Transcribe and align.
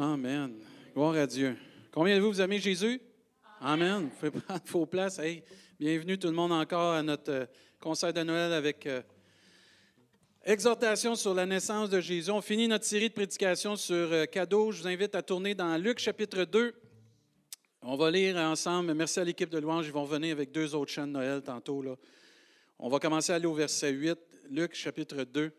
Amen. 0.00 0.54
Gloire 0.94 1.16
à 1.16 1.26
Dieu. 1.26 1.56
Combien 1.90 2.14
de 2.14 2.20
vous, 2.20 2.30
vous 2.30 2.40
aimez 2.40 2.60
Jésus? 2.60 3.00
Amen. 3.60 4.02
Vous 4.02 4.10
pouvez 4.10 4.30
prendre 4.30 4.62
vos 4.66 4.86
places. 4.86 5.20
Bienvenue 5.80 6.16
tout 6.16 6.28
le 6.28 6.34
monde 6.34 6.52
encore 6.52 6.92
à 6.92 7.02
notre 7.02 7.32
euh, 7.32 7.46
concert 7.80 8.12
de 8.12 8.22
Noël 8.22 8.52
avec 8.52 8.86
euh, 8.86 9.02
exhortation 10.44 11.16
sur 11.16 11.34
la 11.34 11.46
naissance 11.46 11.90
de 11.90 12.00
Jésus. 12.00 12.30
On 12.30 12.40
finit 12.40 12.68
notre 12.68 12.84
série 12.84 13.08
de 13.08 13.14
prédications 13.14 13.74
sur 13.74 14.12
euh, 14.12 14.26
cadeaux. 14.26 14.70
Je 14.70 14.82
vous 14.82 14.86
invite 14.86 15.16
à 15.16 15.22
tourner 15.22 15.56
dans 15.56 15.76
Luc 15.76 15.98
chapitre 15.98 16.44
2. 16.44 16.74
On 17.82 17.96
va 17.96 18.08
lire 18.12 18.36
ensemble. 18.36 18.94
Merci 18.94 19.18
à 19.18 19.24
l'équipe 19.24 19.50
de 19.50 19.58
louange. 19.58 19.88
Ils 19.88 19.92
vont 19.92 20.04
venir 20.04 20.30
avec 20.30 20.52
deux 20.52 20.76
autres 20.76 20.92
chants 20.92 21.08
de 21.08 21.12
Noël 21.12 21.42
tantôt. 21.42 21.82
Là. 21.82 21.96
On 22.78 22.88
va 22.88 23.00
commencer 23.00 23.32
à 23.32 23.34
aller 23.34 23.46
au 23.46 23.54
verset 23.54 23.90
8. 23.90 24.16
Luc 24.50 24.76
chapitre 24.76 25.24
2. 25.24 25.50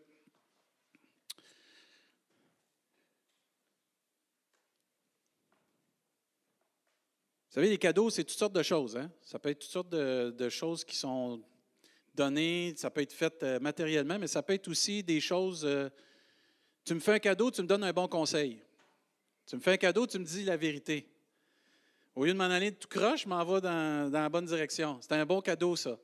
Vous 7.50 7.54
savez, 7.54 7.68
les 7.68 7.78
cadeaux, 7.78 8.10
c'est 8.10 8.22
toutes 8.22 8.38
sortes 8.38 8.52
de 8.52 8.62
choses. 8.62 8.96
Hein? 8.96 9.10
Ça 9.22 9.40
peut 9.40 9.48
être 9.48 9.58
toutes 9.58 9.72
sortes 9.72 9.88
de, 9.90 10.48
choses 10.48 10.84
qui 10.84 10.94
sont 10.94 11.42
données, 12.14 12.72
ça 12.76 12.90
peut 12.90 13.00
être 13.00 13.12
fait 13.12 13.42
euh, 13.42 13.58
matériellement, 13.58 14.20
mais 14.20 14.28
ça 14.28 14.40
peut 14.40 14.52
être 14.52 14.68
aussi 14.68 15.02
des 15.02 15.18
choses. 15.18 15.64
Euh, 15.64 15.88
tu 16.84 16.94
me 16.94 17.00
fais 17.00 17.14
un 17.14 17.18
cadeau, 17.18 17.50
tu 17.50 17.62
me 17.62 17.66
donnes 17.66 17.82
un 17.82 17.92
bon 17.92 18.06
conseil. 18.06 18.62
Tu 19.46 19.56
me 19.56 19.60
fais 19.60 19.72
un 19.72 19.76
cadeau, 19.78 20.06
tu 20.06 20.20
me 20.20 20.24
dis 20.24 20.44
la 20.44 20.56
vérité. 20.56 21.08
Au 22.14 22.24
lieu 22.24 22.32
de 22.32 22.38
m'en 22.38 22.44
aller 22.44 22.70
tout 22.70 22.86
croche, 22.86 23.24
je 23.24 23.28
m'en 23.28 23.44
vais 23.44 23.60
dans, 23.60 24.12
la 24.12 24.28
bonne 24.28 24.46
direction. 24.46 24.98
C'est 25.00 25.14
un 25.14 25.26
bon 25.26 25.40
cadeau, 25.40 25.74
ça. 25.74 25.98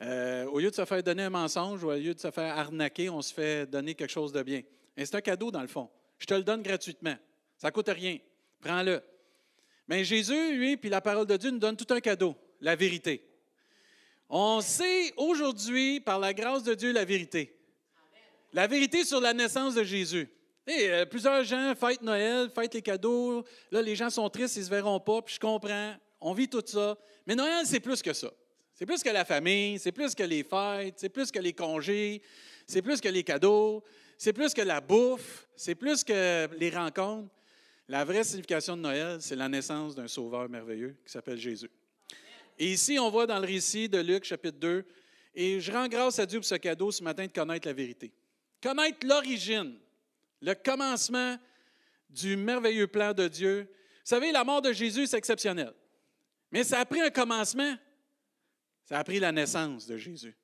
Euh, 0.00 0.46
au 0.46 0.58
lieu 0.58 0.68
de 0.68 0.74
se 0.74 0.84
faire 0.84 1.00
donner 1.04 1.22
un 1.22 1.30
mensonge 1.30 1.84
ou 1.84 1.92
au 1.92 1.96
lieu 1.96 2.12
de 2.12 2.18
se 2.18 2.32
faire 2.32 2.58
arnaquer, 2.58 3.08
on 3.08 3.22
se 3.22 3.32
fait 3.32 3.70
donner 3.70 3.94
quelque 3.94 4.10
chose 4.10 4.32
de 4.32 4.42
bien. 4.42 4.62
C'est 4.96 5.14
un 5.14 5.20
cadeau, 5.20 5.52
dans 5.52 5.62
le 5.62 5.68
fond. 5.68 5.88
Je 6.18 6.26
te 6.26 6.34
le 6.34 6.42
donne 6.42 6.60
gratuitement. 6.60 7.14
Ça 7.56 7.68
ne 7.68 7.72
coûte 7.72 7.88
rien. 7.88 8.18
Prends-le. 8.60 9.00
Mais 9.88 10.04
Jésus, 10.04 10.56
lui, 10.56 10.76
puis 10.76 10.90
la 10.90 11.00
parole 11.00 11.26
de 11.26 11.36
Dieu 11.36 11.50
nous 11.50 11.58
donne 11.58 11.76
tout 11.76 11.92
un 11.92 12.00
cadeau, 12.00 12.36
la 12.60 12.76
vérité. 12.76 13.28
On 14.28 14.60
sait 14.60 15.12
aujourd'hui, 15.16 16.00
par 16.00 16.18
la 16.18 16.32
grâce 16.32 16.62
de 16.62 16.74
Dieu, 16.74 16.92
la 16.92 17.04
vérité. 17.04 17.54
La 18.52 18.66
vérité 18.66 19.04
sur 19.04 19.20
la 19.20 19.34
naissance 19.34 19.74
de 19.74 19.84
Jésus. 19.84 20.28
Euh, 20.68 21.04
plusieurs 21.06 21.42
gens 21.42 21.74
fêtent 21.74 22.02
Noël, 22.02 22.48
fêtent 22.54 22.74
les 22.74 22.82
cadeaux. 22.82 23.44
Là, 23.70 23.82
les 23.82 23.96
gens 23.96 24.10
sont 24.10 24.28
tristes, 24.30 24.56
ils 24.56 24.60
ne 24.60 24.64
se 24.64 24.70
verront 24.70 25.00
pas, 25.00 25.20
puis 25.22 25.34
je 25.34 25.40
comprends. 25.40 25.94
On 26.20 26.32
vit 26.32 26.48
tout 26.48 26.62
ça. 26.64 26.96
Mais 27.26 27.34
Noël, 27.34 27.66
c'est 27.66 27.80
plus 27.80 28.00
que 28.00 28.12
ça. 28.12 28.30
C'est 28.74 28.86
plus 28.86 29.02
que 29.02 29.10
la 29.10 29.24
famille, 29.24 29.78
c'est 29.78 29.92
plus 29.92 30.14
que 30.14 30.22
les 30.22 30.44
fêtes, 30.44 30.94
c'est 30.96 31.08
plus 31.08 31.30
que 31.30 31.38
les 31.38 31.52
congés, 31.52 32.22
c'est 32.66 32.82
plus 32.82 33.00
que 33.00 33.08
les 33.08 33.22
cadeaux, 33.22 33.82
c'est 34.16 34.32
plus 34.32 34.54
que 34.54 34.62
la 34.62 34.80
bouffe, 34.80 35.46
c'est 35.56 35.74
plus 35.74 36.04
que 36.04 36.48
les 36.58 36.70
rencontres. 36.70 37.28
La 37.88 38.04
vraie 38.04 38.24
signification 38.24 38.76
de 38.76 38.82
Noël, 38.82 39.20
c'est 39.20 39.36
la 39.36 39.48
naissance 39.48 39.94
d'un 39.94 40.08
sauveur 40.08 40.48
merveilleux 40.48 40.96
qui 41.04 41.12
s'appelle 41.12 41.38
Jésus. 41.38 41.70
Et 42.58 42.72
ici, 42.72 42.98
on 42.98 43.10
voit 43.10 43.26
dans 43.26 43.38
le 43.38 43.46
récit 43.46 43.88
de 43.88 43.98
Luc, 43.98 44.24
chapitre 44.24 44.58
2, 44.58 44.84
et 45.34 45.60
je 45.60 45.72
rends 45.72 45.88
grâce 45.88 46.18
à 46.18 46.26
Dieu 46.26 46.38
pour 46.38 46.46
ce 46.46 46.54
cadeau 46.56 46.90
ce 46.90 47.02
matin 47.02 47.26
de 47.26 47.32
connaître 47.32 47.66
la 47.66 47.72
vérité. 47.72 48.12
Connaître 48.62 49.06
l'origine, 49.06 49.78
le 50.40 50.54
commencement 50.54 51.36
du 52.08 52.36
merveilleux 52.36 52.86
plan 52.86 53.12
de 53.12 53.26
Dieu. 53.26 53.62
Vous 53.62 54.00
savez, 54.04 54.30
la 54.30 54.44
mort 54.44 54.62
de 54.62 54.72
Jésus, 54.72 55.06
c'est 55.06 55.16
exceptionnel. 55.18 55.72
Mais 56.50 56.64
ça 56.64 56.80
a 56.80 56.84
pris 56.84 57.00
un 57.00 57.10
commencement. 57.10 57.74
Ça 58.84 58.98
a 58.98 59.04
pris 59.04 59.18
la 59.18 59.32
naissance 59.32 59.86
de 59.86 59.96
Jésus. 59.96 60.36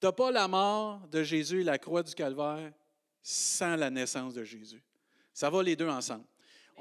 Tu 0.00 0.06
n'as 0.06 0.12
pas 0.12 0.30
la 0.30 0.48
mort 0.48 1.06
de 1.08 1.22
Jésus 1.22 1.60
et 1.60 1.64
la 1.64 1.78
croix 1.78 2.02
du 2.02 2.14
calvaire 2.14 2.72
sans 3.22 3.76
la 3.76 3.90
naissance 3.90 4.34
de 4.34 4.42
Jésus. 4.42 4.82
Ça 5.32 5.48
va 5.50 5.62
les 5.62 5.76
deux 5.76 5.88
ensemble. 5.88 6.24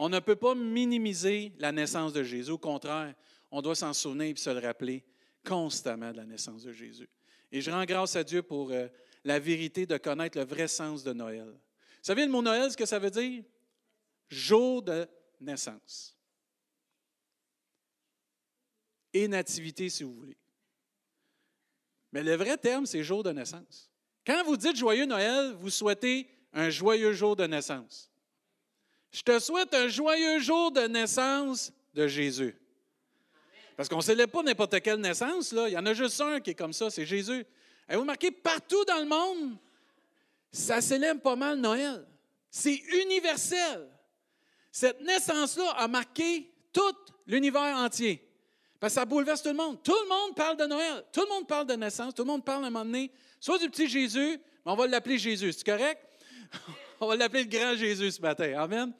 On 0.01 0.07
ne 0.07 0.19
peut 0.21 0.37
pas 0.37 0.55
minimiser 0.55 1.51
la 1.59 1.73
naissance 1.73 2.13
de 2.13 2.23
Jésus. 2.23 2.51
Au 2.51 2.57
contraire, 2.57 3.13
on 3.51 3.61
doit 3.61 3.75
s'en 3.75 3.91
souvenir 3.91 4.27
et 4.27 4.35
se 4.37 4.49
le 4.49 4.65
rappeler 4.65 5.03
constamment 5.45 6.13
de 6.13 6.17
la 6.17 6.25
naissance 6.25 6.63
de 6.63 6.71
Jésus. 6.71 7.09
Et 7.51 7.59
je 7.59 7.69
rends 7.69 7.83
grâce 7.83 8.15
à 8.15 8.23
Dieu 8.23 8.41
pour 8.41 8.71
euh, 8.71 8.87
la 9.25 9.39
vérité 9.39 9.85
de 9.85 9.97
connaître 9.97 10.37
le 10.37 10.45
vrai 10.45 10.69
sens 10.69 11.03
de 11.03 11.11
Noël. 11.11 11.49
Vous 11.49 11.99
savez 12.01 12.25
le 12.25 12.31
mot 12.31 12.41
Noël, 12.41 12.71
ce 12.71 12.77
que 12.77 12.85
ça 12.85 12.97
veut 12.97 13.11
dire? 13.11 13.43
Jour 14.29 14.81
de 14.81 15.05
naissance. 15.41 16.17
Et 19.11 19.27
nativité, 19.27 19.89
si 19.89 20.03
vous 20.03 20.15
voulez. 20.15 20.37
Mais 22.13 22.23
le 22.23 22.35
vrai 22.35 22.55
terme, 22.55 22.85
c'est 22.85 23.03
jour 23.03 23.21
de 23.21 23.33
naissance. 23.33 23.91
Quand 24.25 24.45
vous 24.45 24.55
dites 24.55 24.77
joyeux 24.77 25.05
Noël, 25.05 25.55
vous 25.55 25.69
souhaitez 25.69 26.29
un 26.53 26.69
joyeux 26.69 27.11
jour 27.11 27.35
de 27.35 27.45
naissance. 27.45 28.08
Je 29.11 29.21
te 29.21 29.39
souhaite 29.39 29.73
un 29.73 29.87
joyeux 29.87 30.39
jour 30.39 30.71
de 30.71 30.81
naissance 30.81 31.71
de 31.93 32.07
Jésus. 32.07 32.55
Parce 33.75 33.87
qu'on 33.87 33.97
ne 33.97 34.01
célèbre 34.01 34.31
pas 34.31 34.43
n'importe 34.43 34.79
quelle 34.81 34.99
naissance. 34.99 35.51
Il 35.51 35.73
y 35.73 35.77
en 35.77 35.85
a 35.85 35.93
juste 35.93 36.19
un 36.21 36.39
qui 36.39 36.51
est 36.51 36.55
comme 36.55 36.73
ça, 36.73 36.89
c'est 36.89 37.05
Jésus. 37.05 37.45
Et 37.89 37.95
vous 37.95 38.01
remarquez, 38.01 38.29
partout 38.29 38.83
dans 38.85 38.99
le 38.99 39.05
monde, 39.05 39.57
ça 40.51 40.81
célèbre 40.81 41.21
pas 41.21 41.35
mal 41.35 41.57
Noël. 41.59 42.05
C'est 42.51 42.75
universel. 42.75 43.87
Cette 44.71 45.01
naissance-là 45.01 45.71
a 45.71 45.87
marqué 45.87 46.51
tout 46.71 46.95
l'univers 47.25 47.75
entier. 47.77 48.27
Parce 48.79 48.93
que 48.93 48.99
ça 48.99 49.05
bouleverse 49.05 49.41
tout 49.41 49.49
le 49.49 49.55
monde. 49.55 49.81
Tout 49.83 49.95
le 50.03 50.09
monde 50.09 50.35
parle 50.35 50.57
de 50.57 50.65
Noël. 50.65 51.03
Tout 51.11 51.21
le 51.21 51.29
monde 51.29 51.47
parle 51.47 51.67
de 51.67 51.73
naissance. 51.73 52.13
Tout 52.13 52.23
le 52.23 52.27
monde 52.27 52.45
parle 52.45 52.63
à 52.63 52.67
un 52.67 52.69
moment 52.69 52.85
donné, 52.85 53.11
soit 53.39 53.57
du 53.57 53.69
petit 53.69 53.87
Jésus, 53.87 54.39
mais 54.65 54.71
on 54.71 54.75
va 54.75 54.87
l'appeler 54.87 55.17
Jésus. 55.17 55.53
C'est 55.53 55.65
correct? 55.65 56.01
On 57.01 57.07
va 57.07 57.15
l'appeler 57.15 57.43
le 57.43 57.49
grand 57.49 57.75
Jésus 57.75 58.11
ce 58.11 58.21
matin. 58.21 58.53
Amen. 58.57 58.93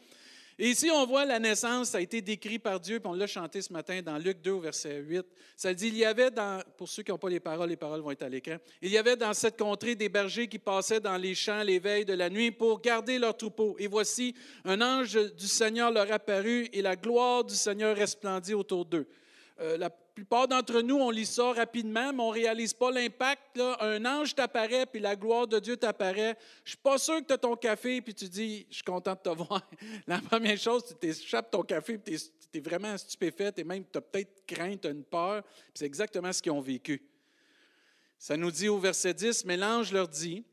Et 0.61 0.71
ici, 0.71 0.89
on 0.91 1.05
voit 1.05 1.23
la 1.23 1.39
naissance, 1.39 1.91
ça 1.91 1.99
a 1.99 2.01
été 2.01 2.21
décrit 2.21 2.59
par 2.59 2.81
Dieu, 2.81 2.99
puis 2.99 3.09
on 3.09 3.13
l'a 3.13 3.27
chanté 3.27 3.61
ce 3.61 3.71
matin 3.71 4.01
dans 4.01 4.17
Luc 4.17 4.41
2, 4.41 4.59
verset 4.59 4.97
8. 4.97 5.25
Ça 5.55 5.73
dit, 5.73 5.87
il 5.87 5.95
y 5.95 6.03
avait 6.03 6.31
dans, 6.31 6.61
pour 6.75 6.89
ceux 6.89 7.01
qui 7.01 7.11
n'ont 7.11 7.17
pas 7.17 7.29
les 7.29 7.39
paroles, 7.39 7.69
les 7.69 7.77
paroles 7.77 8.01
vont 8.01 8.11
être 8.11 8.23
à 8.23 8.29
l'écran, 8.29 8.57
il 8.81 8.91
y 8.91 8.97
avait 8.97 9.15
dans 9.15 9.33
cette 9.33 9.57
contrée 9.57 9.95
des 9.95 10.09
bergers 10.09 10.49
qui 10.49 10.59
passaient 10.59 10.99
dans 10.99 11.15
les 11.15 11.33
champs 11.33 11.63
les 11.63 11.79
veilles 11.79 12.03
de 12.03 12.13
la 12.13 12.29
nuit 12.29 12.51
pour 12.51 12.81
garder 12.81 13.19
leurs 13.19 13.37
troupeaux. 13.37 13.77
Et 13.79 13.87
voici, 13.87 14.35
un 14.66 14.81
ange 14.81 15.17
du 15.33 15.47
Seigneur 15.47 15.91
leur 15.91 16.11
apparut 16.11 16.67
et 16.73 16.81
la 16.81 16.97
gloire 16.97 17.45
du 17.45 17.55
Seigneur 17.55 17.95
resplendit 17.95 18.53
autour 18.53 18.83
d'eux. 18.83 19.07
Euh, 19.61 19.77
plupart 20.19 20.50
d'entre 20.50 20.81
nous, 20.81 20.97
on 20.97 21.09
lit 21.09 21.25
ça 21.25 21.53
rapidement, 21.53 22.12
mais 22.12 22.22
on 22.22 22.30
ne 22.30 22.34
réalise 22.34 22.74
pas 22.74 22.91
l'impact. 22.91 23.57
Un 23.80 24.03
ange 24.06 24.35
t'apparaît, 24.35 24.85
puis 24.85 25.00
la 25.00 25.16
gloire 25.16 25.47
de 25.47 25.59
Dieu 25.59 25.78
t'apparaît. 25.78 26.38
Je 26.66 26.72
ne 26.72 26.75
suis 26.75 26.78
pas 26.78 26.97
sûr 26.97 27.22
que 27.22 27.28
tu 27.28 27.34
as 27.34 27.38
ton 27.38 27.56
café, 27.56 28.02
puis 28.02 28.13
tu 28.13 28.28
dis, 28.28 28.68
je 28.69 28.75
suis 28.75 28.84
content 28.84 29.13
de 29.13 29.19
te 29.19 29.29
voir. 29.35 29.62
La 30.08 30.19
première 30.19 30.58
chose, 30.58 30.84
tu 30.85 30.94
t'échappes 30.96 31.50
ton 31.50 31.63
café, 31.63 31.97
puis 31.97 32.18
tu 32.18 32.58
es, 32.58 32.59
vraiment 32.59 32.97
stupéfait, 32.97 33.53
et 33.56 33.63
même 33.63 33.85
tu 33.90 33.97
as 33.97 34.02
peut-être 34.02 34.46
crainte, 34.46 34.85
une 34.85 35.03
peur. 35.03 35.41
C'est 35.74 35.85
exactement 35.85 36.34
ce 36.34 36.41
qu'ils 36.41 36.52
ont 36.52 36.59
vécu. 36.59 37.02
Ça 38.18 38.35
nous 38.35 38.52
dit 38.52 38.68
au 38.68 38.78
verset 38.78 39.13
10, 39.13 39.46
mais 39.46 39.56
l'ange 39.56 39.94
leur 39.94 40.09
dit, 40.09 40.44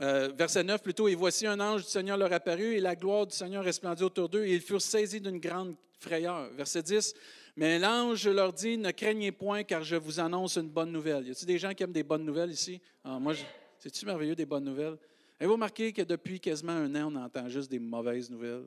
euh, 0.00 0.30
verset 0.36 0.62
9 0.62 0.80
plutôt, 0.80 1.08
et 1.08 1.16
voici 1.16 1.44
un 1.46 1.58
ange 1.58 1.82
du 1.82 1.90
Seigneur 1.90 2.16
leur 2.16 2.32
apparut, 2.32 2.74
et 2.76 2.80
la 2.80 2.94
gloire 2.94 3.26
du 3.26 3.34
Seigneur 3.34 3.64
resplendit 3.64 4.04
autour 4.04 4.28
d'eux, 4.28 4.44
et 4.44 4.54
ils 4.54 4.60
furent 4.60 4.80
saisis 4.80 5.20
d'une 5.20 5.40
grande 5.40 5.74
frayeur. 5.98 6.50
Verset 6.50 6.82
10, 6.82 7.14
mais 7.56 7.78
l'ange 7.78 8.26
leur 8.28 8.52
dit, 8.52 8.76
ne 8.76 8.90
craignez 8.90 9.32
point, 9.32 9.62
car 9.62 9.82
je 9.84 9.96
vous 9.96 10.18
annonce 10.18 10.56
une 10.56 10.68
bonne 10.68 10.90
nouvelle. 10.90 11.26
Y 11.28 11.30
a-t-il 11.30 11.46
des 11.46 11.58
gens 11.58 11.72
qui 11.72 11.82
aiment 11.82 11.92
des 11.92 12.02
bonnes 12.02 12.24
nouvelles 12.24 12.50
ici? 12.50 12.80
Ah, 13.04 13.18
moi, 13.18 13.34
c'est-tu 13.78 14.04
merveilleux 14.06 14.34
des 14.34 14.46
bonnes 14.46 14.64
nouvelles? 14.64 14.98
Avez-vous 15.38 15.54
remarqué 15.54 15.92
que 15.92 16.02
depuis 16.02 16.40
quasiment 16.40 16.72
un 16.72 16.94
an, 16.96 17.12
on 17.12 17.16
entend 17.16 17.48
juste 17.48 17.70
des 17.70 17.78
mauvaises 17.78 18.30
nouvelles? 18.30 18.64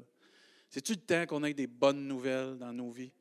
C'est-tu 0.70 0.94
le 0.94 1.00
temps 1.00 1.26
qu'on 1.26 1.44
ait 1.44 1.53
des 1.53 1.68
bonnes 1.68 2.08
nouvelles 2.08 2.58
dans 2.58 2.74
nos 2.74 2.92
vies? 2.92 3.12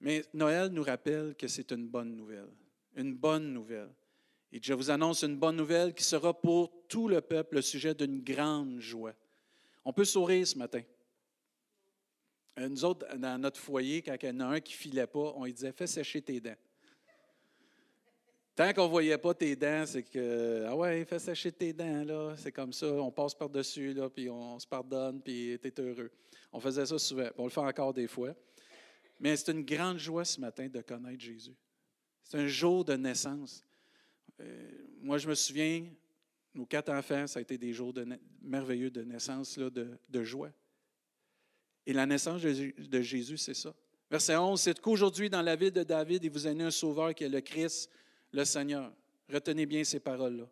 Mais 0.00 0.24
Noël 0.32 0.68
nous 0.68 0.82
rappelle 0.82 1.34
que 1.36 1.46
c'est 1.46 1.70
une 1.72 1.86
bonne 1.86 2.16
nouvelle. 2.16 2.48
Une 2.96 3.14
bonne 3.14 3.52
nouvelle. 3.52 3.90
Et 4.52 4.58
je 4.62 4.74
vous 4.74 4.90
annonce 4.90 5.22
une 5.22 5.36
bonne 5.36 5.56
nouvelle 5.56 5.94
qui 5.94 6.02
sera 6.02 6.32
pour 6.32 6.72
tout 6.88 7.06
le 7.06 7.20
peuple 7.20 7.56
le 7.56 7.62
sujet 7.62 7.94
d'une 7.94 8.20
grande 8.20 8.80
joie. 8.80 9.14
On 9.84 9.92
peut 9.92 10.04
sourire 10.04 10.46
ce 10.46 10.58
matin. 10.58 10.82
Euh, 12.58 12.68
nous 12.68 12.84
autres, 12.84 13.06
dans 13.16 13.38
notre 13.40 13.60
foyer, 13.60 14.02
quand 14.02 14.16
il 14.22 14.28
y 14.28 14.32
en 14.32 14.40
a 14.40 14.46
un 14.46 14.60
qui 14.60 14.74
ne 14.74 14.78
filait 14.78 15.06
pas, 15.06 15.32
on 15.36 15.44
lui 15.44 15.52
disait 15.52 15.72
Fais 15.72 15.86
sécher 15.86 16.20
tes 16.20 16.40
dents. 16.40 16.56
Tant 18.56 18.72
qu'on 18.74 18.84
ne 18.84 18.90
voyait 18.90 19.18
pas 19.18 19.32
tes 19.32 19.54
dents, 19.56 19.86
c'est 19.86 20.02
que 20.02 20.64
Ah 20.66 20.76
ouais, 20.76 21.04
fais 21.04 21.18
sécher 21.18 21.52
tes 21.52 21.72
dents, 21.72 22.04
là. 22.04 22.34
C'est 22.36 22.52
comme 22.52 22.72
ça, 22.72 22.86
on 22.86 23.10
passe 23.10 23.34
par-dessus, 23.34 23.94
là, 23.94 24.10
puis 24.10 24.28
on 24.28 24.58
se 24.58 24.66
pardonne, 24.66 25.22
puis 25.22 25.58
tu 25.62 25.68
es 25.68 25.80
heureux. 25.80 26.10
On 26.52 26.60
faisait 26.60 26.84
ça 26.84 26.98
souvent. 26.98 27.28
On 27.38 27.44
le 27.44 27.50
fait 27.50 27.60
encore 27.60 27.94
des 27.94 28.08
fois. 28.08 28.34
Mais 29.18 29.36
c'est 29.36 29.52
une 29.52 29.64
grande 29.64 29.98
joie 29.98 30.24
ce 30.24 30.40
matin 30.40 30.68
de 30.68 30.80
connaître 30.80 31.20
Jésus. 31.20 31.54
C'est 32.24 32.38
un 32.38 32.46
jour 32.46 32.84
de 32.84 32.94
naissance. 32.94 33.64
Euh, 34.40 34.70
moi, 35.00 35.18
je 35.18 35.28
me 35.28 35.34
souviens, 35.34 35.86
nos 36.54 36.66
quatre 36.66 36.90
enfants, 36.90 37.26
ça 37.26 37.38
a 37.38 37.42
été 37.42 37.56
des 37.56 37.72
jours 37.72 37.94
merveilleux 38.42 38.90
de 38.90 39.02
naissance, 39.02 39.56
là, 39.56 39.70
de 39.70 40.22
joie. 40.22 40.50
Et 41.86 41.92
la 41.92 42.06
naissance 42.06 42.42
de 42.42 43.00
Jésus, 43.02 43.38
c'est 43.38 43.54
ça. 43.54 43.74
Verset 44.10 44.36
11, 44.36 44.60
c'est 44.60 44.80
qu'aujourd'hui, 44.80 45.30
dans 45.30 45.42
la 45.42 45.54
ville 45.54 45.70
de 45.70 45.84
David, 45.84 46.24
il 46.24 46.30
vous 46.30 46.46
a 46.46 46.52
né 46.52 46.64
un 46.64 46.70
sauveur 46.70 47.14
qui 47.14 47.24
est 47.24 47.28
le 47.28 47.40
Christ, 47.40 47.88
le 48.32 48.44
Seigneur. 48.44 48.92
Retenez 49.32 49.66
bien 49.66 49.84
ces 49.84 50.00
paroles-là. 50.00 50.48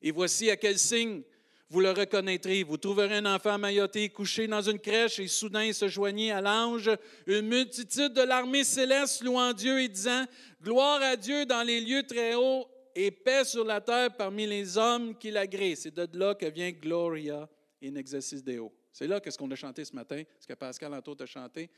Et 0.00 0.10
voici 0.10 0.50
à 0.50 0.56
quel 0.56 0.78
signe 0.78 1.22
vous 1.68 1.80
le 1.80 1.90
reconnaîtrez. 1.90 2.62
Vous 2.62 2.76
trouverez 2.76 3.16
un 3.16 3.34
enfant 3.34 3.58
mailloté 3.58 4.08
couché 4.08 4.46
dans 4.46 4.62
une 4.62 4.78
crèche 4.78 5.18
et 5.18 5.28
soudain 5.28 5.72
se 5.72 5.88
joignit 5.88 6.30
à 6.30 6.40
l'ange 6.40 6.90
une 7.26 7.48
multitude 7.48 8.12
de 8.12 8.22
l'armée 8.22 8.64
céleste 8.64 9.22
louant 9.22 9.52
Dieu 9.52 9.80
et 9.80 9.88
disant 9.88 10.24
Gloire 10.62 11.00
à 11.02 11.16
Dieu 11.16 11.46
dans 11.46 11.62
les 11.62 11.80
lieux 11.80 12.02
très 12.02 12.34
hauts 12.34 12.66
et 12.94 13.10
paix 13.10 13.44
sur 13.44 13.64
la 13.64 13.80
terre 13.80 14.14
parmi 14.16 14.46
les 14.46 14.76
hommes 14.76 15.16
qui 15.16 15.30
l'agréent. 15.30 15.74
C'est 15.76 15.94
de 15.94 16.06
là 16.18 16.34
que 16.34 16.46
vient 16.46 16.70
Gloria 16.72 17.48
in 17.82 17.94
exercice 17.94 18.44
Deo. 18.44 18.72
C'est 18.92 19.06
là 19.06 19.20
que 19.20 19.30
ce 19.30 19.38
qu'on 19.38 19.50
a 19.50 19.54
chanté 19.54 19.84
ce 19.84 19.94
matin, 19.94 20.22
ce 20.38 20.46
que 20.46 20.52
Pascal 20.54 20.92
Anto 20.92 21.16
a 21.18 21.26
chanté. 21.26 21.70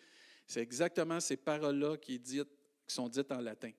C'est 0.46 0.60
exactement 0.60 1.20
ces 1.20 1.36
paroles-là 1.36 1.96
qui, 1.96 2.20
sont 2.86 3.08
dites 3.08 3.30
en 3.32 3.40
latin. 3.40 3.70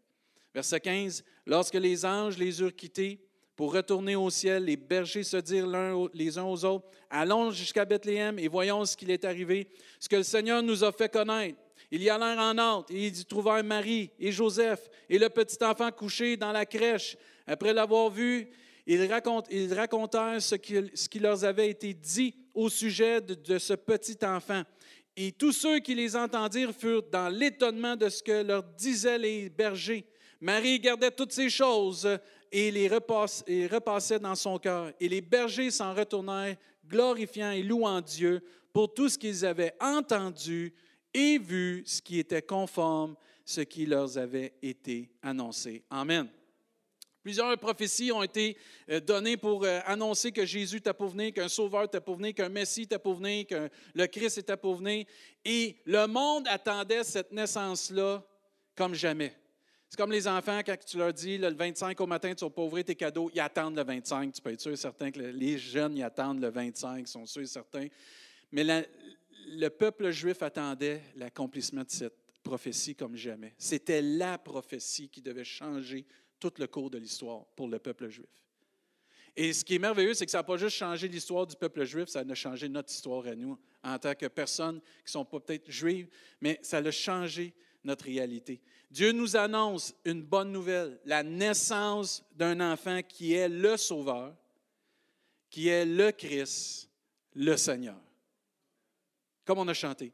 Verset 0.54 0.80
15 0.80 1.24
Lorsque 1.46 1.76
les 1.76 2.06
anges 2.06 2.38
les 2.38 2.62
eurent 2.62 2.76
quittés, 2.76 3.20
pour 3.56 3.74
retourner 3.74 4.16
au 4.16 4.30
ciel, 4.30 4.66
les 4.66 4.76
bergers 4.76 5.24
se 5.24 5.38
dirent 5.38 6.10
les 6.14 6.38
uns 6.38 6.44
aux 6.44 6.66
autres, 6.66 6.88
allons 7.10 7.52
jusqu'à 7.52 7.86
Bethléem 7.86 8.38
et 8.38 8.50
voyons 8.50 8.84
ce 8.86 8.98
qu'il 8.98 9.12
est 9.12 9.24
arrivé, 9.24 9.70
ce 10.00 10.10
que 10.10 10.18
le 10.18 10.24
Seigneur 10.24 10.62
nous 10.62 10.84
a 10.84 10.92
fait 10.92 11.10
connaître. 11.10 11.58
Il 11.92 12.02
y 12.02 12.10
allèrent 12.10 12.40
en 12.40 12.54
Nantes 12.54 12.92
et 12.92 13.08
ils 13.08 13.20
y 13.20 13.26
trouvèrent 13.26 13.64
Marie 13.64 14.12
et 14.20 14.32
Joseph 14.32 14.90
et 15.08 15.18
le 15.18 15.30
petit 15.30 15.64
enfant 15.64 15.92
couché 15.92 16.36
dans 16.36 16.52
la 16.52 16.66
crèche. 16.66 17.16
Après 17.48 17.74
l'avoir 17.74 18.10
vu, 18.10 18.50
ils, 18.88 19.06
racontèrent 19.74 20.42
ce 20.42 20.56
qui, 20.56 21.20
leur 21.20 21.44
avait 21.46 21.70
été 21.70 21.94
dit 21.94 22.36
au 22.56 22.70
sujet 22.70 23.22
de 23.22 23.60
ce 23.60 23.74
petit 23.74 24.18
enfant. 24.24 24.64
Et 25.16 25.32
tous 25.32 25.52
ceux 25.52 25.80
qui 25.80 25.96
les 25.96 26.16
entendirent 26.16 26.74
furent 26.74 27.04
dans 27.04 27.30
l'étonnement 27.30 27.96
de 27.96 28.10
ce 28.10 28.24
que 28.24 28.44
leur 28.44 28.64
disaient 28.64 29.18
les 29.18 29.50
bergers. 29.50 30.06
Marie 30.42 30.80
gardait 30.80 31.12
toutes 31.12 31.32
ces 31.32 31.50
choses 31.50 32.08
et 32.52 32.72
les 32.72 32.88
repassait 32.88 34.20
dans 34.20 34.36
son 34.36 34.58
cœur. 34.58 34.92
Et 35.00 35.08
les 35.08 35.22
bergers 35.22 35.72
s'en 35.72 35.94
retournèrent, 35.94 36.58
glorifiant 36.88 37.52
et 37.52 37.64
louant 37.64 38.02
Dieu 38.02 38.42
pour 38.74 38.94
tout 38.94 39.08
ce 39.08 39.18
qu'ils 39.18 39.46
avaient 39.46 39.74
entendu 39.80 40.74
et 41.14 41.38
vu, 41.38 41.82
ce 41.86 42.02
qui 42.02 42.20
était 42.20 42.42
conforme, 42.42 43.16
ce 43.46 43.62
qui 43.62 43.86
leur 43.86 44.18
avait 44.18 44.54
été 44.62 45.10
annoncé. 45.22 45.84
Amen. 45.90 46.28
Plusieurs 47.26 47.58
prophéties 47.58 48.12
ont 48.12 48.22
été 48.22 48.56
euh, 48.88 49.00
données 49.00 49.36
pour 49.36 49.64
euh, 49.64 49.80
annoncer 49.88 50.32
que 50.32 50.46
Jésus 50.46 50.78
était 50.78 50.94
pour 50.94 51.12
qu'un 51.34 51.48
sauveur 51.48 51.86
était 51.86 52.00
pour 52.00 52.20
qu'un 52.20 52.50
Messie 52.50 52.84
était 52.84 53.00
pour 53.00 53.20
que 53.20 53.70
le 53.96 54.06
Christ 54.06 54.38
était 54.38 54.56
pour 54.56 54.76
venir. 54.76 55.08
Et 55.44 55.76
le 55.86 56.06
monde 56.06 56.48
attendait 56.48 57.04
cette 57.04 57.32
naissance-là 57.32 58.24
comme 58.76 58.94
jamais. 58.94 59.36
C'est 59.90 59.98
comme 59.98 60.12
les 60.12 60.28
enfants, 60.28 60.60
quand 60.64 60.78
tu 60.86 60.98
leur 60.98 61.12
dis 61.12 61.40
le 61.40 61.52
25 61.52 62.00
au 62.00 62.06
matin, 62.06 62.36
tu 62.36 62.46
vas 62.46 62.52
pas 62.52 62.62
ouvrir 62.62 62.86
tes 62.86 62.94
cadeaux, 62.94 63.32
ils 63.34 63.40
attendent 63.40 63.76
le 63.76 63.84
25. 63.84 64.32
Tu 64.32 64.40
peux 64.40 64.52
être 64.52 64.62
sûr 64.62 64.74
et 64.74 64.76
certain 64.76 65.10
que 65.10 65.20
les 65.20 65.58
jeunes, 65.58 65.98
ils 65.98 66.04
attendent 66.04 66.42
le 66.42 66.50
25, 66.50 67.00
ils 67.00 67.08
sont 67.08 67.26
sûrs 67.26 67.42
et 67.42 67.48
certains. 67.48 67.88
Mais 68.52 68.64
le 69.48 69.70
peuple 69.70 70.12
juif 70.12 70.44
attendait 70.44 71.02
l'accomplissement 71.16 71.82
de 71.82 71.90
cette 71.90 72.14
prophétie 72.44 72.94
comme 72.94 73.16
jamais. 73.16 73.56
C'était 73.58 74.04
la 74.04 74.38
prophétie 74.38 75.10
qui 75.10 75.24
devait 75.24 75.44
changer 75.44 76.06
tout 76.40 76.54
le 76.58 76.68
cours 76.68 76.90
de 76.90 76.98
l'histoire 76.98 77.46
pour 77.56 77.68
le 77.68 77.80
peuple 77.80 78.10
juif. 78.10 78.30
Et 79.36 79.52
ce 79.52 79.66
qui 79.66 79.76
est 79.76 79.80
merveilleux, 79.80 80.14
c'est 80.14 80.26
que 80.26 80.32
ça 80.32 80.40
n'a 80.40 80.44
pas 80.44 80.58
juste 80.58 80.78
changé 80.78 81.08
l'histoire 81.08 81.46
du 81.46 81.56
peuple 81.56 81.84
juif, 81.84 82.08
ça 82.08 82.22
a 82.22 82.36
changé 82.36 82.70
notre 82.70 82.92
histoire 82.92 83.26
à 83.28 83.36
nous 83.36 83.58
en 83.84 84.00
tant 84.00 84.16
que 84.16 84.28
personnes 84.28 84.80
qui 84.80 85.08
ne 85.08 85.10
sont 85.10 85.26
pas 85.26 85.40
peut-être 85.40 85.70
juives, 85.70 86.08
mais 86.40 86.58
ça 86.62 86.78
a 86.78 86.92
changé 86.92 87.54
notre 87.84 88.06
réalité. 88.06 88.62
Dieu 88.90 89.12
nous 89.12 89.36
annonce 89.36 89.94
une 90.06 90.24
bonne 90.24 90.52
nouvelle, 90.52 91.00
la 91.06 91.22
naissance 91.22 92.24
d'un 92.32 92.62
enfant 92.62 93.02
qui 93.04 93.34
est 93.34 93.50
le 93.50 93.76
Sauveur, 93.76 94.36
qui 95.50 95.68
est 95.68 95.86
le 95.86 96.12
Christ, 96.12 96.90
le 97.34 97.58
Seigneur. 97.58 98.00
Comme 99.44 99.60
on 99.60 99.68
a 99.68 99.74
chanté. 99.74 100.14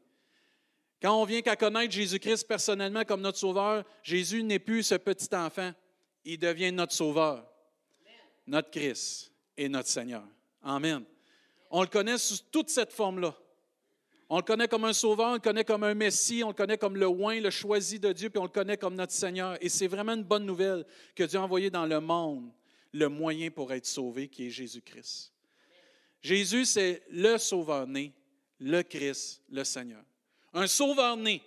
Quand 1.00 1.20
on 1.20 1.24
vient 1.24 1.42
qu'à 1.42 1.56
connaître 1.56 1.92
Jésus-Christ 1.92 2.46
personnellement 2.46 3.04
comme 3.04 3.22
notre 3.22 3.38
Sauveur, 3.38 3.84
Jésus 4.02 4.42
n'est 4.42 4.58
plus 4.58 4.82
ce 4.82 4.94
petit 4.96 5.34
enfant, 5.34 5.72
il 6.24 6.38
devient 6.38 6.72
notre 6.72 6.92
Sauveur, 6.92 7.46
notre 8.46 8.70
Christ 8.70 9.32
et 9.56 9.68
notre 9.68 9.88
Seigneur. 9.88 10.24
Amen. 10.62 11.04
On 11.70 11.82
le 11.82 11.88
connaît 11.88 12.18
sous 12.18 12.38
toute 12.50 12.68
cette 12.68 12.92
forme-là. 12.92 13.36
On 14.28 14.36
le 14.36 14.42
connaît 14.42 14.68
comme 14.68 14.84
un 14.84 14.94
sauveur, 14.94 15.28
on 15.28 15.34
le 15.34 15.40
connaît 15.40 15.64
comme 15.64 15.82
un 15.82 15.92
Messie, 15.92 16.42
on 16.42 16.48
le 16.48 16.54
connaît 16.54 16.78
comme 16.78 16.96
le 16.96 17.06
oint, 17.06 17.38
le 17.38 17.50
choisi 17.50 18.00
de 18.00 18.12
Dieu, 18.12 18.30
puis 18.30 18.38
on 18.38 18.44
le 18.44 18.48
connaît 18.48 18.78
comme 18.78 18.94
notre 18.94 19.12
Seigneur. 19.12 19.58
Et 19.60 19.68
c'est 19.68 19.88
vraiment 19.88 20.14
une 20.14 20.24
bonne 20.24 20.46
nouvelle 20.46 20.86
que 21.14 21.24
Dieu 21.24 21.38
a 21.38 21.42
envoyé 21.42 21.68
dans 21.68 21.84
le 21.84 22.00
monde 22.00 22.50
le 22.92 23.08
moyen 23.08 23.50
pour 23.50 23.72
être 23.72 23.84
sauvé, 23.84 24.28
qui 24.28 24.46
est 24.46 24.50
Jésus-Christ. 24.50 25.32
Jésus, 26.22 26.64
c'est 26.64 27.02
le 27.10 27.36
sauveur 27.36 27.86
né, 27.86 28.12
le 28.58 28.82
Christ, 28.82 29.42
le 29.50 29.64
Seigneur. 29.64 30.02
Un 30.54 30.66
sauveur 30.66 31.16
né. 31.16 31.42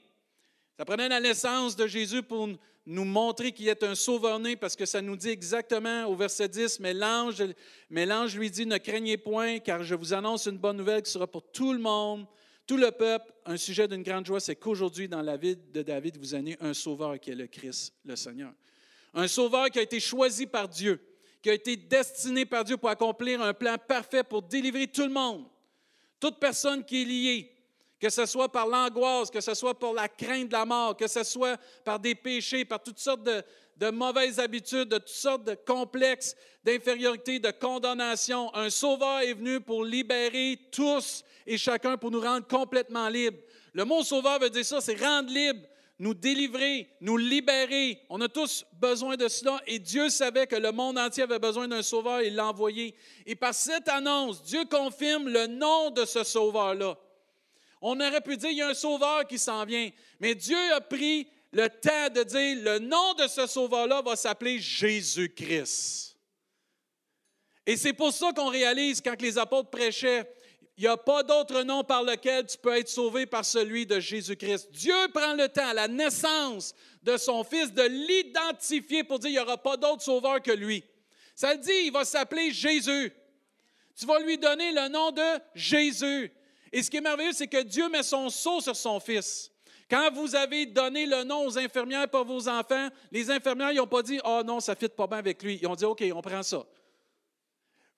Ça 0.78 0.86
prenait 0.86 1.08
la 1.08 1.22
naissance 1.22 1.76
de 1.76 1.88
Jésus 1.88 2.22
pour 2.22 2.50
nous 2.86 3.06
montrer 3.06 3.52
qu'il 3.52 3.68
est 3.68 3.84
un 3.84 3.96
sauveur 3.96 4.40
né, 4.40 4.56
parce 4.56 4.76
que 4.76 4.86
ça 4.86 5.02
nous 5.02 5.16
dit 5.16 5.30
exactement 5.30 6.06
au 6.06 6.16
verset 6.16 6.48
10, 6.48 6.80
mais 6.80 6.94
l'ange, 6.94 7.44
mais 7.90 8.06
l'ange 8.06 8.36
lui 8.38 8.52
dit, 8.52 8.66
ne 8.66 8.78
craignez 8.78 9.18
point, 9.18 9.60
car 9.60 9.84
je 9.84 9.96
vous 9.96 10.14
annonce 10.14 10.46
une 10.46 10.58
bonne 10.58 10.78
nouvelle 10.78 11.02
qui 11.02 11.12
sera 11.12 11.26
pour 11.26 11.44
tout 11.52 11.74
le 11.74 11.80
monde 11.80 12.28
tout 12.68 12.78
le 12.78 12.92
peuple, 12.92 13.32
un 13.46 13.58
sujet 13.58 13.88
d'une 13.88 14.02
grande 14.02 14.26
joie, 14.26 14.40
c'est 14.40 14.56
qu'aujourd'hui, 14.56 15.08
dans 15.08 15.22
la 15.22 15.38
vie 15.38 15.56
de 15.56 15.84
David, 15.84 16.18
vous 16.18 16.34
avez 16.34 16.58
un 16.62 16.74
sauveur 16.74 17.20
qui 17.20 17.30
est 17.30 17.36
le 17.36 17.48
Christ, 17.48 17.94
le 18.04 18.16
Seigneur. 18.16 18.54
Un 19.14 19.28
sauveur 19.28 19.70
qui 19.70 19.80
a 19.80 19.84
été 19.84 20.00
choisi 20.00 20.48
par 20.48 20.68
Dieu, 20.68 21.00
qui 21.42 21.50
a 21.52 21.54
été 21.54 21.78
destiné 21.78 22.46
par 22.46 22.64
Dieu 22.64 22.78
pour 22.78 22.90
accomplir 22.90 23.42
un 23.42 23.54
plan 23.54 23.78
parfait 23.78 24.24
pour 24.24 24.42
délivrer 24.42 24.88
tout 24.88 25.04
le 25.04 25.10
monde. 25.10 25.46
Toute 26.20 26.40
personne 26.40 26.84
qui 26.84 27.04
est 27.04 27.06
liée, 27.06 27.55
que 28.00 28.10
ce 28.10 28.26
soit 28.26 28.52
par 28.52 28.68
l'angoisse, 28.68 29.30
que 29.30 29.42
ce 29.42 29.54
soit 29.54 29.78
pour 29.78 29.94
la 29.94 30.08
crainte 30.08 30.50
de 30.50 30.54
la 30.54 30.66
mort, 30.66 30.98
que 30.98 31.08
ce 31.08 31.24
soit 31.24 31.58
par 31.84 32.00
des 32.00 32.16
péchés, 32.16 32.66
par 32.66 32.84
toutes 32.84 33.00
sortes 33.00 33.24
de, 33.24 33.90
mauvaises 33.92 34.40
habitudes, 34.40 34.90
de 34.90 34.98
toutes 34.98 35.10
sortes 35.10 35.44
de 35.44 35.56
complexes 35.56 36.36
d'infériorité, 36.64 37.40
de 37.40 37.52
condamnation. 37.52 38.54
Un 38.56 38.70
sauveur 38.70 39.20
est 39.22 39.34
venu 39.34 39.62
pour 39.62 39.84
libérer 39.84 40.60
tous 40.72 41.24
et 41.46 41.58
chacun 41.58 41.98
pour 41.98 42.12
nous 42.12 42.22
rendre 42.22 42.48
complètement 42.48 43.08
libres. 43.08 43.38
Le 43.74 43.86
mot 43.86 44.04
sauveur 44.04 44.40
veut 44.40 44.50
dire 44.50 44.66
ça, 44.66 44.82
c'est 44.82 45.00
rendre 45.00 45.30
libre, 45.32 45.62
nous 46.00 46.14
délivrer, 46.14 46.90
nous 47.02 47.18
libérer. 47.18 48.02
On 48.10 48.20
a 48.22 48.28
tous 48.28 48.66
besoin 48.74 49.16
de 49.16 49.28
cela 49.28 49.62
et 49.68 49.80
Dieu 49.80 50.10
savait 50.10 50.48
que 50.48 50.56
le 50.56 50.72
monde 50.72 50.98
entier 50.98 51.24
avait 51.24 51.40
besoin 51.40 51.68
d'un 51.68 51.84
sauveur 51.84 52.20
et 52.20 52.30
l'a 52.30 52.48
envoyé. 52.48 52.96
Et 53.26 53.36
par 53.36 53.54
cette 53.54 53.88
annonce, 53.88 54.44
Dieu 54.44 54.66
confirme 54.66 55.30
le 55.30 55.48
nom 55.48 55.92
de 55.92 56.04
ce 56.04 56.24
sauveur-là. 56.24 56.98
On 57.82 58.00
aurait 58.00 58.22
pu 58.22 58.38
dire, 58.38 58.50
il 58.50 58.58
y 58.58 58.62
a 58.62 58.70
un 58.70 58.74
sauveur 58.74 59.28
qui 59.28 59.38
s'en 59.38 59.66
vient, 59.66 59.90
mais 60.20 60.36
Dieu 60.36 60.58
a 60.74 60.82
pris 60.82 61.28
le 61.52 61.70
temps 61.70 62.10
de 62.14 62.24
dire, 62.24 62.64
le 62.64 62.80
nom 62.80 63.14
de 63.14 63.28
ce 63.28 63.48
sauveur-là 63.48 64.02
va 64.02 64.16
s'appeler 64.16 64.60
Jésus-Christ. 64.60 66.16
Et 67.66 67.78
c'est 67.78 67.94
pour 67.94 68.12
ça 68.12 68.32
qu'on 68.34 68.50
réalise 68.50 69.02
quand 69.02 69.20
les 69.22 69.38
apôtres 69.38 69.70
prêchaient, 69.70 70.30
il 70.78 70.82
n'y 70.82 70.88
a 70.88 70.98
pas 70.98 71.24
d'autre 71.24 71.64
nom 71.64 71.84
par 71.84 72.04
lequel 72.04 72.46
tu 72.46 72.58
peux 72.58 72.76
être 72.76 72.90
sauvé 72.90 73.26
par 73.26 73.46
celui 73.46 73.86
de 73.86 74.00
Jésus-Christ. 74.00 74.70
Dieu 74.72 74.96
prend 75.14 75.34
le 75.34 75.48
temps 75.48 75.70
à 75.70 75.74
la 75.74 75.88
naissance 75.88 76.76
de 77.02 77.16
son 77.16 77.44
Fils 77.46 77.72
de 77.72 77.84
l'identifier 77.84 79.06
pour 79.06 79.20
dire 79.20 79.30
il 79.30 79.34
n'y 79.34 79.40
aura 79.40 79.58
pas 79.58 79.78
d'autre 79.78 80.02
sauveur 80.02 80.42
que 80.42 80.52
lui. 80.52 80.84
Ça 81.34 81.54
le 81.54 81.60
dit, 81.60 81.86
il 81.86 81.92
va 81.92 82.04
s'appeler 82.04 82.52
Jésus. 82.52 83.14
Tu 83.96 84.06
vas 84.06 84.20
lui 84.20 84.38
donner 84.38 84.74
le 84.74 84.90
nom 84.90 85.12
de 85.12 85.40
Jésus. 85.54 86.32
Et 86.76 86.84
ce 86.84 86.92
qui 86.92 86.98
est 86.98 87.02
merveilleux, 87.02 87.32
c'est 87.32 87.48
que 87.48 87.64
Dieu 87.64 87.88
met 87.88 88.04
son 88.04 88.30
sceau 88.30 88.60
sur 88.60 88.76
son 88.76 89.00
Fils. 89.00 89.50
Quand 89.90 90.12
vous 90.12 90.36
avez 90.36 90.66
donné 90.66 91.06
le 91.06 91.24
nom 91.24 91.46
aux 91.46 91.58
infirmières 91.58 92.10
pour 92.10 92.26
vos 92.26 92.50
enfants, 92.50 92.90
les 93.14 93.32
infirmières 93.32 93.74
n'ont 93.74 93.88
pas 93.88 94.02
dit 94.02 94.20
Oh 94.26 94.42
non, 94.46 94.60
ça 94.60 94.74
ne 94.74 94.78
fit 94.78 94.90
pas 94.90 95.08
bien 95.08 95.20
avec 95.20 95.42
lui. 95.42 95.58
Ils 95.62 95.68
ont 95.70 95.76
dit 95.76 95.86
OK, 95.86 96.04
on 96.14 96.22
prend 96.22 96.44
ça. 96.44 96.66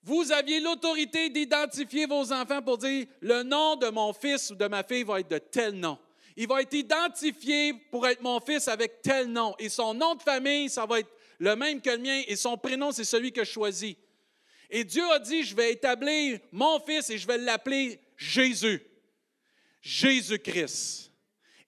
Vous 0.04 0.30
aviez 0.30 0.60
l'autorité 0.60 1.28
d'identifier 1.28 2.06
vos 2.06 2.32
enfants 2.32 2.62
pour 2.62 2.78
dire 2.78 3.08
le 3.20 3.42
nom 3.42 3.74
de 3.74 3.88
mon 3.88 4.12
fils 4.12 4.50
ou 4.50 4.54
de 4.54 4.68
ma 4.68 4.84
fille 4.84 5.02
va 5.02 5.18
être 5.18 5.30
de 5.30 5.38
tel 5.38 5.72
nom. 5.72 5.98
Il 6.36 6.46
va 6.46 6.62
être 6.62 6.74
identifié 6.74 7.74
pour 7.90 8.06
être 8.06 8.22
mon 8.22 8.38
fils 8.38 8.68
avec 8.68 9.02
tel 9.02 9.26
nom. 9.26 9.56
Et 9.58 9.70
son 9.70 9.92
nom 9.92 10.14
de 10.14 10.22
famille, 10.22 10.70
ça 10.70 10.86
va 10.86 11.00
être 11.00 11.10
le 11.40 11.56
même 11.56 11.80
que 11.80 11.90
le 11.90 11.98
mien. 11.98 12.22
Et 12.28 12.36
son 12.36 12.56
prénom, 12.56 12.92
c'est 12.92 13.02
celui 13.02 13.32
que 13.32 13.42
je 13.42 13.50
choisis. 13.50 13.96
Et 14.70 14.84
Dieu 14.84 15.02
a 15.10 15.18
dit, 15.18 15.42
je 15.42 15.56
vais 15.56 15.72
établir 15.72 16.38
mon 16.52 16.78
fils 16.78 17.10
et 17.10 17.18
je 17.18 17.26
vais 17.26 17.38
l'appeler 17.38 18.00
Jésus. 18.18 18.82
Jésus-Christ. 19.80 21.12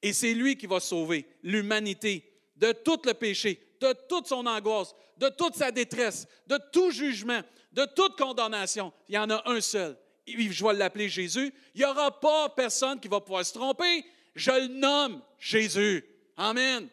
Et 0.03 0.13
c'est 0.13 0.35
lui 0.35 0.57
qui 0.57 0.67
va 0.67 0.81
sauver 0.81 1.27
l'humanité 1.43 2.31
de 2.57 2.73
tout 2.73 3.01
le 3.05 3.15
péché, 3.15 3.59
de 3.81 3.95
toute 4.09 4.27
son 4.27 4.45
angoisse, 4.45 4.95
de 5.17 5.29
toute 5.29 5.55
sa 5.55 5.71
détresse, 5.71 6.27
de 6.47 6.59
tout 6.73 6.91
jugement, 6.91 7.41
de 7.73 7.87
toute 7.97 8.19
condamnation. 8.19 8.93
Il 9.09 9.15
y 9.15 9.19
en 9.19 9.31
a 9.31 9.49
un 9.49 9.61
seul. 9.61 9.97
Je 10.27 10.65
vais 10.65 10.73
l'appeler 10.75 11.09
Jésus. 11.09 11.53
Il 11.75 11.79
n'y 11.79 11.85
aura 11.85 12.21
pas 12.21 12.49
personne 12.51 13.01
qui 13.01 13.09
va 13.09 13.21
pouvoir 13.21 13.45
se 13.45 13.55
tromper. 13.55 14.05
Je 14.35 14.51
le 14.51 14.67
nomme 14.67 15.23
Jésus. 15.39 16.05
Amen. 16.37 16.89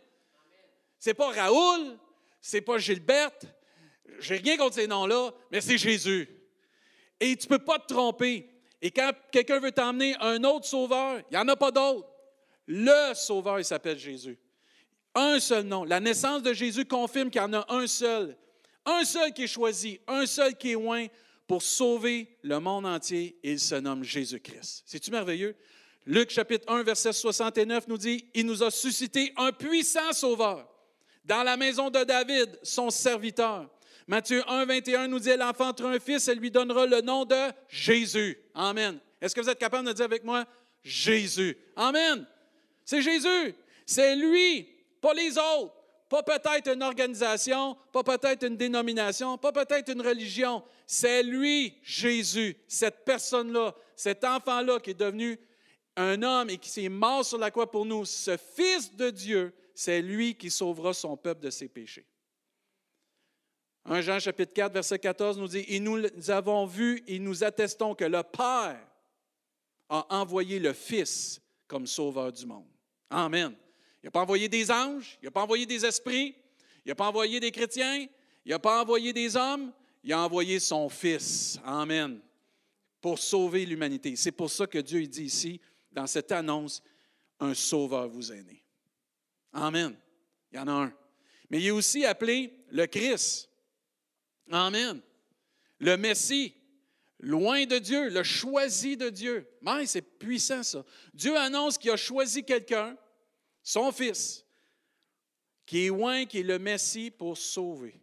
C'est 0.99 1.13
pas 1.13 1.31
Raoul, 1.31 1.97
c'est 2.41 2.61
pas 2.61 2.77
Gilberte. 2.77 3.45
J'ai 4.19 4.37
rien 4.37 4.57
contre 4.57 4.75
ces 4.75 4.87
noms-là, 4.87 5.31
mais 5.51 5.61
c'est 5.61 5.77
Jésus. 5.77 6.27
Et 7.19 7.35
tu 7.35 7.45
ne 7.45 7.57
peux 7.57 7.63
pas 7.63 7.79
te 7.79 7.93
tromper. 7.93 8.49
Et 8.81 8.91
quand 8.91 9.11
quelqu'un 9.31 9.59
veut 9.59 9.71
t'emmener 9.71 10.15
un 10.19 10.43
autre 10.43 10.65
sauveur, 10.65 11.19
il 11.29 11.33
n'y 11.33 11.37
en 11.37 11.47
a 11.47 11.55
pas 11.55 11.71
d'autre. 11.71 12.07
Le 12.67 13.13
sauveur, 13.13 13.59
il 13.59 13.65
s'appelle 13.65 13.97
Jésus. 13.97 14.37
Un 15.15 15.39
seul 15.39 15.63
nom. 15.63 15.83
La 15.83 15.99
naissance 15.99 16.43
de 16.43 16.53
Jésus 16.53 16.85
confirme 16.85 17.29
qu'il 17.29 17.41
y 17.41 17.43
en 17.43 17.53
a 17.53 17.65
un 17.69 17.87
seul. 17.87 18.37
Un 18.85 19.03
seul 19.03 19.33
qui 19.33 19.43
est 19.43 19.47
choisi, 19.47 19.99
un 20.07 20.25
seul 20.25 20.55
qui 20.55 20.71
est 20.71 20.73
loin 20.73 21.07
pour 21.47 21.61
sauver 21.61 22.37
le 22.43 22.59
monde 22.59 22.85
entier, 22.85 23.39
il 23.41 23.59
se 23.59 23.75
nomme 23.75 24.03
Jésus-Christ. 24.03 24.83
C'est-tu 24.85 25.11
merveilleux? 25.11 25.55
Luc 26.05 26.29
chapitre 26.29 26.71
1, 26.71 26.83
verset 26.83 27.13
69 27.13 27.87
nous 27.87 27.97
dit, 27.97 28.25
Il 28.33 28.45
nous 28.45 28.63
a 28.63 28.71
suscité 28.71 29.33
un 29.37 29.51
puissant 29.51 30.13
sauveur 30.13 30.69
dans 31.25 31.43
la 31.43 31.57
maison 31.57 31.89
de 31.89 32.03
David, 32.03 32.57
son 32.63 32.89
serviteur. 32.89 33.69
Matthieu 34.07 34.41
1, 34.49 34.65
21 34.65 35.07
nous 35.09 35.19
dit, 35.19 35.35
L'enfant 35.35 35.67
entre 35.67 35.85
un 35.85 35.99
fils, 35.99 36.27
elle 36.29 36.39
lui 36.39 36.49
donnera 36.49 36.85
le 36.85 37.01
nom 37.01 37.25
de 37.25 37.51
Jésus. 37.67 38.37
Amen. 38.53 38.99
Est-ce 39.21 39.35
que 39.35 39.41
vous 39.41 39.49
êtes 39.49 39.59
capable 39.59 39.85
de 39.87 39.93
dire 39.93 40.05
avec 40.05 40.23
moi 40.23 40.45
Jésus? 40.81 41.57
Amen. 41.75 42.25
C'est 42.85 43.01
Jésus. 43.01 43.53
C'est 43.85 44.15
lui, 44.15 44.67
pas 45.01 45.13
les 45.13 45.37
autres. 45.37 45.73
Pas 46.07 46.23
peut-être 46.23 46.73
une 46.73 46.83
organisation, 46.83 47.75
pas 47.91 48.01
peut-être 48.01 48.43
une 48.43 48.55
dénomination, 48.55 49.37
pas 49.37 49.51
peut-être 49.51 49.91
une 49.91 50.01
religion. 50.01 50.63
C'est 50.85 51.21
lui, 51.21 51.77
Jésus, 51.83 52.55
cette 52.65 53.03
personne-là, 53.03 53.75
cet 53.93 54.23
enfant-là 54.23 54.79
qui 54.79 54.91
est 54.91 54.99
devenu 54.99 55.37
un 55.97 56.23
homme 56.23 56.49
et 56.49 56.57
qui 56.57 56.69
s'est 56.69 56.87
mort 56.87 57.25
sur 57.25 57.37
la 57.37 57.51
croix 57.51 57.69
pour 57.69 57.85
nous. 57.85 58.05
Ce 58.05 58.37
Fils 58.37 58.95
de 58.95 59.09
Dieu, 59.09 59.53
c'est 59.75 60.01
lui 60.01 60.35
qui 60.35 60.49
sauvera 60.49 60.93
son 60.93 61.17
peuple 61.17 61.41
de 61.41 61.49
ses 61.49 61.67
péchés. 61.67 62.05
1 63.89 64.01
Jean 64.01 64.19
chapitre 64.19 64.53
4, 64.53 64.73
verset 64.73 64.99
14 64.99 65.37
nous 65.37 65.47
dit, 65.47 65.63
Et 65.69 65.79
nous 65.79 66.03
avons 66.29 66.65
vu 66.65 67.01
et 67.07 67.19
nous 67.19 67.43
attestons 67.43 67.95
que 67.95 68.03
le 68.03 68.21
Père 68.21 68.85
a 69.87 70.05
envoyé 70.09 70.59
le 70.59 70.73
Fils 70.73 71.41
comme 71.67 71.87
sauveur 71.87 72.33
du 72.33 72.45
monde. 72.45 72.67
Amen. 73.09 73.55
Il 74.03 74.07
n'a 74.07 74.11
pas 74.11 74.21
envoyé 74.21 74.49
des 74.49 74.69
anges, 74.69 75.17
il 75.21 75.25
n'a 75.25 75.31
pas 75.31 75.43
envoyé 75.43 75.65
des 75.65 75.85
esprits, 75.85 76.35
il 76.85 76.89
n'a 76.89 76.95
pas 76.95 77.07
envoyé 77.07 77.39
des 77.39 77.51
chrétiens, 77.51 78.07
il 78.45 78.49
n'a 78.51 78.59
pas 78.59 78.81
envoyé 78.81 79.13
des 79.13 79.37
hommes, 79.37 79.71
il 80.03 80.11
a 80.11 80.19
envoyé 80.19 80.59
son 80.59 80.89
Fils. 80.89 81.57
Amen. 81.63 82.19
Pour 82.99 83.17
sauver 83.19 83.65
l'humanité. 83.65 84.17
C'est 84.17 84.33
pour 84.33 84.49
ça 84.49 84.67
que 84.67 84.79
Dieu 84.79 85.05
dit 85.07 85.23
ici, 85.23 85.61
dans 85.93 86.07
cette 86.07 86.33
annonce, 86.33 86.83
un 87.39 87.53
sauveur 87.53 88.09
vous 88.09 88.33
est 88.33 88.43
né. 88.43 88.61
Amen. 89.53 89.95
Il 90.51 90.57
y 90.57 90.59
en 90.59 90.67
a 90.67 90.71
un. 90.71 90.93
Mais 91.49 91.61
il 91.61 91.67
est 91.67 91.71
aussi 91.71 92.05
appelé 92.05 92.53
le 92.69 92.85
Christ. 92.85 93.49
Amen. 94.51 95.01
Le 95.79 95.97
Messie, 95.97 96.53
loin 97.19 97.65
de 97.65 97.77
Dieu, 97.77 98.09
le 98.09 98.23
choisi 98.23 98.97
de 98.97 99.09
Dieu. 99.09 99.47
Mais 99.61 99.85
c'est 99.85 100.01
puissant 100.01 100.63
ça. 100.63 100.83
Dieu 101.13 101.37
annonce 101.37 101.77
qu'il 101.77 101.91
a 101.91 101.97
choisi 101.97 102.43
quelqu'un 102.43 102.97
son 103.63 103.91
Fils, 103.91 104.45
qui 105.65 105.85
est 105.85 105.89
loin, 105.89 106.25
qui 106.25 106.39
est 106.39 106.43
le 106.43 106.57
Messie 106.57 107.11
pour 107.11 107.37
sauver. 107.37 107.99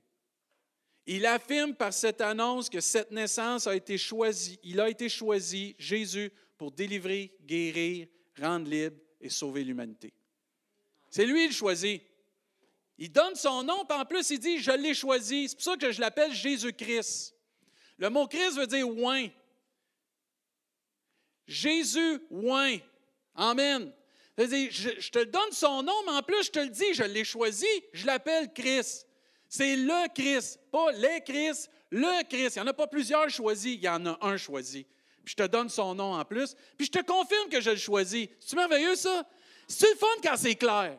Il 1.06 1.26
affirme 1.26 1.74
par 1.74 1.92
cette 1.92 2.20
annonce 2.20 2.70
que 2.70 2.80
cette 2.80 3.10
naissance 3.10 3.66
a 3.66 3.74
été 3.74 3.98
choisie. 3.98 4.58
Il 4.62 4.80
a 4.80 4.88
été 4.88 5.08
choisi, 5.08 5.74
Jésus, 5.78 6.30
pour 6.56 6.70
délivrer, 6.70 7.34
guérir, 7.42 8.06
rendre 8.38 8.68
libre 8.68 8.96
et 9.20 9.28
sauver 9.28 9.64
l'humanité. 9.64 10.12
C'est 11.10 11.26
lui 11.26 11.46
le 11.46 11.52
choisi. 11.52 12.00
Il 12.98 13.10
donne 13.10 13.34
son 13.34 13.62
nom, 13.62 13.84
puis 13.84 13.98
en 13.98 14.04
plus, 14.04 14.30
il 14.30 14.38
dit 14.38 14.58
Je 14.58 14.72
l'ai 14.72 14.94
choisi. 14.94 15.48
C'est 15.48 15.56
pour 15.56 15.64
ça 15.64 15.76
que 15.76 15.90
je 15.90 16.00
l'appelle 16.00 16.32
Jésus-Christ. 16.32 17.34
Le 17.98 18.10
mot 18.10 18.26
Christ 18.26 18.56
veut 18.56 18.66
dire 18.66 18.88
oin. 18.88 19.28
Jésus, 21.46 22.20
oin. 22.30 22.78
Amen. 23.34 23.92
Je, 24.36 25.10
te 25.10 25.24
donne 25.24 25.52
son 25.52 25.82
nom, 25.82 25.94
mais 26.06 26.12
en 26.12 26.22
plus, 26.22 26.44
je 26.44 26.50
te 26.50 26.58
le 26.58 26.68
dis, 26.68 26.92
je 26.92 27.04
l'ai 27.04 27.24
choisi, 27.24 27.66
je 27.92 28.06
l'appelle 28.06 28.52
Christ. 28.52 29.06
C'est 29.48 29.76
le 29.76 30.12
Christ, 30.12 30.58
pas 30.72 30.90
les 30.92 31.20
Christ, 31.20 31.70
le 31.90 32.24
Christ. 32.24 32.56
Il 32.56 32.62
n'y 32.62 32.68
en 32.68 32.70
a 32.70 32.74
pas 32.74 32.88
plusieurs 32.88 33.30
choisis, 33.30 33.74
il 33.74 33.80
y 33.80 33.88
en 33.88 34.04
a 34.06 34.18
un 34.22 34.36
choisi. 34.36 34.84
Puis 35.24 35.34
je 35.38 35.44
te 35.44 35.46
donne 35.46 35.68
son 35.68 35.94
nom 35.94 36.14
en 36.14 36.24
plus, 36.24 36.54
puis 36.76 36.86
je 36.86 36.90
te 36.90 37.04
confirme 37.04 37.48
que 37.48 37.60
je 37.60 37.70
le 37.70 37.76
choisis. 37.76 38.28
C'est 38.40 38.56
merveilleux, 38.56 38.96
ça? 38.96 39.24
C'est 39.68 39.90
le 39.90 39.96
fun 39.96 40.06
quand 40.22 40.36
c'est 40.36 40.56
clair. 40.56 40.98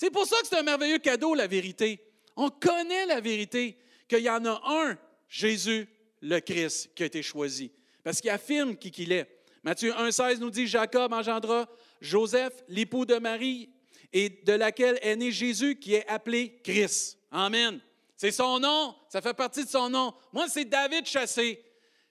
C'est 0.00 0.10
pour 0.10 0.24
ça 0.24 0.36
que 0.40 0.46
c'est 0.46 0.56
un 0.56 0.62
merveilleux 0.62 0.98
cadeau, 0.98 1.34
la 1.34 1.46
vérité. 1.46 2.02
On 2.34 2.48
connaît 2.48 3.04
la 3.04 3.20
vérité, 3.20 3.76
qu'il 4.08 4.20
y 4.20 4.30
en 4.30 4.42
a 4.46 4.62
un, 4.64 4.98
Jésus, 5.28 5.86
le 6.22 6.40
Christ, 6.40 6.94
qui 6.94 7.02
a 7.02 7.06
été 7.06 7.22
choisi. 7.22 7.70
Parce 8.02 8.18
qu'il 8.22 8.30
affirme 8.30 8.76
qui 8.76 8.90
qu'il 8.90 9.12
est. 9.12 9.28
Matthieu 9.62 9.92
1,16 9.92 10.38
nous 10.38 10.48
dit 10.48 10.66
Jacob 10.66 11.12
engendra 11.12 11.68
Joseph, 12.00 12.64
l'époux 12.68 13.04
de 13.04 13.16
Marie, 13.16 13.68
et 14.10 14.30
de 14.30 14.54
laquelle 14.54 14.98
est 15.02 15.16
né 15.16 15.30
Jésus, 15.30 15.76
qui 15.76 15.96
est 15.96 16.08
appelé 16.08 16.58
Christ. 16.64 17.18
Amen. 17.30 17.78
C'est 18.16 18.32
son 18.32 18.58
nom, 18.58 18.94
ça 19.06 19.20
fait 19.20 19.34
partie 19.34 19.66
de 19.66 19.68
son 19.68 19.90
nom. 19.90 20.14
Moi, 20.32 20.48
c'est 20.48 20.64
David 20.64 21.04
Chassé. 21.04 21.62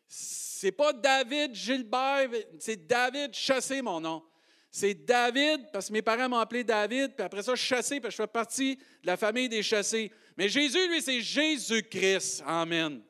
C'est 0.07 0.73
pas 0.73 0.93
David 0.93 1.55
Gilbert, 1.55 2.29
c'est 2.59 2.85
David 2.85 3.33
Chassé, 3.33 3.81
mon 3.81 3.99
nom. 3.99 4.23
C'est 4.71 4.93
David, 4.93 5.71
parce 5.73 5.87
que 5.87 5.93
mes 5.93 6.01
parents 6.01 6.29
m'ont 6.29 6.37
appelé 6.37 6.63
David, 6.63 7.15
puis 7.15 7.25
après 7.25 7.41
ça, 7.41 7.55
Chassé, 7.55 7.99
parce 7.99 8.13
que 8.15 8.21
je 8.21 8.23
fais 8.23 8.31
partie 8.31 8.75
de 8.75 9.07
la 9.07 9.17
famille 9.17 9.49
des 9.49 9.63
Chassés. 9.63 10.11
Mais 10.37 10.47
Jésus, 10.47 10.87
lui, 10.87 11.01
c'est 11.01 11.21
Jésus-Christ. 11.21 12.43
Amen. 12.45 13.01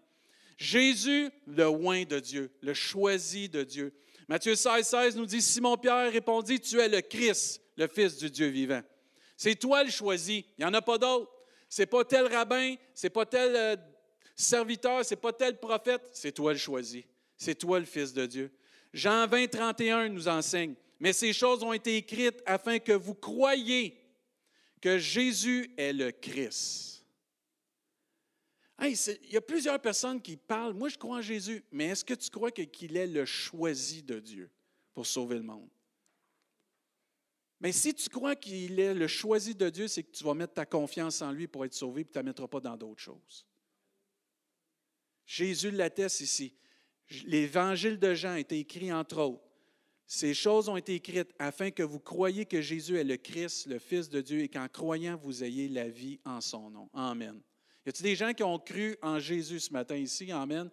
Jésus, 0.58 1.30
le 1.48 1.68
oint 1.68 2.04
de 2.04 2.20
Dieu, 2.20 2.52
le 2.62 2.74
choisi 2.74 3.50
de 3.50 3.64
Dieu. 3.64 3.94
Matthieu 4.28 4.56
16, 4.56 4.86
16 4.86 5.16
nous 5.16 5.26
dit, 5.26 5.42
Simon-Pierre 5.42 6.12
répondit, 6.12 6.60
Tu 6.60 6.80
es 6.80 6.88
le 6.88 7.02
Christ, 7.02 7.62
le 7.76 7.88
Fils 7.88 8.18
du 8.18 8.30
Dieu 8.30 8.48
vivant. 8.48 8.82
C'est 9.36 9.56
toi 9.56 9.84
le 9.84 9.90
choisi, 9.90 10.46
il 10.58 10.66
n'y 10.66 10.66
en 10.66 10.74
a 10.74 10.82
pas 10.82 10.98
d'autre. 10.98 11.32
C'est 11.70 11.86
pas 11.86 12.04
tel 12.04 12.26
rabbin, 12.26 12.76
c'est 12.94 13.10
pas 13.10 13.26
tel 13.26 13.56
euh, 13.56 13.76
serviteur, 14.36 15.06
c'est 15.06 15.16
pas 15.16 15.32
tel 15.32 15.60
prophète, 15.60 16.02
c'est 16.12 16.32
toi 16.32 16.52
le 16.52 16.58
choisi. 16.58 17.06
C'est 17.38 17.56
toi 17.56 17.80
le 17.80 17.86
Fils 17.86 18.12
de 18.12 18.26
Dieu. 18.26 18.52
Jean 18.94 19.28
20, 19.28 19.48
31 19.48 20.10
nous 20.10 20.28
enseigne, 20.28 20.74
mais 21.00 21.14
ces 21.14 21.34
choses 21.34 21.64
ont 21.64 21.74
été 21.74 21.98
écrites 21.98 22.42
afin 22.46 22.80
que 22.80 22.92
vous 22.92 23.16
croyiez 23.16 23.98
que 24.82 24.98
Jésus 24.98 25.74
est 25.78 25.94
le 25.94 26.12
Christ 26.12 26.90
il 28.88 29.32
y 29.32 29.38
a 29.38 29.42
plusieurs 29.42 29.80
personnes 29.80 30.22
qui 30.22 30.38
parlent, 30.38 30.74
moi 30.74 30.90
je 30.90 30.98
crois 30.98 31.18
en 31.18 31.22
Jésus, 31.22 31.64
mais 31.72 31.86
est-ce 31.88 32.06
que 32.06 32.14
tu 32.14 32.30
crois 32.30 32.52
qu'il 32.52 32.96
est 32.96 33.08
le 33.08 33.26
choisi 33.26 34.04
de 34.04 34.20
Dieu 34.20 34.50
pour 34.94 35.06
sauver 35.06 35.36
le 35.36 35.44
monde? 35.44 35.70
Mais 37.60 37.74
si 37.74 37.94
tu 37.94 38.08
crois 38.10 38.38
qu'il 38.38 38.80
est 38.80 38.94
le 38.94 39.08
choisi 39.08 39.54
de 39.54 39.70
Dieu, 39.70 39.88
c'est 39.90 40.04
que 40.04 40.12
tu 40.12 40.24
vas 40.24 40.34
mettre 40.34 40.54
ta 40.54 40.66
confiance 40.66 41.22
en 41.22 41.32
lui 41.32 41.48
pour 41.48 41.66
être 41.66 41.74
sauvé, 41.74 42.02
et 42.02 42.06
tu 42.06 42.12
ne 42.12 42.16
la 42.20 42.24
mettras 42.24 42.48
pas 42.48 42.62
dans 42.62 42.78
d'autres 42.78 43.02
choses. 43.02 43.46
Jésus 45.26 45.72
l'atteste 45.72 46.22
ici. 46.22 46.54
L'évangile 47.26 48.00
de 48.00 48.14
Jean 48.14 48.34
a 48.34 48.40
été 48.40 48.60
écrit 48.60 48.94
entre 48.94 49.18
autres. 49.18 49.49
Ces 50.12 50.34
choses 50.34 50.68
ont 50.70 50.76
été 50.76 50.96
écrites 50.96 51.36
afin 51.38 51.70
que 51.70 51.84
vous 51.84 52.00
croyiez 52.00 52.44
que 52.44 52.62
Jésus 52.62 52.98
est 52.98 53.04
le 53.04 53.16
Christ, 53.16 53.68
le 53.68 53.78
Fils 53.78 54.10
de 54.10 54.22
Dieu, 54.22 54.40
et 54.40 54.50
qu'en 54.50 54.68
croyant, 54.68 55.16
vous 55.16 55.44
ayez 55.44 55.70
la 55.70 55.88
vie 55.88 56.20
en 56.26 56.42
son 56.42 56.72
nom. 56.72 56.90
Amen. 56.96 57.40
Y 57.86 57.90
a-t-il 57.90 58.04
des 58.04 58.16
gens 58.16 58.34
qui 58.34 58.42
ont 58.42 58.58
cru 58.58 58.98
en 59.04 59.20
Jésus 59.20 59.60
ce 59.60 59.72
matin 59.72 59.96
ici? 59.96 60.32
Amen. 60.32 60.68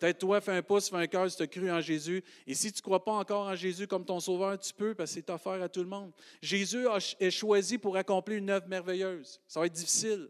Peut-être 0.00 0.18
toi, 0.18 0.40
fais 0.40 0.56
un 0.56 0.62
pouce, 0.62 0.90
fais 0.90 0.96
un 0.96 1.06
cœur 1.06 1.30
si 1.30 1.36
tu 1.36 1.42
as 1.44 1.46
cru 1.46 1.70
en 1.70 1.80
Jésus. 1.80 2.24
Et 2.48 2.54
si 2.54 2.72
tu 2.72 2.78
ne 2.78 2.82
crois 2.82 3.04
pas 3.04 3.12
encore 3.12 3.46
en 3.46 3.54
Jésus 3.54 3.86
comme 3.86 4.04
ton 4.04 4.18
sauveur, 4.18 4.58
tu 4.58 4.74
peux, 4.74 4.92
parce 4.92 5.10
que 5.10 5.20
c'est 5.20 5.30
offert 5.30 5.62
à 5.62 5.68
tout 5.68 5.84
le 5.84 5.88
monde. 5.88 6.10
Jésus 6.42 6.84
est 7.20 7.30
choisi 7.30 7.78
pour 7.78 7.96
accomplir 7.96 8.38
une 8.38 8.50
œuvre 8.50 8.66
merveilleuse. 8.66 9.40
Ça 9.46 9.60
va 9.60 9.66
être 9.66 9.72
difficile. 9.72 10.28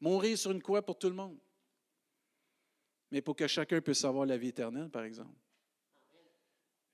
Mourir 0.00 0.38
sur 0.38 0.52
une 0.52 0.62
croix 0.62 0.82
pour 0.82 0.96
tout 0.96 1.08
le 1.08 1.16
monde. 1.16 1.36
Mais 3.10 3.20
pour 3.20 3.34
que 3.34 3.48
chacun 3.48 3.80
puisse 3.80 4.04
avoir 4.04 4.24
la 4.24 4.36
vie 4.36 4.48
éternelle, 4.48 4.88
par 4.88 5.02
exemple. 5.02 5.34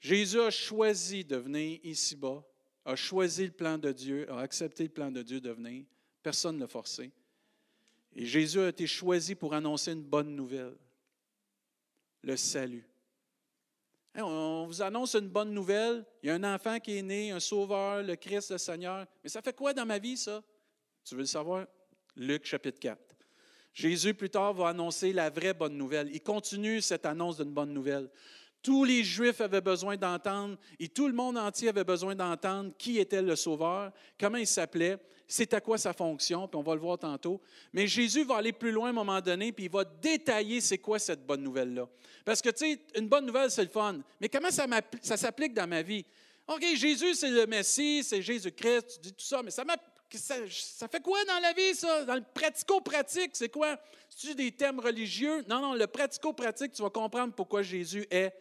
Jésus 0.01 0.41
a 0.41 0.51
choisi 0.51 1.25
de 1.25 1.37
venir 1.37 1.79
ici-bas, 1.85 2.43
a 2.85 2.97
choisi 2.97 3.47
le 3.47 3.53
plan 3.53 3.77
de 3.77 3.93
Dieu, 3.93 4.31
a 4.31 4.41
accepté 4.41 4.85
le 4.85 4.89
plan 4.89 5.11
de 5.11 5.23
Dieu 5.23 5.41
de 5.41 5.51
venir. 5.51 5.85
Personne 6.23 6.57
ne 6.57 6.63
l'a 6.63 6.69
forcé. 6.69 7.13
Et 8.15 8.25
Jésus 8.25 8.61
a 8.61 8.69
été 8.69 8.87
choisi 8.87 9.35
pour 9.35 9.55
annoncer 9.55 9.93
une 9.93 10.03
bonne 10.03 10.35
nouvelle, 10.35 10.77
le 12.23 12.37
salut. 12.37 12.89
on 14.17 14.67
vous 14.67 14.83
annonce 14.83 15.15
une 15.15 15.29
bonne 15.29 15.53
nouvelle, 15.53 16.05
il 16.23 16.29
y 16.29 16.31
a 16.31 16.35
un 16.35 16.55
enfant 16.55 16.81
qui 16.81 16.97
est 16.97 17.03
né, 17.03 17.31
un 17.31 17.41
sauveur, 17.41 18.03
le 18.03 18.17
Christ, 18.17 18.51
le 18.51 18.59
Seigneur. 18.59 19.07
Mais 19.23 19.29
ça 19.29 19.43
fait 19.43 19.55
quoi 19.55 19.73
dans 19.73 19.87
ma 19.87 19.99
vie, 19.99 20.17
ça? 20.17 20.43
Tu 21.05 21.15
veux 21.15 21.21
le 21.21 21.27
savoir? 21.27 21.67
Luc 22.17 22.45
chapitre 22.47 22.81
4. 22.81 22.99
Jésus, 23.73 24.15
plus 24.15 24.31
tard, 24.31 24.53
va 24.55 24.71
annoncer 24.71 25.13
la 25.13 25.31
vraie 25.31 25.55
bonne 25.55 25.77
nouvelle. 25.77 26.11
Il 26.13 26.23
continue 26.23 26.81
cette 26.81 27.07
annonce 27.07 27.37
d'une 27.37 27.53
bonne 27.53 27.73
nouvelle. 27.73 28.11
Tous 28.63 28.85
les 28.85 29.03
Juifs 29.03 29.41
avaient 29.41 29.61
besoin 29.61 29.97
d'entendre 29.97 30.57
et 30.79 30.89
tout 30.89 31.07
le 31.07 31.15
monde 31.15 31.39
entier 31.39 31.69
avait 31.69 31.85
besoin 31.85 32.15
d'entendre 32.15 32.73
qui 32.77 32.99
était 32.99 33.23
le 33.23 33.35
Sauveur, 33.37 33.91
comment 34.19 34.37
il 34.37 34.47
s'appelait, 34.47 34.99
c'était 35.31 35.61
quoi 35.61 35.79
sa 35.79 35.93
fonction, 35.93 36.49
puis 36.49 36.59
on 36.59 36.63
va 36.63 36.75
le 36.75 36.81
voir 36.81 36.99
tantôt. 36.99 37.41
Mais 37.73 37.87
Jésus 37.87 38.25
va 38.25 38.37
aller 38.39 38.53
plus 38.53 38.73
loin 38.73 38.89
à 38.89 38.91
un 38.91 38.95
moment 38.95 39.21
donné, 39.21 39.53
puis 39.53 39.67
il 39.67 39.71
va 39.71 39.85
détailler 39.85 40.61
c'est 40.61 40.79
quoi 40.79 40.99
cette 40.99 41.25
bonne 41.25 41.43
nouvelle-là. 41.43 41.89
Parce 42.25 42.43
que, 42.43 42.51
tu 42.51 42.73
sais, 42.73 42.81
une 42.97 43.09
bonne 43.09 43.27
nouvelle, 43.27 43.49
c'est 43.49 43.63
le 43.63 43.69
fun. 43.69 44.01
Mais 44.21 44.29
comment 44.29 44.51
ça, 44.51 45.17
s'applique 45.17 45.55
dans 45.55 45.69
ma 45.69 45.83
vie? 45.83 46.05
OK, 46.49 46.65
Jésus, 46.75 47.15
c'est 47.15 47.31
le 47.31 47.47
Messie, 47.47 48.03
c'est 48.03 48.21
Jésus-Christ, 48.21 48.95
tu 48.95 49.01
dis 49.01 49.13
tout 49.13 49.25
ça, 49.25 49.41
mais 49.41 49.53
ça, 49.53 49.63
ça, 50.13 50.35
ça, 50.51 50.89
fait 50.89 51.01
quoi 51.01 51.25
dans 51.25 51.39
la 51.39 51.53
vie, 51.53 51.77
ça? 51.77 52.05
Dans 52.05 52.17
le 52.17 52.25
pratico-pratique, 52.35 53.31
c'est 53.35 53.51
quoi? 53.51 53.79
C'est-tu 54.09 54.35
des 54.35 54.51
thèmes 54.51 54.81
religieux? 54.81 55.45
Non, 55.49 55.61
non, 55.61 55.75
le 55.75 55.87
pratico-pratique, 55.87 56.73
tu 56.73 56.83
vas 56.83 56.91
comprendre 56.91 57.33
pourquoi 57.35 57.63
Jésus 57.63 58.05
est 58.11 58.35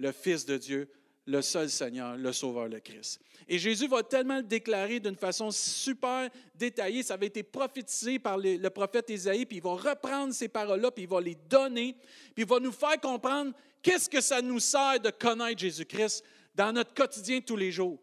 le 0.00 0.12
Fils 0.12 0.46
de 0.46 0.56
Dieu, 0.56 0.88
le 1.26 1.42
seul 1.42 1.68
Seigneur, 1.68 2.16
le 2.16 2.32
Sauveur, 2.32 2.68
le 2.68 2.80
Christ. 2.80 3.20
Et 3.46 3.58
Jésus 3.58 3.86
va 3.86 4.02
tellement 4.02 4.38
le 4.38 4.42
déclarer 4.42 4.98
d'une 4.98 5.16
façon 5.16 5.50
super 5.50 6.30
détaillée, 6.54 7.02
ça 7.02 7.14
avait 7.14 7.26
été 7.26 7.42
prophétisé 7.42 8.18
par 8.18 8.38
le 8.38 8.68
prophète 8.68 9.10
Isaïe, 9.10 9.44
puis 9.44 9.58
il 9.58 9.62
va 9.62 9.74
reprendre 9.74 10.32
ces 10.32 10.48
paroles-là, 10.48 10.90
puis 10.90 11.04
il 11.04 11.08
va 11.08 11.20
les 11.20 11.36
donner, 11.48 11.94
puis 12.34 12.44
il 12.44 12.46
va 12.46 12.58
nous 12.58 12.72
faire 12.72 12.98
comprendre 13.00 13.52
qu'est-ce 13.82 14.08
que 14.08 14.20
ça 14.20 14.40
nous 14.40 14.60
sert 14.60 14.98
de 15.00 15.10
connaître 15.10 15.60
Jésus-Christ 15.60 16.24
dans 16.60 16.72
notre 16.72 16.92
quotidien 16.92 17.40
tous 17.40 17.56
les 17.56 17.72
jours. 17.72 17.98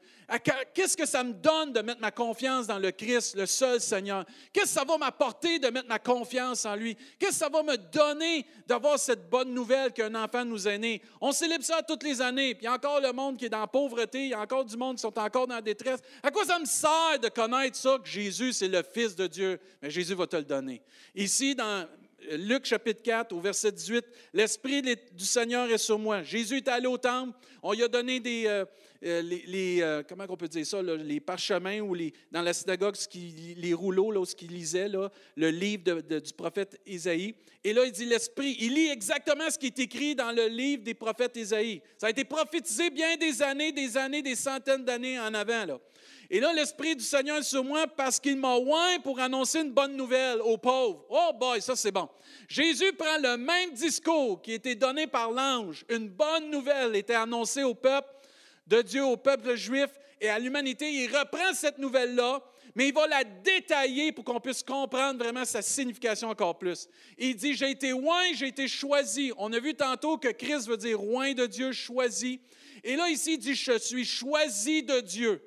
Qu'est-ce 0.74 0.98
que 0.98 1.06
ça 1.06 1.24
me 1.24 1.32
donne 1.32 1.74
de 1.74 1.80
mettre 1.82 2.02
ma 2.02 2.10
confiance 2.10 2.66
dans 2.66 2.80
le 2.80 2.90
Christ, 2.90 3.36
le 3.36 3.46
seul 3.46 3.80
Seigneur? 3.80 4.26
Qu'est-ce 4.52 4.74
que 4.74 4.80
ça 4.80 4.84
va 4.84 4.98
m'apporter 4.98 5.60
de 5.60 5.68
mettre 5.68 5.88
ma 5.88 6.00
confiance 6.00 6.66
en 6.66 6.76
lui? 6.76 6.96
Qu'est-ce 7.20 7.34
que 7.34 7.36
ça 7.36 7.50
va 7.50 7.62
me 7.62 7.78
donner 7.78 8.48
d'avoir 8.66 8.98
cette 8.98 9.30
bonne 9.30 9.54
nouvelle 9.54 9.94
qu'un 9.94 10.16
enfant 10.16 10.44
nous 10.44 10.68
est 10.68 10.80
né? 10.80 11.04
On 11.22 11.32
célèbre 11.32 11.64
ça 11.64 11.84
toutes 11.84 12.02
les 12.02 12.20
années, 12.20 12.56
puis 12.56 12.64
il 12.64 12.66
y 12.66 12.68
a 12.68 12.74
encore 12.74 13.00
le 13.00 13.14
monde 13.14 13.38
qui 13.38 13.46
est 13.46 13.50
dans 13.50 13.60
la 13.60 13.68
pauvreté, 13.68 14.24
il 14.24 14.30
y 14.30 14.34
a 14.34 14.42
encore 14.42 14.66
du 14.66 14.76
monde 14.76 14.96
qui 14.96 15.02
sont 15.04 15.20
encore 15.20 15.46
dans 15.46 15.56
la 15.56 15.62
détresse. 15.62 16.00
À 16.24 16.32
quoi 16.32 16.44
ça 16.44 16.58
me 16.58 16.66
sert 16.66 17.20
de 17.22 17.30
connaître 17.30 17.78
ça, 17.78 18.00
que 18.04 18.10
Jésus, 18.10 18.54
c'est 18.54 18.70
le 18.70 18.82
Fils 18.82 19.16
de 19.16 19.28
Dieu? 19.28 19.60
Mais 19.84 19.92
Jésus 19.92 20.16
va 20.16 20.26
te 20.26 20.36
le 20.36 20.46
donner. 20.46 20.82
Ici, 21.14 21.54
dans 21.54 21.88
Luc 22.32 22.66
chapitre 22.66 23.02
4, 23.02 23.34
au 23.34 23.40
verset 23.40 23.72
18, 23.72 24.06
L'Esprit 24.34 24.82
du 24.82 25.26
Seigneur 25.26 25.70
est 25.70 25.78
sur 25.78 25.98
moi. 25.98 26.24
Jésus 26.24 26.58
est 26.58 26.68
allé 26.68 26.88
au 26.88 26.98
temple, 26.98 27.38
on 27.62 27.74
lui 27.74 27.84
a 27.84 27.88
donné 27.88 28.20
les, 28.20 28.48
ça, 30.64 30.82
les 30.82 31.20
parchemins 31.20 31.80
ou 31.80 31.94
les, 31.94 32.14
dans 32.32 32.42
la 32.42 32.54
synagogue, 32.54 32.96
les 33.58 33.74
rouleaux, 33.74 34.12
là, 34.12 34.26
ce 34.26 34.36
qu'il 34.36 34.52
lisait, 34.52 34.88
là, 34.88 35.10
le 35.36 35.50
livre 35.50 36.02
du 36.02 36.34
prophète 36.34 36.80
Isaïe. 36.86 37.36
Et 37.64 37.74
là, 37.74 37.86
il 37.86 37.92
dit 37.92 38.06
l'Esprit, 38.06 38.56
il 38.60 38.74
lit 38.74 38.90
exactement 38.90 39.50
ce 39.50 39.58
qui 39.58 39.68
est 39.68 39.80
écrit 39.80 40.16
dans 40.16 40.32
le 40.32 40.48
livre 40.48 40.84
des 40.84 40.94
prophètes 40.94 41.36
Isaïe. 41.36 41.82
Ça 41.98 42.08
a 42.08 42.10
été 42.10 42.24
prophétisé 42.24 42.90
bien 42.90 43.18
des 43.18 43.42
années, 43.42 43.72
des 43.72 43.98
années, 43.98 44.22
des 44.22 44.36
centaines 44.36 44.86
d'années 44.86 45.20
en 45.20 45.34
avant. 45.34 45.80
Et 46.30 46.42
là, 46.42 46.52
l'Esprit 46.52 46.96
du 46.96 47.04
Seigneur 47.04 47.38
est 47.38 47.44
sur 47.44 47.64
moi 47.64 47.88
parce 47.88 48.20
qu'il 48.20 48.36
m'a 48.36 48.58
oint 48.58 49.00
pour 49.02 49.20
annoncer 49.20 49.62
une 49.62 49.72
bonne 49.72 49.96
nouvelle 49.96 50.42
aux 50.42 50.58
pauvres. 50.58 51.06
Oh 51.10 51.32
boy, 51.40 51.62
ça 51.62 51.76
c'est 51.76 51.92
bon. 51.92 52.10
Jésus 52.50 52.92
prend 52.94 53.18
le 53.22 53.38
même 53.38 53.72
discours 53.72 54.42
qui 54.42 54.54
était 54.54 54.76
donné 54.76 55.08
par 55.08 55.32
l'ange. 55.32 55.86
Une 55.90 56.10
bonne 56.10 56.50
nouvelle 56.52 56.98
était 56.98 57.16
annoncée 57.16 57.64
au 57.64 57.74
peuple 57.74 58.10
de 58.68 58.82
Dieu, 58.82 59.06
au 59.06 59.16
peuple 59.16 59.56
juif 59.56 59.88
et 60.20 60.28
à 60.28 60.38
l'humanité. 60.38 60.92
Il 60.92 61.16
reprend 61.16 61.54
cette 61.54 61.78
nouvelle-là, 61.78 62.42
mais 62.76 62.90
il 62.90 62.94
va 62.94 63.08
la 63.08 63.24
détailler 63.24 64.12
pour 64.12 64.26
qu'on 64.26 64.42
puisse 64.42 64.64
comprendre 64.64 65.24
vraiment 65.24 65.46
sa 65.46 65.62
signification 65.62 66.28
encore 66.28 66.58
plus. 66.58 66.90
Il 67.18 67.38
dit, 67.38 67.54
j'ai 67.54 67.72
été 67.72 67.94
oint, 67.94 68.34
j'ai 68.34 68.48
été 68.48 68.68
choisi. 68.68 69.32
On 69.38 69.54
a 69.54 69.60
vu 69.60 69.76
tantôt 69.76 70.18
que 70.18 70.28
Christ 70.28 70.68
veut 70.68 70.76
dire 70.76 71.02
oint 71.02 71.32
de 71.32 71.46
Dieu, 71.46 71.72
choisi. 71.72 72.42
Et 72.84 72.98
là, 72.98 73.10
ici, 73.10 73.36
il 73.36 73.40
dit, 73.40 73.56
je 73.56 73.78
suis 73.80 74.06
choisi 74.06 74.84
de 74.84 75.00
Dieu 75.00 75.42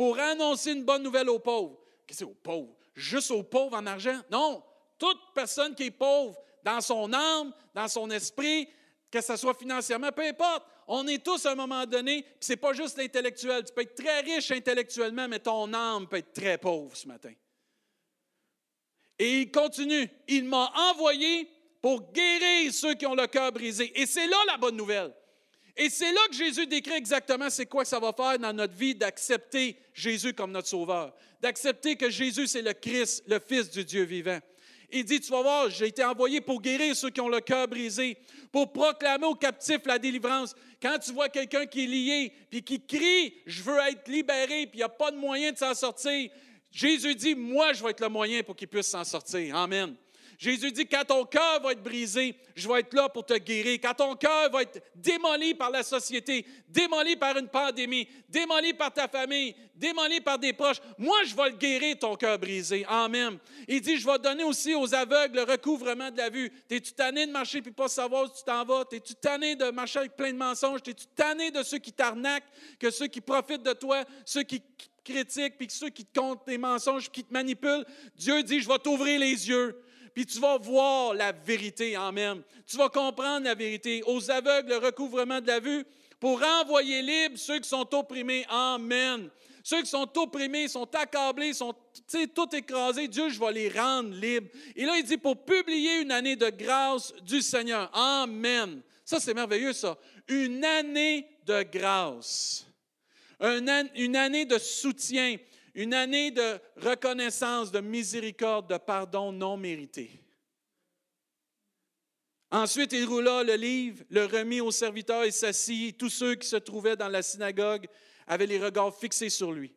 pour 0.00 0.18
annoncer 0.18 0.72
une 0.72 0.84
bonne 0.84 1.02
nouvelle 1.02 1.28
aux 1.28 1.40
pauvres. 1.40 1.78
Qu'est-ce 2.06 2.20
que 2.20 2.24
c'est 2.24 2.30
aux 2.30 2.34
pauvres? 2.42 2.74
Juste 2.94 3.30
aux 3.32 3.42
pauvres 3.42 3.76
en 3.76 3.84
argent? 3.84 4.18
Non, 4.30 4.62
toute 4.98 5.18
personne 5.34 5.74
qui 5.74 5.82
est 5.82 5.90
pauvre 5.90 6.40
dans 6.64 6.80
son 6.80 7.12
âme, 7.12 7.52
dans 7.74 7.86
son 7.86 8.10
esprit, 8.10 8.66
que 9.10 9.20
ce 9.20 9.36
soit 9.36 9.52
financièrement, 9.52 10.10
peu 10.10 10.22
importe. 10.22 10.64
On 10.88 11.06
est 11.06 11.22
tous 11.22 11.44
à 11.44 11.52
un 11.52 11.54
moment 11.54 11.84
donné, 11.84 12.22
puis 12.22 12.32
c'est 12.40 12.56
pas 12.56 12.72
juste 12.72 12.96
l'intellectuel. 12.96 13.62
Tu 13.62 13.74
peux 13.74 13.82
être 13.82 13.94
très 13.94 14.20
riche 14.22 14.50
intellectuellement, 14.50 15.28
mais 15.28 15.38
ton 15.38 15.70
âme 15.74 16.08
peut 16.08 16.16
être 16.16 16.32
très 16.32 16.56
pauvre 16.56 16.96
ce 16.96 17.06
matin. 17.06 17.34
Et 19.18 19.42
il 19.42 19.52
continue. 19.52 20.08
Il 20.28 20.44
m'a 20.44 20.72
envoyé 20.92 21.46
pour 21.82 22.10
guérir 22.10 22.72
ceux 22.72 22.94
qui 22.94 23.04
ont 23.04 23.14
le 23.14 23.26
cœur 23.26 23.52
brisé. 23.52 23.92
Et 24.00 24.06
c'est 24.06 24.28
là 24.28 24.38
la 24.46 24.56
bonne 24.56 24.76
nouvelle. 24.76 25.14
Et 25.82 25.88
c'est 25.88 26.12
là 26.12 26.20
que 26.28 26.36
Jésus 26.36 26.66
décrit 26.66 26.92
exactement 26.92 27.48
c'est 27.48 27.64
quoi 27.64 27.84
que 27.84 27.88
ça 27.88 27.98
va 27.98 28.12
faire 28.12 28.38
dans 28.38 28.52
notre 28.52 28.74
vie 28.74 28.94
d'accepter 28.94 29.78
Jésus 29.94 30.34
comme 30.34 30.52
notre 30.52 30.68
Sauveur, 30.68 31.14
d'accepter 31.40 31.96
que 31.96 32.10
Jésus 32.10 32.48
c'est 32.48 32.60
le 32.60 32.74
Christ, 32.74 33.24
le 33.26 33.38
Fils 33.38 33.70
du 33.70 33.82
Dieu 33.82 34.02
vivant. 34.02 34.38
Il 34.92 35.06
dit, 35.06 35.20
tu 35.20 35.30
vas 35.30 35.40
voir, 35.40 35.70
j'ai 35.70 35.86
été 35.86 36.04
envoyé 36.04 36.42
pour 36.42 36.60
guérir 36.60 36.94
ceux 36.94 37.08
qui 37.08 37.22
ont 37.22 37.30
le 37.30 37.40
cœur 37.40 37.66
brisé, 37.66 38.18
pour 38.52 38.70
proclamer 38.70 39.24
aux 39.24 39.34
captifs 39.34 39.86
la 39.86 39.98
délivrance. 39.98 40.54
Quand 40.82 40.98
tu 40.98 41.12
vois 41.12 41.30
quelqu'un 41.30 41.64
qui 41.64 41.84
est 41.84 41.86
lié, 41.86 42.32
puis 42.50 42.62
qui 42.62 42.84
crie, 42.84 43.36
je 43.46 43.62
veux 43.62 43.78
être 43.78 44.06
libéré, 44.06 44.66
puis 44.66 44.74
il 44.74 44.78
n'y 44.78 44.82
a 44.82 44.90
pas 44.90 45.10
de 45.10 45.16
moyen 45.16 45.50
de 45.50 45.56
s'en 45.56 45.72
sortir, 45.72 46.30
Jésus 46.70 47.14
dit, 47.14 47.34
moi, 47.34 47.72
je 47.72 47.82
vais 47.82 47.90
être 47.92 48.02
le 48.02 48.10
moyen 48.10 48.42
pour 48.42 48.54
qu'il 48.54 48.68
puisse 48.68 48.88
s'en 48.88 49.04
sortir. 49.04 49.56
Amen. 49.56 49.96
Jésus 50.40 50.72
dit, 50.72 50.86
quand 50.86 51.04
ton 51.06 51.26
cœur 51.26 51.60
va 51.60 51.72
être 51.72 51.82
brisé, 51.82 52.34
je 52.56 52.66
vais 52.66 52.80
être 52.80 52.94
là 52.94 53.10
pour 53.10 53.26
te 53.26 53.34
guérir. 53.34 53.78
Quand 53.82 53.92
ton 53.92 54.16
cœur 54.16 54.50
va 54.50 54.62
être 54.62 54.82
démoli 54.94 55.52
par 55.52 55.68
la 55.68 55.82
société, 55.82 56.46
démoli 56.66 57.14
par 57.14 57.36
une 57.36 57.48
pandémie, 57.48 58.08
démoli 58.26 58.72
par 58.72 58.90
ta 58.90 59.06
famille, 59.06 59.54
démoli 59.74 60.22
par 60.22 60.38
des 60.38 60.54
proches, 60.54 60.80
moi, 60.96 61.18
je 61.26 61.36
vais 61.36 61.50
le 61.50 61.56
guérir, 61.56 61.98
ton 61.98 62.16
cœur 62.16 62.38
brisé. 62.38 62.86
Amen. 62.88 63.36
Il 63.68 63.82
dit, 63.82 63.98
je 63.98 64.06
vais 64.06 64.18
donner 64.18 64.42
aussi 64.42 64.74
aux 64.74 64.94
aveugles 64.94 65.36
le 65.36 65.42
recouvrement 65.42 66.10
de 66.10 66.16
la 66.16 66.30
vue. 66.30 66.50
T'es-tu 66.66 66.94
tanné 66.94 67.26
de 67.26 67.32
marcher 67.32 67.60
puis 67.60 67.72
pas 67.72 67.88
savoir 67.88 68.24
où 68.24 68.28
tu 68.28 68.42
t'en 68.42 68.64
vas? 68.64 68.86
T'es-tu 68.86 69.14
tanné 69.16 69.56
de 69.56 69.70
marcher 69.70 69.98
avec 69.98 70.16
plein 70.16 70.32
de 70.32 70.38
mensonges? 70.38 70.82
T'es-tu 70.82 71.04
tanné 71.14 71.50
de 71.50 71.62
ceux 71.62 71.78
qui 71.78 71.92
t'arnaquent, 71.92 72.48
que 72.78 72.90
ceux 72.90 73.08
qui 73.08 73.20
profitent 73.20 73.62
de 73.62 73.74
toi, 73.74 74.04
ceux 74.24 74.44
qui 74.44 74.62
critiquent, 75.04 75.58
puis 75.58 75.66
ceux 75.68 75.90
qui 75.90 76.06
te 76.06 76.18
comptent 76.18 76.46
des 76.46 76.56
mensonges, 76.56 77.10
qui 77.10 77.24
te 77.24 77.32
manipulent? 77.34 77.84
Dieu 78.16 78.42
dit, 78.42 78.60
je 78.60 78.68
vais 78.68 78.78
t'ouvrir 78.78 79.20
les 79.20 79.46
yeux 79.46 79.78
puis 80.14 80.26
tu 80.26 80.38
vas 80.38 80.58
voir 80.58 81.14
la 81.14 81.32
vérité. 81.32 81.96
Amen. 81.96 82.42
Tu 82.66 82.76
vas 82.76 82.88
comprendre 82.88 83.44
la 83.44 83.54
vérité. 83.54 84.02
Aux 84.06 84.30
aveugles, 84.30 84.70
le 84.70 84.78
recouvrement 84.78 85.40
de 85.40 85.46
la 85.46 85.60
vue 85.60 85.84
pour 86.18 86.40
renvoyer 86.40 87.02
libre 87.02 87.38
ceux 87.38 87.58
qui 87.58 87.68
sont 87.68 87.94
opprimés. 87.94 88.44
Amen. 88.48 89.30
Ceux 89.62 89.82
qui 89.82 89.90
sont 89.90 90.08
opprimés, 90.18 90.68
sont 90.68 90.88
accablés, 90.94 91.52
sont 91.52 91.74
tout 92.34 92.56
écrasés, 92.56 93.08
Dieu, 93.08 93.28
je 93.28 93.38
vais 93.38 93.52
les 93.52 93.68
rendre 93.68 94.14
libres. 94.14 94.48
Et 94.74 94.84
là, 94.84 94.96
il 94.96 95.04
dit 95.04 95.18
pour 95.18 95.44
publier 95.44 96.00
une 96.00 96.12
année 96.12 96.36
de 96.36 96.48
grâce 96.48 97.12
du 97.22 97.42
Seigneur. 97.42 97.90
Amen. 97.94 98.80
Ça, 99.04 99.20
c'est 99.20 99.34
merveilleux, 99.34 99.72
ça. 99.72 99.98
Une 100.28 100.64
année 100.64 101.28
de 101.44 101.62
grâce. 101.62 102.66
Une 103.40 104.16
année 104.16 104.44
de 104.44 104.58
soutien 104.58 105.36
une 105.74 105.94
année 105.94 106.30
de 106.30 106.60
reconnaissance, 106.76 107.70
de 107.70 107.80
miséricorde, 107.80 108.70
de 108.70 108.78
pardon 108.78 109.32
non 109.32 109.56
mérité. 109.56 110.24
Ensuite, 112.50 112.92
il 112.92 113.04
roula 113.04 113.44
le 113.44 113.54
livre, 113.54 114.04
le 114.10 114.24
remit 114.24 114.60
au 114.60 114.72
serviteur 114.72 115.22
et 115.22 115.30
s'assit. 115.30 115.96
Tous 115.96 116.08
ceux 116.08 116.34
qui 116.34 116.48
se 116.48 116.56
trouvaient 116.56 116.96
dans 116.96 117.08
la 117.08 117.22
synagogue 117.22 117.86
avaient 118.26 118.46
les 118.46 118.58
regards 118.58 118.96
fixés 118.96 119.30
sur 119.30 119.52
lui. 119.52 119.72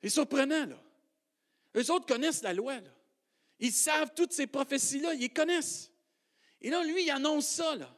C'est 0.00 0.10
surprenant, 0.10 0.66
là. 0.66 0.80
Eux 1.76 1.90
autres 1.90 2.06
connaissent 2.06 2.42
la 2.42 2.52
loi, 2.52 2.80
là. 2.80 2.90
Ils 3.58 3.72
savent 3.72 4.12
toutes 4.14 4.32
ces 4.32 4.46
prophéties-là, 4.46 5.14
ils 5.14 5.32
connaissent. 5.32 5.90
Et 6.60 6.70
là, 6.70 6.84
lui, 6.84 7.04
il 7.04 7.10
annonce 7.10 7.46
ça, 7.46 7.74
là. 7.74 7.92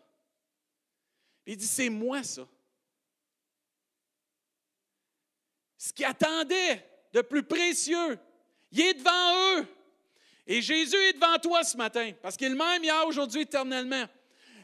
Il 1.44 1.56
dit, 1.56 1.66
c'est 1.66 1.90
moi, 1.90 2.22
ça. 2.22 2.48
Ce 5.86 5.92
qui 5.92 6.04
attendait 6.04 6.84
de 7.12 7.20
plus 7.20 7.44
précieux. 7.44 8.18
Il 8.72 8.80
est 8.80 8.94
devant 8.94 9.58
eux. 9.60 9.66
Et 10.48 10.60
Jésus 10.60 10.96
est 10.96 11.12
devant 11.12 11.38
toi 11.38 11.62
ce 11.62 11.76
matin, 11.76 12.10
parce 12.20 12.36
qu'il 12.36 12.48
est 12.48 12.50
le 12.50 12.56
même 12.56 12.82
hier, 12.82 13.06
aujourd'hui, 13.06 13.42
éternellement. 13.42 14.04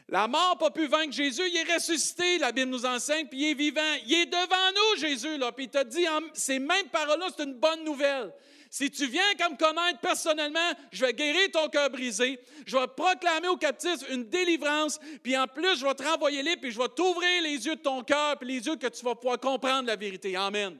La 0.09 0.27
mort 0.27 0.51
n'a 0.51 0.55
pas 0.57 0.71
pu 0.71 0.85
vaincre 0.85 1.13
Jésus, 1.13 1.41
il 1.47 1.57
est 1.57 1.73
ressuscité, 1.73 2.37
la 2.39 2.51
Bible 2.51 2.71
nous 2.71 2.85
enseigne, 2.85 3.27
puis 3.27 3.39
il 3.39 3.51
est 3.51 3.53
vivant. 3.53 3.81
Il 4.05 4.13
est 4.13 4.25
devant 4.25 4.71
nous, 4.75 4.99
Jésus, 4.99 5.39
puis 5.55 5.65
il 5.65 5.69
t'a 5.69 5.85
dit, 5.85 6.05
ces 6.33 6.59
mêmes 6.59 6.89
paroles-là, 6.91 7.27
c'est 7.35 7.43
une 7.43 7.53
bonne 7.53 7.85
nouvelle. 7.85 8.33
Si 8.69 8.91
tu 8.91 9.07
viens 9.07 9.33
comme 9.39 9.55
connaître 9.55 9.99
personnellement, 10.01 10.71
je 10.91 11.05
vais 11.05 11.13
guérir 11.13 11.51
ton 11.51 11.69
cœur 11.69 11.89
brisé, 11.89 12.39
je 12.65 12.77
vais 12.77 12.87
proclamer 12.87 13.47
aux 13.47 13.57
captifs 13.57 14.09
une 14.09 14.25
délivrance, 14.25 14.99
puis 15.21 15.37
en 15.37 15.47
plus, 15.47 15.79
je 15.79 15.85
vais 15.85 15.95
te 15.95 16.03
renvoyer 16.03 16.43
libre, 16.43 16.61
puis 16.61 16.71
je 16.71 16.79
vais 16.79 16.89
t'ouvrir 16.89 17.43
les 17.43 17.65
yeux 17.65 17.75
de 17.75 17.81
ton 17.81 18.03
cœur, 18.03 18.37
puis 18.37 18.49
les 18.49 18.65
yeux 18.65 18.75
que 18.75 18.87
tu 18.87 19.05
vas 19.05 19.15
pouvoir 19.15 19.39
comprendre 19.39 19.87
la 19.87 19.95
vérité. 19.95 20.35
Amen. 20.35 20.77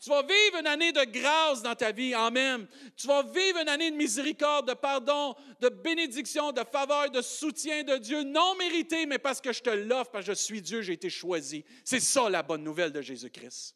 Tu 0.00 0.10
vas 0.10 0.22
vivre 0.22 0.58
une 0.60 0.66
année 0.66 0.92
de 0.92 1.04
grâce 1.04 1.62
dans 1.62 1.74
ta 1.74 1.90
vie. 1.90 2.12
Amen. 2.14 2.66
Tu 2.96 3.06
vas 3.06 3.22
vivre 3.22 3.58
une 3.60 3.68
année 3.68 3.90
de 3.90 3.96
miséricorde, 3.96 4.68
de 4.68 4.74
pardon, 4.74 5.34
de 5.60 5.68
bénédiction, 5.68 6.52
de 6.52 6.62
faveur, 6.70 7.10
de 7.10 7.22
soutien 7.22 7.82
de 7.82 7.96
Dieu, 7.96 8.22
non 8.22 8.54
mérité, 8.56 9.06
mais 9.06 9.18
parce 9.18 9.40
que 9.40 9.52
je 9.52 9.62
te 9.62 9.70
l'offre, 9.70 10.10
parce 10.10 10.26
que 10.26 10.32
je 10.32 10.38
suis 10.38 10.60
Dieu, 10.60 10.82
j'ai 10.82 10.92
été 10.92 11.08
choisi. 11.08 11.64
C'est 11.84 12.00
ça 12.00 12.28
la 12.28 12.42
bonne 12.42 12.62
nouvelle 12.62 12.92
de 12.92 13.00
Jésus-Christ. 13.00 13.74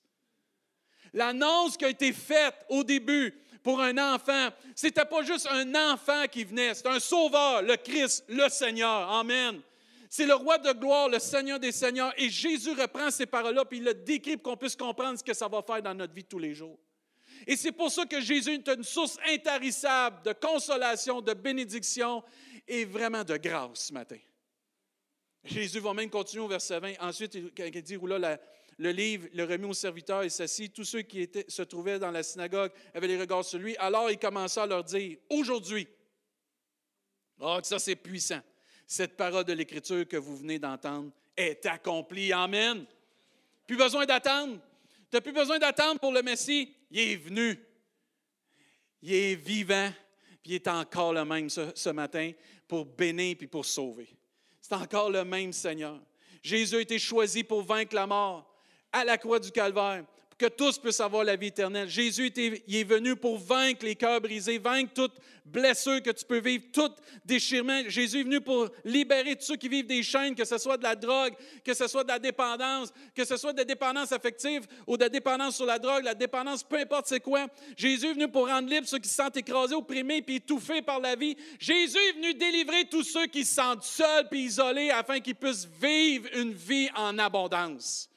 L'annonce 1.12 1.76
qui 1.76 1.84
a 1.84 1.88
été 1.88 2.12
faite 2.12 2.54
au 2.68 2.84
début 2.84 3.34
pour 3.62 3.80
un 3.80 4.14
enfant, 4.14 4.48
c'était 4.74 5.04
pas 5.04 5.22
juste 5.22 5.48
un 5.50 5.92
enfant 5.92 6.26
qui 6.30 6.44
venait, 6.44 6.74
c'est 6.74 6.86
un 6.86 7.00
sauveur, 7.00 7.62
le 7.62 7.76
Christ, 7.76 8.24
le 8.28 8.48
Seigneur. 8.48 9.10
Amen. 9.10 9.60
C'est 10.12 10.26
le 10.26 10.34
roi 10.34 10.58
de 10.58 10.72
gloire, 10.72 11.08
le 11.08 11.20
Seigneur 11.20 11.60
des 11.60 11.70
Seigneurs. 11.70 12.12
Et 12.16 12.28
Jésus 12.28 12.72
reprend 12.72 13.12
ces 13.12 13.26
paroles-là, 13.26 13.64
puis 13.64 13.78
il 13.78 13.84
le 13.84 13.94
décrit 13.94 14.36
pour 14.36 14.52
qu'on 14.52 14.56
puisse 14.56 14.74
comprendre 14.74 15.16
ce 15.16 15.22
que 15.22 15.32
ça 15.32 15.46
va 15.46 15.62
faire 15.62 15.80
dans 15.80 15.94
notre 15.94 16.12
vie 16.12 16.24
tous 16.24 16.40
les 16.40 16.52
jours. 16.52 16.76
Et 17.46 17.56
c'est 17.56 17.70
pour 17.70 17.92
ça 17.92 18.04
que 18.04 18.20
Jésus 18.20 18.54
est 18.54 18.68
une 18.68 18.82
source 18.82 19.18
intarissable 19.28 20.24
de 20.24 20.32
consolation, 20.32 21.20
de 21.20 21.32
bénédiction 21.32 22.24
et 22.66 22.84
vraiment 22.84 23.22
de 23.22 23.36
grâce 23.36 23.86
ce 23.86 23.92
matin. 23.92 24.18
Jésus 25.44 25.78
va 25.78 25.94
même 25.94 26.10
continuer 26.10 26.42
au 26.42 26.48
verset 26.48 26.80
20. 26.80 26.94
Ensuite, 26.98 27.36
il 27.36 27.82
dit, 27.82 27.96
là, 28.02 28.38
le 28.78 28.90
livre, 28.90 29.28
le 29.32 29.44
remis 29.44 29.66
au 29.66 29.74
serviteur 29.74 30.24
et 30.24 30.28
s'assit. 30.28 30.74
Tous 30.74 30.84
ceux 30.84 31.02
qui 31.02 31.20
étaient, 31.20 31.44
se 31.46 31.62
trouvaient 31.62 32.00
dans 32.00 32.10
la 32.10 32.24
synagogue 32.24 32.72
avaient 32.92 33.06
les 33.06 33.20
regards 33.20 33.44
sur 33.44 33.60
lui. 33.60 33.76
Alors 33.76 34.10
il 34.10 34.18
commença 34.18 34.64
à 34.64 34.66
leur 34.66 34.82
dire, 34.82 35.18
aujourd'hui, 35.28 35.86
oh, 37.38 37.60
ça 37.62 37.78
c'est 37.78 37.94
puissant 37.94 38.40
cette 38.90 39.16
parole 39.16 39.44
de 39.44 39.52
l'Écriture 39.52 40.06
que 40.08 40.16
vous 40.16 40.36
venez 40.36 40.58
d'entendre 40.58 41.12
est 41.36 41.64
accomplie. 41.64 42.32
Amen. 42.32 42.84
Plus 43.64 43.76
besoin 43.76 44.04
d'attendre. 44.04 44.58
Tu 45.08 45.16
n'as 45.16 45.20
plus 45.20 45.32
besoin 45.32 45.60
d'attendre 45.60 46.00
pour 46.00 46.10
le 46.10 46.22
Messie? 46.22 46.74
Il 46.90 46.98
est 46.98 47.14
venu. 47.14 47.56
Il 49.00 49.14
est 49.14 49.36
vivant. 49.36 49.92
Puis 50.42 50.52
il 50.52 50.54
est 50.56 50.66
encore 50.66 51.12
le 51.12 51.24
même 51.24 51.48
ce, 51.48 51.90
matin 51.90 52.32
pour 52.66 52.84
bénir 52.84 53.36
puis 53.38 53.46
pour 53.46 53.64
sauver. 53.64 54.08
C'est 54.60 54.74
encore 54.74 55.08
le 55.08 55.24
même 55.24 55.52
Seigneur. 55.52 56.00
Jésus 56.42 56.74
a 56.74 56.80
été 56.80 56.98
choisi 56.98 57.44
pour 57.44 57.62
vaincre 57.62 57.94
la 57.94 58.08
mort 58.08 58.60
à 58.92 59.04
la 59.04 59.16
croix 59.18 59.38
du 59.38 59.52
Calvaire 59.52 60.04
que 60.40 60.46
tous 60.46 60.78
puissent 60.78 61.00
avoir 61.00 61.22
la 61.22 61.36
vie 61.36 61.48
éternelle. 61.48 61.86
Jésus 61.86 62.32
il 62.34 62.76
est 62.76 62.84
venu 62.84 63.14
pour 63.14 63.36
vaincre 63.36 63.84
les 63.84 63.94
cœurs 63.94 64.22
brisés, 64.22 64.56
vaincre 64.56 64.94
toute 64.94 65.12
blessure 65.44 66.02
que 66.02 66.10
tu 66.10 66.24
peux 66.24 66.38
vivre, 66.38 66.64
tout 66.72 66.90
déchirement. 67.26 67.82
Jésus 67.88 68.20
est 68.20 68.22
venu 68.22 68.40
pour 68.40 68.70
libérer 68.82 69.36
tous 69.36 69.44
ceux 69.44 69.56
qui 69.56 69.68
vivent 69.68 69.86
des 69.86 70.02
chaînes, 70.02 70.34
que 70.34 70.46
ce 70.46 70.56
soit 70.56 70.78
de 70.78 70.82
la 70.82 70.96
drogue, 70.96 71.34
que 71.62 71.74
ce 71.74 71.86
soit 71.86 72.04
de 72.04 72.08
la 72.08 72.18
dépendance, 72.18 72.88
que 73.14 73.22
ce 73.26 73.36
soit 73.36 73.52
de 73.52 73.58
la 73.58 73.64
dépendance 73.64 74.12
affective 74.12 74.66
ou 74.86 74.96
de 74.96 75.02
la 75.02 75.08
dépendance 75.10 75.56
sur 75.56 75.66
la 75.66 75.78
drogue, 75.78 76.04
la 76.04 76.14
dépendance, 76.14 76.64
peu 76.64 76.78
importe 76.78 77.08
c'est 77.08 77.20
quoi. 77.20 77.46
Jésus 77.76 78.06
est 78.06 78.14
venu 78.14 78.28
pour 78.28 78.48
rendre 78.48 78.70
libre 78.70 78.88
ceux 78.88 78.98
qui 78.98 79.10
se 79.10 79.16
sentent 79.16 79.36
écrasés, 79.36 79.74
opprimés 79.74 80.22
puis 80.22 80.36
étouffés 80.36 80.80
par 80.80 81.00
la 81.00 81.16
vie. 81.16 81.36
Jésus 81.58 81.98
est 81.98 82.12
venu 82.12 82.32
délivrer 82.32 82.86
tous 82.86 83.02
ceux 83.02 83.26
qui 83.26 83.44
se 83.44 83.56
sentent 83.56 83.84
seuls 83.84 84.26
puis 84.30 84.44
isolés 84.44 84.88
afin 84.88 85.20
qu'ils 85.20 85.34
puissent 85.34 85.68
vivre 85.82 86.30
une 86.34 86.54
vie 86.54 86.88
en 86.96 87.18
abondance. 87.18 88.08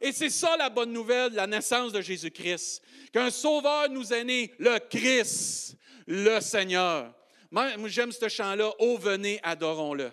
Et 0.00 0.12
c'est 0.12 0.30
ça 0.30 0.56
la 0.56 0.68
bonne 0.68 0.92
nouvelle 0.92 1.32
la 1.32 1.46
naissance 1.46 1.92
de 1.92 2.00
Jésus-Christ, 2.00 2.82
qu'un 3.12 3.30
sauveur 3.30 3.88
nous 3.90 4.12
est 4.12 4.24
né, 4.24 4.52
le 4.58 4.78
Christ, 4.78 5.76
le 6.06 6.40
Seigneur. 6.40 7.14
Moi, 7.50 7.68
j'aime 7.86 8.12
ce 8.12 8.28
chant-là, 8.28 8.72
Oh, 8.78 8.98
venez, 8.98 9.40
adorons-le. 9.42 10.10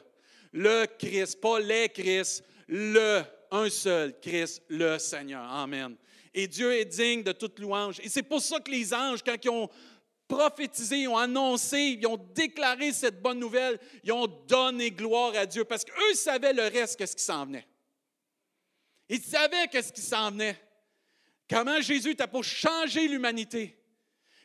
Le 0.51 0.85
Christ, 0.85 1.41
pas 1.41 1.59
les 1.59 1.89
Christ, 1.89 2.43
le, 2.67 3.23
un 3.51 3.69
seul 3.69 4.19
Christ, 4.19 4.61
le 4.69 4.99
Seigneur. 4.99 5.43
Amen. 5.43 5.95
Et 6.33 6.47
Dieu 6.47 6.73
est 6.73 6.85
digne 6.85 7.23
de 7.23 7.31
toute 7.31 7.59
louange. 7.59 7.99
Et 8.01 8.09
c'est 8.09 8.23
pour 8.23 8.41
ça 8.41 8.59
que 8.59 8.71
les 8.71 8.93
anges, 8.93 9.23
quand 9.23 9.35
ils 9.43 9.49
ont 9.49 9.69
prophétisé, 10.27 11.01
ils 11.01 11.07
ont 11.07 11.17
annoncé, 11.17 11.97
ils 11.99 12.07
ont 12.07 12.19
déclaré 12.33 12.91
cette 12.91 13.21
bonne 13.21 13.39
nouvelle, 13.39 13.79
ils 14.03 14.11
ont 14.11 14.27
donné 14.47 14.91
gloire 14.91 15.33
à 15.35 15.45
Dieu 15.45 15.63
parce 15.63 15.83
qu'eux 15.83 16.15
savaient 16.15 16.53
le 16.53 16.63
reste, 16.63 16.97
qu'est-ce 16.97 17.15
qui 17.15 17.23
s'en 17.23 17.45
venait. 17.45 17.67
Il 19.13 19.21
savait 19.21 19.67
qu'est-ce 19.67 19.93
qui 19.93 20.02
s'en 20.02 20.32
venait. 20.32 20.60
Comment 21.47 21.80
Jésus 21.82 22.10
était 22.10 22.26
pour 22.26 22.43
changer 22.43 23.08
l'humanité. 23.08 23.78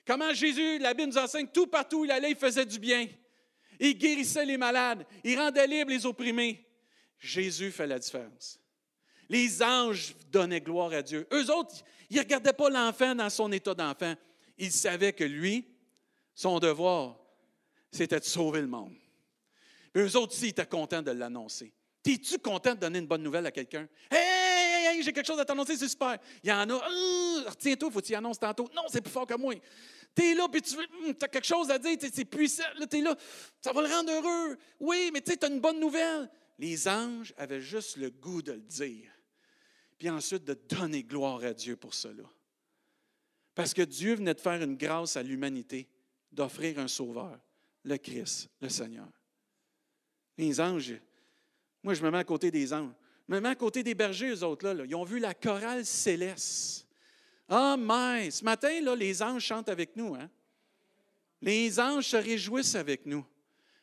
Comment 0.06 0.34
Jésus, 0.34 0.78
la 0.78 0.92
Bible 0.92 1.08
nous 1.08 1.16
enseigne, 1.16 1.46
tout 1.46 1.68
partout 1.68 2.00
où 2.00 2.04
il 2.04 2.10
allait, 2.10 2.32
il 2.32 2.36
faisait 2.36 2.66
du 2.66 2.78
bien. 2.78 3.08
Il 3.80 3.96
guérissait 3.96 4.44
les 4.44 4.58
malades. 4.58 5.06
Il 5.24 5.38
rendait 5.38 5.66
libres 5.66 5.90
les 5.90 6.04
opprimés. 6.04 6.66
Jésus 7.18 7.70
fait 7.70 7.86
la 7.86 7.98
différence. 7.98 8.60
Les 9.30 9.62
anges 9.62 10.14
donnaient 10.30 10.60
gloire 10.60 10.92
à 10.92 11.00
Dieu. 11.00 11.26
Eux 11.32 11.50
autres, 11.50 11.76
ils 12.10 12.16
ne 12.16 12.20
regardaient 12.20 12.52
pas 12.52 12.68
l'enfant 12.68 13.14
dans 13.14 13.30
son 13.30 13.50
état 13.52 13.72
d'enfant. 13.72 14.16
Ils 14.58 14.72
savaient 14.72 15.14
que 15.14 15.24
lui, 15.24 15.66
son 16.34 16.58
devoir, 16.58 17.18
c'était 17.90 18.20
de 18.20 18.24
sauver 18.24 18.60
le 18.60 18.66
monde. 18.66 18.94
eux 19.96 20.14
autres 20.14 20.34
aussi, 20.34 20.48
ils 20.48 20.50
étaient 20.50 20.66
contents 20.66 21.00
de 21.00 21.12
l'annoncer. 21.12 21.72
Es-tu 22.04 22.38
content 22.38 22.74
de 22.74 22.80
donner 22.80 22.98
une 22.98 23.06
bonne 23.06 23.22
nouvelle 23.22 23.46
à 23.46 23.50
quelqu'un? 23.50 23.88
J'ai 25.00 25.12
quelque 25.12 25.26
chose 25.26 25.38
à 25.38 25.44
t'annoncer, 25.44 25.76
c'est 25.76 25.88
super. 25.88 26.18
Il 26.42 26.50
y 26.50 26.52
en 26.52 26.68
a, 26.68 26.74
euh, 26.74 27.48
retiens-toi, 27.48 27.90
faut 27.90 28.00
que 28.00 28.06
tu 28.06 28.12
y 28.12 28.16
annonces 28.16 28.38
tantôt. 28.38 28.68
Non, 28.74 28.82
c'est 28.88 29.00
plus 29.00 29.12
fort 29.12 29.26
que 29.26 29.36
moi. 29.36 29.54
Tu 30.14 30.22
es 30.22 30.34
là, 30.34 30.48
puis 30.48 30.62
tu 30.62 30.76
hum, 30.76 31.14
as 31.20 31.28
quelque 31.28 31.46
chose 31.46 31.70
à 31.70 31.78
dire, 31.78 31.96
c'est 32.00 32.24
puissant. 32.24 32.64
Tu 32.90 32.98
es 32.98 33.00
là, 33.00 33.16
ça 33.60 33.72
va 33.72 33.82
le 33.82 33.88
rendre 33.88 34.12
heureux. 34.12 34.56
Oui, 34.80 35.10
mais 35.12 35.20
tu 35.20 35.32
as 35.40 35.48
une 35.48 35.60
bonne 35.60 35.80
nouvelle. 35.80 36.30
Les 36.58 36.88
anges 36.88 37.32
avaient 37.36 37.60
juste 37.60 37.96
le 37.96 38.10
goût 38.10 38.42
de 38.42 38.52
le 38.52 38.60
dire. 38.60 39.10
Puis 39.98 40.10
ensuite, 40.10 40.44
de 40.44 40.54
donner 40.54 41.02
gloire 41.02 41.42
à 41.44 41.52
Dieu 41.52 41.76
pour 41.76 41.94
cela. 41.94 42.24
Parce 43.54 43.74
que 43.74 43.82
Dieu 43.82 44.14
venait 44.14 44.34
de 44.34 44.40
faire 44.40 44.62
une 44.62 44.76
grâce 44.76 45.16
à 45.16 45.22
l'humanité, 45.22 45.88
d'offrir 46.30 46.78
un 46.78 46.88
sauveur, 46.88 47.38
le 47.84 47.96
Christ, 47.96 48.48
le 48.60 48.68
Seigneur. 48.68 49.08
Les 50.36 50.60
anges, 50.60 50.94
moi, 51.82 51.94
je 51.94 52.02
me 52.02 52.10
mets 52.10 52.18
à 52.18 52.24
côté 52.24 52.50
des 52.50 52.72
anges. 52.72 52.92
Je 53.28 53.34
me 53.34 53.40
mets 53.40 53.50
à 53.50 53.54
côté 53.54 53.82
des 53.82 53.94
bergers, 53.94 54.30
eux 54.30 54.42
autres. 54.42 54.84
Ils 54.86 54.94
ont 54.94 55.04
vu 55.04 55.18
la 55.18 55.34
chorale 55.34 55.84
céleste. 55.84 56.86
Ah, 57.48 57.76
mais 57.78 58.30
ce 58.30 58.42
matin, 58.42 58.70
les 58.96 59.22
anges 59.22 59.44
chantent 59.44 59.68
avec 59.68 59.96
nous. 59.96 60.14
Hein? 60.14 60.30
Les 61.42 61.78
anges 61.78 62.06
se 62.06 62.16
réjouissent 62.16 62.74
avec 62.74 63.04
nous 63.04 63.24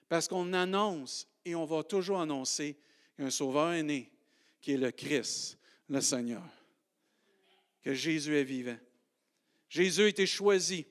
parce 0.09 0.27
qu'on 0.27 0.51
annonce 0.53 1.27
et 1.43 1.53
on 1.53 1.65
va 1.65 1.83
toujours 1.83 2.19
annoncer 2.19 2.75
qu'un 3.17 3.29
sauveur 3.29 3.73
est 3.73 3.83
né, 3.83 4.11
qui 4.61 4.73
est 4.73 4.77
le 4.77 4.91
Christ, 4.91 5.59
le 5.89 6.01
Seigneur, 6.01 6.43
que 7.83 7.93
Jésus 7.93 8.35
est 8.35 8.43
vivant. 8.43 8.77
Jésus 9.69 10.01
a 10.01 10.07
été 10.07 10.25
choisi 10.25 10.85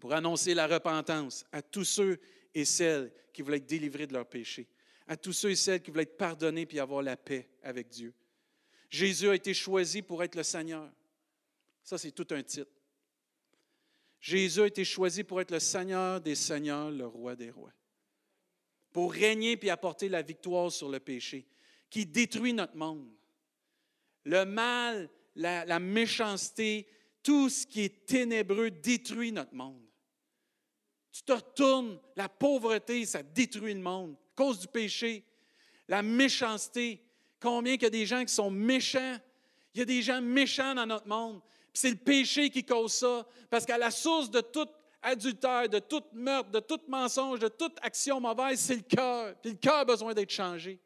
pour 0.00 0.12
annoncer 0.12 0.52
la 0.52 0.66
repentance 0.66 1.46
à 1.50 1.62
tous 1.62 1.84
ceux 1.84 2.20
et 2.54 2.64
celles 2.64 3.10
qui 3.32 3.42
voulaient 3.42 3.56
être 3.56 3.66
délivrés 3.66 4.06
de 4.06 4.12
leurs 4.12 4.28
péchés 4.28 4.68
à 5.06 5.16
tous 5.16 5.32
ceux 5.32 5.50
et 5.50 5.56
celles 5.56 5.82
qui 5.82 5.90
veulent 5.90 6.02
être 6.02 6.16
pardonnés 6.16 6.66
puis 6.66 6.80
avoir 6.80 7.02
la 7.02 7.16
paix 7.16 7.48
avec 7.62 7.88
Dieu. 7.88 8.14
Jésus 8.88 9.28
a 9.28 9.34
été 9.34 9.52
choisi 9.52 10.02
pour 10.02 10.22
être 10.22 10.34
le 10.34 10.42
Seigneur. 10.42 10.90
Ça, 11.82 11.98
c'est 11.98 12.12
tout 12.12 12.26
un 12.30 12.42
titre. 12.42 12.70
Jésus 14.20 14.62
a 14.62 14.66
été 14.66 14.84
choisi 14.84 15.24
pour 15.24 15.40
être 15.40 15.50
le 15.50 15.60
Seigneur 15.60 16.20
des 16.20 16.34
Seigneurs, 16.34 16.90
le 16.90 17.06
Roi 17.06 17.36
des 17.36 17.50
Rois. 17.50 17.72
Pour 18.92 19.12
régner 19.12 19.56
puis 19.56 19.68
apporter 19.68 20.08
la 20.08 20.22
victoire 20.22 20.70
sur 20.72 20.88
le 20.88 21.00
péché 21.00 21.46
qui 21.90 22.06
détruit 22.06 22.52
notre 22.52 22.76
monde. 22.76 23.10
Le 24.24 24.44
mal, 24.44 25.10
la, 25.34 25.64
la 25.66 25.78
méchanceté, 25.78 26.88
tout 27.22 27.50
ce 27.50 27.66
qui 27.66 27.82
est 27.82 28.06
ténébreux 28.06 28.70
détruit 28.70 29.32
notre 29.32 29.54
monde. 29.54 29.84
Tu 31.12 31.22
te 31.22 31.32
retournes, 31.32 32.00
la 32.16 32.28
pauvreté, 32.28 33.04
ça 33.04 33.22
détruit 33.22 33.74
le 33.74 33.80
monde 33.80 34.16
cause 34.34 34.58
du 34.58 34.68
péché, 34.68 35.24
la 35.88 36.02
méchanceté. 36.02 37.02
Combien 37.40 37.74
il 37.74 37.82
y 37.82 37.86
a 37.86 37.90
des 37.90 38.06
gens 38.06 38.24
qui 38.24 38.32
sont 38.32 38.50
méchants? 38.50 39.16
Il 39.74 39.80
y 39.80 39.82
a 39.82 39.84
des 39.84 40.02
gens 40.02 40.20
méchants 40.20 40.74
dans 40.74 40.86
notre 40.86 41.08
monde. 41.08 41.40
c'est 41.72 41.90
le 41.90 41.96
péché 41.96 42.50
qui 42.50 42.64
cause 42.64 42.92
ça. 42.92 43.26
Parce 43.50 43.66
qu'à 43.66 43.76
la 43.76 43.90
source 43.90 44.30
de 44.30 44.40
tout 44.40 44.68
adultère, 45.02 45.68
de 45.68 45.80
tout 45.80 46.02
meurtre, 46.12 46.50
de 46.50 46.60
tout 46.60 46.80
mensonge, 46.88 47.40
de 47.40 47.48
toute 47.48 47.76
action 47.82 48.20
mauvaise, 48.20 48.60
c'est 48.60 48.76
le 48.76 48.82
cœur. 48.82 49.34
Puis 49.42 49.52
le 49.52 49.56
cœur 49.58 49.78
a 49.78 49.84
besoin 49.84 50.14
d'être 50.14 50.30
changé. 50.30 50.78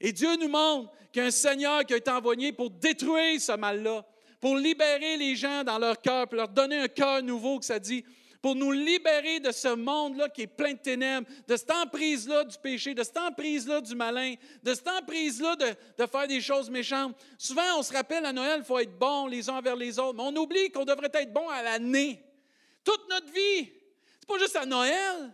Et 0.00 0.12
Dieu 0.12 0.36
nous 0.36 0.48
montre 0.48 0.92
qu'il 1.12 1.22
y 1.22 1.24
a 1.24 1.28
un 1.28 1.32
Seigneur 1.32 1.84
qui 1.84 1.94
a 1.94 1.96
été 1.96 2.10
envoyé 2.10 2.52
pour 2.52 2.70
détruire 2.70 3.40
ce 3.40 3.52
mal-là, 3.52 4.04
pour 4.40 4.56
libérer 4.56 5.16
les 5.16 5.34
gens 5.34 5.64
dans 5.64 5.78
leur 5.78 6.00
cœur, 6.00 6.28
pour 6.28 6.36
leur 6.36 6.48
donner 6.48 6.78
un 6.78 6.88
cœur 6.88 7.22
nouveau, 7.22 7.58
que 7.58 7.64
ça 7.64 7.78
dit 7.78 8.04
pour 8.44 8.54
nous 8.54 8.72
libérer 8.72 9.40
de 9.40 9.50
ce 9.50 9.74
monde-là 9.74 10.28
qui 10.28 10.42
est 10.42 10.46
plein 10.46 10.74
de 10.74 10.78
ténèbres, 10.78 11.26
de 11.48 11.56
cette 11.56 11.70
emprise-là 11.70 12.44
du 12.44 12.58
péché, 12.58 12.92
de 12.92 13.02
cette 13.02 13.16
emprise-là 13.16 13.80
du 13.80 13.94
malin, 13.94 14.34
de 14.62 14.74
cette 14.74 14.86
emprise-là 14.86 15.56
de, 15.56 16.06
faire 16.06 16.28
des 16.28 16.42
choses 16.42 16.68
méchantes. 16.68 17.16
Souvent, 17.38 17.78
on 17.78 17.82
se 17.82 17.90
rappelle 17.90 18.26
à 18.26 18.34
Noël, 18.34 18.58
il 18.58 18.64
faut 18.66 18.78
être 18.78 18.98
bon 18.98 19.28
les 19.28 19.48
uns 19.48 19.54
envers 19.54 19.76
les 19.76 19.98
autres, 19.98 20.18
mais 20.18 20.24
on 20.24 20.36
oublie 20.36 20.70
qu'on 20.70 20.84
devrait 20.84 21.08
être 21.14 21.32
bon 21.32 21.48
à 21.48 21.62
l'année. 21.62 22.22
Toute 22.84 23.08
notre 23.08 23.32
vie. 23.32 23.72
C'est 24.20 24.28
pas 24.28 24.38
juste 24.38 24.56
à 24.56 24.66
Noël, 24.66 25.32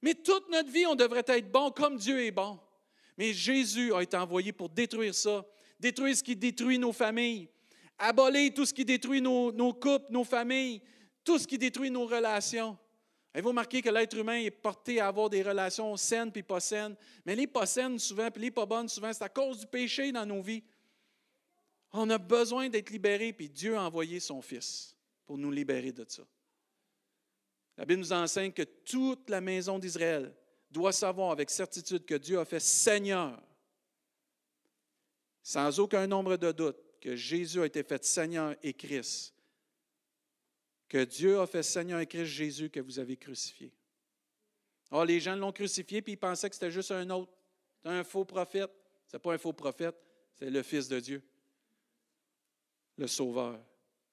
mais 0.00 0.14
toute 0.14 0.48
notre 0.48 0.70
vie, 0.70 0.86
on 0.86 0.94
devrait 0.94 1.24
être 1.26 1.50
bon 1.50 1.72
comme 1.72 1.96
Dieu 1.96 2.24
est 2.24 2.30
bon. 2.30 2.60
Mais 3.18 3.32
Jésus 3.32 3.92
a 3.92 4.04
été 4.04 4.16
envoyé 4.16 4.52
pour 4.52 4.68
détruire 4.68 5.16
ça, 5.16 5.44
détruire 5.80 6.16
ce 6.16 6.22
qui 6.22 6.36
détruit 6.36 6.78
nos 6.78 6.92
familles, 6.92 7.48
Abolir 7.98 8.54
tout 8.54 8.66
ce 8.66 8.72
qui 8.72 8.84
détruit 8.84 9.20
nos, 9.20 9.50
nos 9.50 9.72
couples, 9.72 10.06
nos 10.10 10.24
familles, 10.24 10.80
tout 11.24 11.38
ce 11.38 11.46
qui 11.46 11.58
détruit 11.58 11.90
nos 11.90 12.06
relations. 12.06 12.76
Avez-vous 13.34 13.48
remarqué 13.48 13.80
que 13.80 13.88
l'être 13.88 14.16
humain 14.16 14.36
est 14.36 14.50
porté 14.50 15.00
à 15.00 15.08
avoir 15.08 15.30
des 15.30 15.42
relations 15.42 15.96
saines 15.96 16.30
puis 16.30 16.42
pas 16.42 16.60
saines? 16.60 16.96
Mais 17.24 17.34
les 17.34 17.46
pas 17.46 17.64
saines, 17.64 17.98
souvent, 17.98 18.30
puis 18.30 18.42
les 18.42 18.50
pas 18.50 18.66
bonnes, 18.66 18.88
souvent, 18.88 19.12
c'est 19.12 19.24
à 19.24 19.28
cause 19.28 19.60
du 19.60 19.66
péché 19.66 20.12
dans 20.12 20.26
nos 20.26 20.42
vies. 20.42 20.62
On 21.92 22.08
a 22.10 22.18
besoin 22.18 22.68
d'être 22.68 22.90
libérés, 22.90 23.32
puis 23.32 23.48
Dieu 23.48 23.76
a 23.76 23.82
envoyé 23.82 24.20
son 24.20 24.42
Fils 24.42 24.96
pour 25.24 25.38
nous 25.38 25.50
libérer 25.50 25.92
de 25.92 26.04
ça. 26.06 26.22
La 27.78 27.86
Bible 27.86 28.00
nous 28.00 28.12
enseigne 28.12 28.52
que 28.52 28.62
toute 28.62 29.30
la 29.30 29.40
maison 29.40 29.78
d'Israël 29.78 30.34
doit 30.70 30.92
savoir 30.92 31.30
avec 31.30 31.50
certitude 31.50 32.04
que 32.04 32.14
Dieu 32.14 32.38
a 32.38 32.44
fait 32.44 32.60
Seigneur, 32.60 33.42
sans 35.42 35.80
aucun 35.80 36.06
nombre 36.06 36.36
de 36.36 36.52
doutes, 36.52 37.00
que 37.00 37.16
Jésus 37.16 37.60
a 37.60 37.66
été 37.66 37.82
fait 37.82 38.04
Seigneur 38.04 38.54
et 38.62 38.74
Christ 38.74 39.31
que 40.92 41.04
Dieu 41.04 41.40
a 41.40 41.46
fait 41.46 41.62
Seigneur 41.62 42.00
et 42.00 42.06
Christ 42.06 42.26
Jésus 42.26 42.68
que 42.68 42.78
vous 42.78 42.98
avez 42.98 43.16
crucifié. 43.16 43.72
Oh, 44.90 45.02
les 45.04 45.20
gens 45.20 45.34
l'ont 45.34 45.50
crucifié 45.50 46.02
puis 46.02 46.12
ils 46.12 46.18
pensaient 46.18 46.50
que 46.50 46.54
c'était 46.54 46.70
juste 46.70 46.90
un 46.90 47.08
autre, 47.08 47.32
un 47.84 48.04
faux 48.04 48.26
prophète. 48.26 48.70
Ce 49.06 49.16
n'est 49.16 49.20
pas 49.20 49.32
un 49.32 49.38
faux 49.38 49.54
prophète, 49.54 49.96
c'est 50.34 50.50
le 50.50 50.62
Fils 50.62 50.88
de 50.88 51.00
Dieu, 51.00 51.22
le 52.98 53.06
Sauveur, 53.06 53.58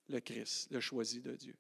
le 0.08 0.22
Christ, 0.22 0.72
le 0.72 0.80
choisi 0.80 1.20
de 1.20 1.36
Dieu. 1.36 1.58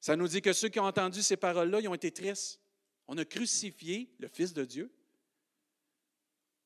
Ça 0.00 0.16
nous 0.16 0.26
dit 0.26 0.42
que 0.42 0.52
ceux 0.52 0.68
qui 0.68 0.80
ont 0.80 0.86
entendu 0.86 1.22
ces 1.22 1.36
paroles-là, 1.36 1.78
ils 1.78 1.86
ont 1.86 1.94
été 1.94 2.10
tristes. 2.10 2.60
On 3.06 3.18
a 3.18 3.24
crucifié 3.24 4.12
le 4.18 4.26
Fils 4.26 4.52
de 4.52 4.64
Dieu. 4.64 4.92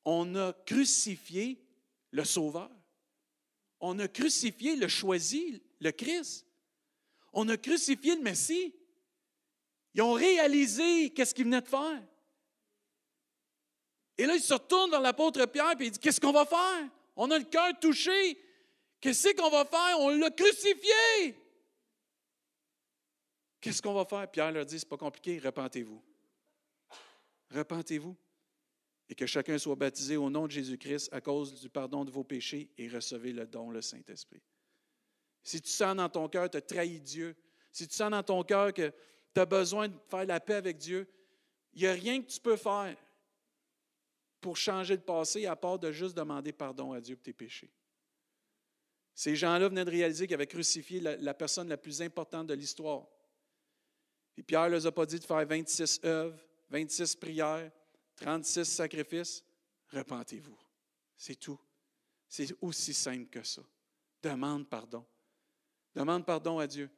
On 0.05 0.33
a 0.33 0.53
crucifié 0.65 1.63
le 2.09 2.23
Sauveur. 2.23 2.71
On 3.87 3.99
a 3.99 4.07
crucifié 4.07 4.75
le 4.75 4.87
choisi, 4.87 5.61
le 5.79 5.91
Christ. 5.91 6.47
On 7.33 7.47
a 7.49 7.55
crucifié 7.55 8.15
le 8.15 8.21
Messie. 8.23 8.73
Ils 9.93 10.01
ont 10.01 10.13
réalisé 10.13 11.11
qu'est-ce 11.11 11.35
qu'ils 11.35 11.45
venaient 11.45 11.61
de 11.61 11.67
faire. 11.67 12.01
Et 14.17 14.25
là, 14.25 14.33
ils 14.33 14.41
se 14.41 14.55
retournent 14.55 14.89
vers 14.89 15.01
l'apôtre 15.01 15.45
Pierre 15.45 15.79
et 15.79 15.83
ils 15.83 15.91
disent 15.91 15.99
Qu'est-ce 15.99 16.19
qu'on 16.19 16.31
va 16.31 16.47
faire? 16.47 16.89
On 17.15 17.29
a 17.29 17.37
le 17.37 17.45
cœur 17.45 17.79
touché. 17.79 18.41
Qu'est-ce 18.99 19.35
qu'on 19.35 19.51
va 19.51 19.65
faire? 19.65 19.99
On 19.99 20.09
l'a 20.09 20.31
crucifié. 20.31 21.37
Qu'est-ce 23.61 23.83
qu'on 23.83 23.93
va 23.93 24.05
faire? 24.05 24.31
Pierre 24.31 24.51
leur 24.51 24.65
dit 24.65 24.79
C'est 24.79 24.89
pas 24.89 24.97
compliqué, 24.97 25.37
repentez-vous. 25.37 26.01
Repentez-vous 27.51 28.17
et 29.09 29.15
que 29.15 29.25
chacun 29.25 29.57
soit 29.57 29.75
baptisé 29.75 30.17
au 30.17 30.29
nom 30.29 30.47
de 30.47 30.51
Jésus-Christ 30.51 31.09
à 31.11 31.21
cause 31.21 31.59
du 31.59 31.69
pardon 31.69 32.03
de 32.05 32.11
vos 32.11 32.23
péchés 32.23 32.71
et 32.77 32.87
recevez 32.87 33.33
le 33.33 33.45
don, 33.45 33.69
le 33.69 33.81
Saint-Esprit. 33.81 34.41
Si 35.43 35.61
tu 35.61 35.69
sens 35.69 35.95
dans 35.95 36.09
ton 36.09 36.27
cœur 36.27 36.45
que 36.45 36.51
tu 36.51 36.57
as 36.57 36.61
trahi 36.61 36.99
Dieu, 36.99 37.35
si 37.71 37.87
tu 37.87 37.95
sens 37.95 38.09
dans 38.09 38.23
ton 38.23 38.43
cœur 38.43 38.73
que 38.73 38.91
tu 39.33 39.41
as 39.41 39.45
besoin 39.45 39.87
de 39.87 39.93
faire 40.09 40.25
la 40.25 40.39
paix 40.39 40.55
avec 40.55 40.77
Dieu, 40.77 41.07
il 41.73 41.81
n'y 41.81 41.87
a 41.87 41.93
rien 41.93 42.21
que 42.21 42.27
tu 42.27 42.39
peux 42.39 42.55
faire 42.55 42.95
pour 44.41 44.57
changer 44.57 44.95
le 44.95 45.01
passé 45.01 45.45
à 45.45 45.55
part 45.55 45.77
de 45.77 45.91
juste 45.91 46.15
demander 46.15 46.51
pardon 46.51 46.93
à 46.93 47.01
Dieu 47.01 47.15
pour 47.15 47.23
tes 47.23 47.33
péchés. 47.33 47.71
Ces 49.13 49.35
gens-là 49.35 49.69
venaient 49.69 49.85
de 49.85 49.91
réaliser 49.91 50.25
qu'ils 50.27 50.33
avaient 50.33 50.47
crucifié 50.47 50.99
la, 50.99 51.15
la, 51.15 51.33
personne 51.33 51.69
la 51.69 51.77
plus 51.77 52.01
importante 52.01 52.47
de 52.47 52.53
l'histoire. 52.53 53.07
Et 54.37 54.43
Pierre 54.43 54.65
ne 54.65 54.71
leur 54.71 54.85
a 54.87 54.91
pas 54.91 55.05
dit 55.05 55.19
de 55.19 55.23
faire 55.23 55.45
26 55.45 56.01
œuvres, 56.03 56.37
26 56.69 57.15
prières, 57.15 57.71
36 58.15 58.65
sacrifices, 58.65 59.43
repentez-vous. 59.91 60.57
C'est 61.17 61.35
tout. 61.35 61.59
C'est 62.27 62.53
aussi 62.61 62.93
simple 62.93 63.29
que 63.29 63.43
ça. 63.43 63.61
Demande 64.21 64.67
pardon. 64.67 65.05
Demande 65.93 66.25
pardon 66.25 66.59
à 66.59 66.67
Dieu. 66.67 66.89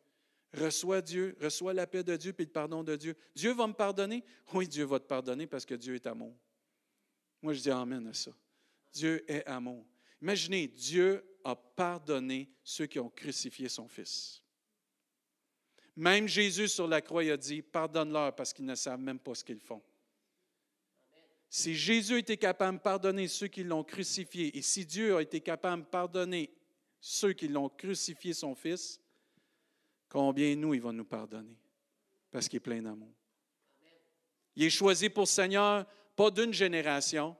Reçois 0.53 1.01
Dieu, 1.01 1.35
reçois 1.41 1.73
la 1.73 1.85
paix 1.85 2.03
de 2.03 2.15
Dieu 2.15 2.33
puis 2.33 2.45
le 2.45 2.51
pardon 2.51 2.83
de 2.83 2.95
Dieu. 2.95 3.15
Dieu 3.35 3.53
va 3.53 3.67
me 3.67 3.73
pardonner? 3.73 4.23
Oui, 4.53 4.67
Dieu 4.67 4.85
va 4.85 4.99
te 4.99 5.05
pardonner 5.05 5.45
parce 5.45 5.65
que 5.65 5.75
Dieu 5.75 5.95
est 5.95 6.07
amour. 6.07 6.35
Moi, 7.41 7.53
je 7.53 7.61
dis 7.61 7.69
Amen 7.69 8.07
à 8.07 8.13
ça. 8.13 8.31
Dieu 8.93 9.23
est 9.29 9.45
amour. 9.45 9.85
Imaginez, 10.21 10.67
Dieu 10.67 11.23
a 11.43 11.55
pardonné 11.55 12.49
ceux 12.63 12.87
qui 12.87 12.99
ont 12.99 13.09
crucifié 13.09 13.69
son 13.69 13.87
Fils. 13.87 14.41
Même 15.95 16.27
Jésus 16.27 16.67
sur 16.67 16.87
la 16.87 17.01
croix 17.01 17.23
a 17.23 17.37
dit, 17.37 17.61
pardonne-leur 17.61 18.35
parce 18.35 18.53
qu'ils 18.53 18.65
ne 18.65 18.75
savent 18.75 18.99
même 18.99 19.19
pas 19.19 19.35
ce 19.35 19.43
qu'ils 19.43 19.59
font. 19.59 19.81
Si 21.49 21.75
Jésus 21.75 22.19
était 22.19 22.37
capable 22.37 22.77
de 22.77 22.83
pardonner 22.83 23.27
ceux 23.27 23.47
qui 23.47 23.63
l'ont 23.63 23.83
crucifié, 23.83 24.57
et 24.57 24.61
si 24.61 24.85
Dieu 24.85 25.15
a 25.15 25.21
été 25.21 25.39
capable 25.39 25.83
de 25.83 25.87
pardonner 25.87 26.51
ceux 26.99 27.33
qui 27.33 27.47
l'ont 27.47 27.69
crucifié, 27.69 28.33
son 28.33 28.53
Fils, 28.53 28.99
combien 30.09 30.55
nous, 30.55 30.73
il 30.73 30.81
va 30.81 30.91
nous 30.91 31.05
pardonner? 31.05 31.55
Parce 32.31 32.49
qu'il 32.49 32.57
est 32.57 32.61
plein 32.61 32.81
d'amour. 32.81 33.13
Il 34.55 34.63
est 34.63 34.69
choisi 34.69 35.09
pour 35.09 35.27
Seigneur, 35.27 35.85
pas 36.15 36.31
d'une 36.31 36.53
génération, 36.53 37.35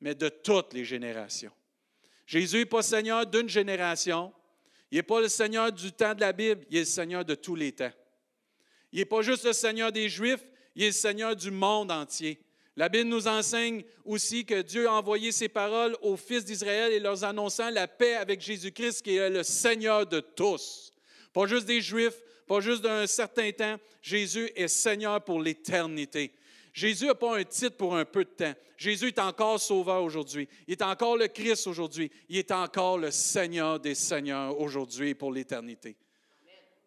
mais 0.00 0.14
de 0.14 0.28
toutes 0.28 0.74
les 0.74 0.84
générations. 0.84 1.52
Jésus 2.26 2.58
n'est 2.58 2.66
pas 2.66 2.82
Seigneur 2.82 3.26
d'une 3.26 3.48
génération. 3.48 4.32
Il 4.90 4.96
n'est 4.96 5.02
pas 5.02 5.20
le 5.20 5.28
Seigneur 5.28 5.72
du 5.72 5.92
temps 5.92 6.14
de 6.14 6.20
la 6.20 6.32
Bible, 6.32 6.64
il 6.70 6.76
est 6.76 6.80
le 6.80 6.86
Seigneur 6.86 7.24
de 7.24 7.34
tous 7.34 7.54
les 7.54 7.72
temps. 7.72 7.92
Il 8.92 8.98
n'est 8.98 9.04
pas 9.04 9.22
juste 9.22 9.44
le 9.44 9.52
Seigneur 9.52 9.90
des 9.90 10.08
Juifs, 10.08 10.46
il 10.74 10.84
est 10.84 10.86
le 10.86 10.92
Seigneur 10.92 11.34
du 11.34 11.50
monde 11.50 11.90
entier. 11.90 12.38
La 12.76 12.90
Bible 12.90 13.08
nous 13.08 13.26
enseigne 13.26 13.82
aussi 14.04 14.44
que 14.44 14.60
Dieu 14.60 14.86
a 14.86 14.92
envoyé 14.92 15.32
ses 15.32 15.48
paroles 15.48 15.96
aux 16.02 16.16
fils 16.16 16.44
d'Israël 16.44 16.92
et 16.92 17.00
leur 17.00 17.24
annonçant 17.24 17.70
la 17.70 17.88
paix 17.88 18.16
avec 18.16 18.42
Jésus-Christ 18.42 19.00
qui 19.02 19.16
est 19.16 19.30
le 19.30 19.42
Seigneur 19.42 20.06
de 20.06 20.20
tous. 20.20 20.92
Pas 21.32 21.46
juste 21.46 21.66
des 21.66 21.80
Juifs, 21.80 22.20
pas 22.46 22.60
juste 22.60 22.82
d'un 22.82 23.06
certain 23.06 23.50
temps. 23.52 23.76
Jésus 24.02 24.50
est 24.54 24.68
Seigneur 24.68 25.24
pour 25.24 25.40
l'éternité. 25.40 26.32
Jésus 26.74 27.06
n'a 27.06 27.14
pas 27.14 27.38
un 27.38 27.44
titre 27.44 27.78
pour 27.78 27.96
un 27.96 28.04
peu 28.04 28.24
de 28.24 28.30
temps. 28.30 28.54
Jésus 28.76 29.06
est 29.06 29.18
encore 29.18 29.58
sauveur 29.58 30.02
aujourd'hui. 30.02 30.46
Il 30.68 30.72
est 30.72 30.82
encore 30.82 31.16
le 31.16 31.28
Christ 31.28 31.66
aujourd'hui. 31.66 32.10
Il 32.28 32.36
est 32.36 32.52
encore 32.52 32.98
le 32.98 33.10
Seigneur 33.10 33.80
des 33.80 33.94
Seigneurs 33.94 34.60
aujourd'hui 34.60 35.10
et 35.10 35.14
pour 35.14 35.32
l'éternité. 35.32 35.96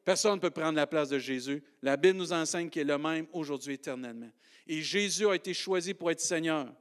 Personne 0.06 0.36
ne 0.36 0.39
peut 0.39 0.52
prendre 0.52 0.75
la 0.75 0.86
place 0.86 1.10
de 1.10 1.17
Jésus. 1.17 1.63
La 1.82 1.97
Bible 1.97 2.19
nous 2.19 2.32
enseigne 2.32 2.69
qu'il 2.69 2.84
est 2.84 2.86
le 2.86 2.97
même 2.99 3.25
aujourd'hui 3.34 3.73
éternellement 3.73 4.30
et 4.69 4.84
Jésus 4.84 5.27
a 5.27 5.34
été 5.34 5.51
choisi 5.51 5.95
pour 5.95 6.12
être 6.12 6.19
Seigneur. 6.19 6.71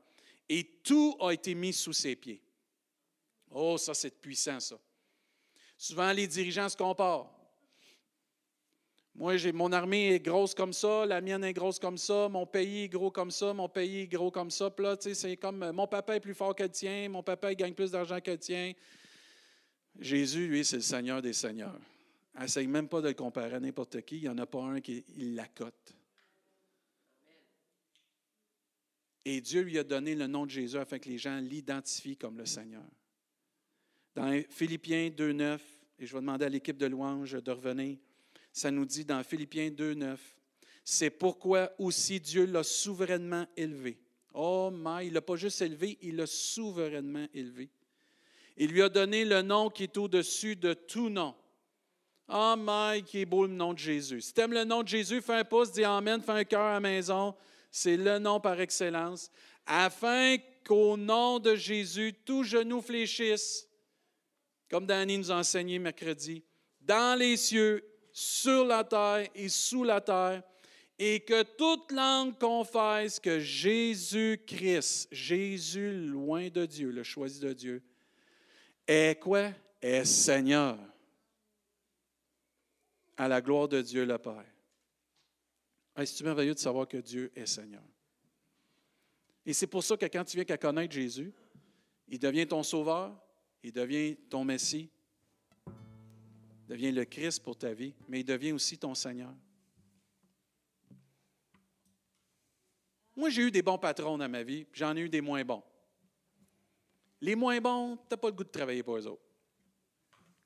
Et 0.46 0.62
tout 0.84 1.16
a 1.20 1.30
été 1.30 1.54
mis 1.54 1.72
sous 1.72 1.94
ses 1.94 2.14
pieds. 2.14 2.42
Oh, 3.50 3.78
ça, 3.78 3.94
c'est 3.94 4.20
puissant, 4.20 4.60
ça. 4.60 4.78
Souvent, 5.78 6.12
les 6.12 6.26
dirigeants 6.26 6.68
se 6.68 6.76
comparent. 6.76 7.34
Moi, 9.14 9.38
j'ai, 9.38 9.52
mon 9.52 9.72
armée 9.72 10.14
est 10.14 10.20
grosse 10.20 10.54
comme 10.54 10.74
ça, 10.74 11.06
la 11.06 11.22
mienne 11.22 11.42
est 11.42 11.54
grosse 11.54 11.78
comme 11.78 11.96
ça, 11.96 12.28
mon 12.28 12.46
pays 12.46 12.84
est 12.84 12.88
gros 12.88 13.10
comme 13.10 13.30
ça, 13.30 13.54
mon 13.54 13.70
pays 13.70 14.02
est 14.02 14.06
gros 14.06 14.30
comme 14.30 14.50
ça. 14.50 14.68
Puis 14.70 14.84
là, 14.84 14.94
tu 14.96 15.08
sais, 15.08 15.14
c'est 15.14 15.36
comme 15.38 15.72
mon 15.72 15.86
papa 15.86 16.16
est 16.16 16.20
plus 16.20 16.34
fort 16.34 16.54
que 16.54 16.64
le 16.64 16.68
tien, 16.68 17.08
mon 17.08 17.22
papa 17.22 17.54
gagne 17.54 17.72
plus 17.72 17.92
d'argent 17.92 18.20
que 18.20 18.32
le 18.32 18.38
tien. 18.38 18.74
Jésus, 19.98 20.46
lui, 20.46 20.62
c'est 20.62 20.76
le 20.76 20.82
Seigneur 20.82 21.22
des 21.22 21.32
Seigneurs. 21.32 21.80
Essaye 22.40 22.66
même 22.66 22.86
pas 22.86 23.00
de 23.00 23.08
le 23.08 23.14
comparer 23.14 23.54
à 23.54 23.60
n'importe 23.60 24.02
qui. 24.02 24.18
Il 24.18 24.22
n'y 24.22 24.28
en 24.28 24.38
a 24.38 24.46
pas 24.46 24.62
un 24.62 24.80
qui 24.82 25.04
il 25.16 25.34
la 25.34 25.46
cote. 25.46 25.94
Et 29.30 29.42
Dieu 29.42 29.60
lui 29.60 29.78
a 29.78 29.84
donné 29.84 30.14
le 30.14 30.26
nom 30.26 30.46
de 30.46 30.50
Jésus 30.50 30.78
afin 30.78 30.98
que 30.98 31.06
les 31.06 31.18
gens 31.18 31.38
l'identifient 31.38 32.16
comme 32.16 32.38
le 32.38 32.46
Seigneur. 32.46 32.82
Dans 34.14 34.42
Philippiens 34.48 35.10
2.9, 35.10 35.58
et 35.98 36.06
je 36.06 36.14
vais 36.14 36.20
demander 36.20 36.46
à 36.46 36.48
l'équipe 36.48 36.78
de 36.78 36.86
louange 36.86 37.32
de 37.32 37.50
revenir, 37.50 37.98
ça 38.54 38.70
nous 38.70 38.86
dit 38.86 39.04
dans 39.04 39.22
Philippiens 39.22 39.68
2.9, 39.68 40.16
c'est 40.82 41.10
pourquoi 41.10 41.70
aussi 41.78 42.18
Dieu 42.18 42.46
l'a 42.46 42.62
souverainement 42.62 43.44
élevé. 43.54 43.98
Oh 44.32 44.70
my, 44.72 45.08
il 45.08 45.12
l'a 45.12 45.20
pas 45.20 45.36
juste 45.36 45.60
élevé, 45.60 45.98
il 46.00 46.16
l'a 46.16 46.26
souverainement 46.26 47.26
élevé. 47.34 47.68
Il 48.56 48.70
lui 48.70 48.80
a 48.80 48.88
donné 48.88 49.26
le 49.26 49.42
nom 49.42 49.68
qui 49.68 49.82
est 49.82 49.96
au-dessus 49.98 50.56
de 50.56 50.72
tout 50.72 51.10
nom. 51.10 51.34
Oh 52.30 52.54
my, 52.56 53.02
qui 53.02 53.18
est 53.20 53.26
beau 53.26 53.44
le 53.44 53.52
nom 53.52 53.74
de 53.74 53.78
Jésus. 53.78 54.22
Si 54.22 54.32
tu 54.32 54.40
aimes 54.40 54.54
le 54.54 54.64
nom 54.64 54.82
de 54.82 54.88
Jésus, 54.88 55.20
fais 55.20 55.34
un 55.34 55.44
pouce, 55.44 55.70
dis 55.70 55.84
Amen, 55.84 56.22
fais 56.22 56.32
un 56.32 56.44
cœur 56.44 56.62
à 56.62 56.72
la 56.72 56.80
maison 56.80 57.34
c'est 57.78 57.96
le 57.96 58.18
nom 58.18 58.40
par 58.40 58.60
excellence, 58.60 59.30
afin 59.66 60.36
qu'au 60.66 60.96
nom 60.96 61.38
de 61.38 61.54
Jésus, 61.54 62.12
tout 62.24 62.42
genou 62.42 62.80
fléchisse, 62.80 63.68
comme 64.68 64.86
Danny 64.86 65.16
nous 65.16 65.30
a 65.30 65.36
enseigné 65.36 65.78
mercredi, 65.78 66.42
dans 66.80 67.18
les 67.18 67.36
cieux, 67.36 67.84
sur 68.12 68.64
la 68.64 68.82
terre 68.82 69.28
et 69.34 69.48
sous 69.48 69.84
la 69.84 70.00
terre, 70.00 70.42
et 70.98 71.20
que 71.20 71.44
toute 71.44 71.92
langue 71.92 72.36
confesse 72.36 73.20
que 73.20 73.38
Jésus-Christ, 73.38 75.08
Jésus 75.12 75.92
loin 75.92 76.48
de 76.48 76.66
Dieu, 76.66 76.90
le 76.90 77.04
choisi 77.04 77.38
de 77.38 77.52
Dieu, 77.52 77.82
est 78.88 79.20
quoi? 79.20 79.52
Est 79.80 80.04
Seigneur, 80.04 80.76
à 83.16 83.28
la 83.28 83.40
gloire 83.40 83.68
de 83.68 83.80
Dieu 83.80 84.04
le 84.04 84.18
Père. 84.18 84.57
C'est 86.06 86.22
merveilleux 86.22 86.54
de 86.54 86.58
savoir 86.58 86.86
que 86.86 86.98
Dieu 86.98 87.32
est 87.34 87.46
Seigneur? 87.46 87.82
Et 89.44 89.52
c'est 89.52 89.66
pour 89.66 89.82
ça 89.82 89.96
que 89.96 90.06
quand 90.06 90.24
tu 90.24 90.36
viens 90.36 90.44
qu'à 90.44 90.58
connaître 90.58 90.92
Jésus, 90.92 91.32
il 92.06 92.18
devient 92.18 92.46
ton 92.46 92.62
sauveur, 92.62 93.18
il 93.62 93.72
devient 93.72 94.16
ton 94.28 94.44
Messie, 94.44 94.90
il 95.66 96.66
devient 96.66 96.92
le 96.92 97.04
Christ 97.04 97.42
pour 97.42 97.56
ta 97.56 97.72
vie, 97.72 97.94
mais 98.08 98.20
il 98.20 98.24
devient 98.24 98.52
aussi 98.52 98.78
ton 98.78 98.94
Seigneur. 98.94 99.34
Moi, 103.16 103.30
j'ai 103.30 103.42
eu 103.42 103.50
des 103.50 103.62
bons 103.62 103.78
patrons 103.78 104.16
dans 104.16 104.28
ma 104.28 104.44
vie, 104.44 104.66
j'en 104.72 104.96
ai 104.96 105.00
eu 105.00 105.08
des 105.08 105.20
moins 105.20 105.44
bons. 105.44 105.62
Les 107.20 107.34
moins 107.34 107.60
bons, 107.60 107.96
tu 107.96 108.02
n'as 108.10 108.16
pas 108.16 108.28
le 108.28 108.34
goût 108.34 108.44
de 108.44 108.48
travailler 108.48 108.82
pour 108.84 108.96
eux 108.96 109.06
autres. 109.06 109.24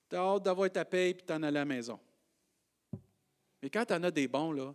Tu 0.08 0.16
as 0.16 0.20
hâte 0.20 0.42
d'avoir 0.42 0.70
ta 0.70 0.84
paye 0.84 1.12
puis 1.12 1.26
t'en 1.26 1.42
aller 1.42 1.58
à 1.58 1.60
la 1.60 1.64
maison. 1.66 2.00
Mais 3.62 3.68
quand 3.68 3.84
tu 3.84 3.92
en 3.92 4.02
as 4.02 4.10
des 4.10 4.26
bons, 4.26 4.52
là, 4.52 4.74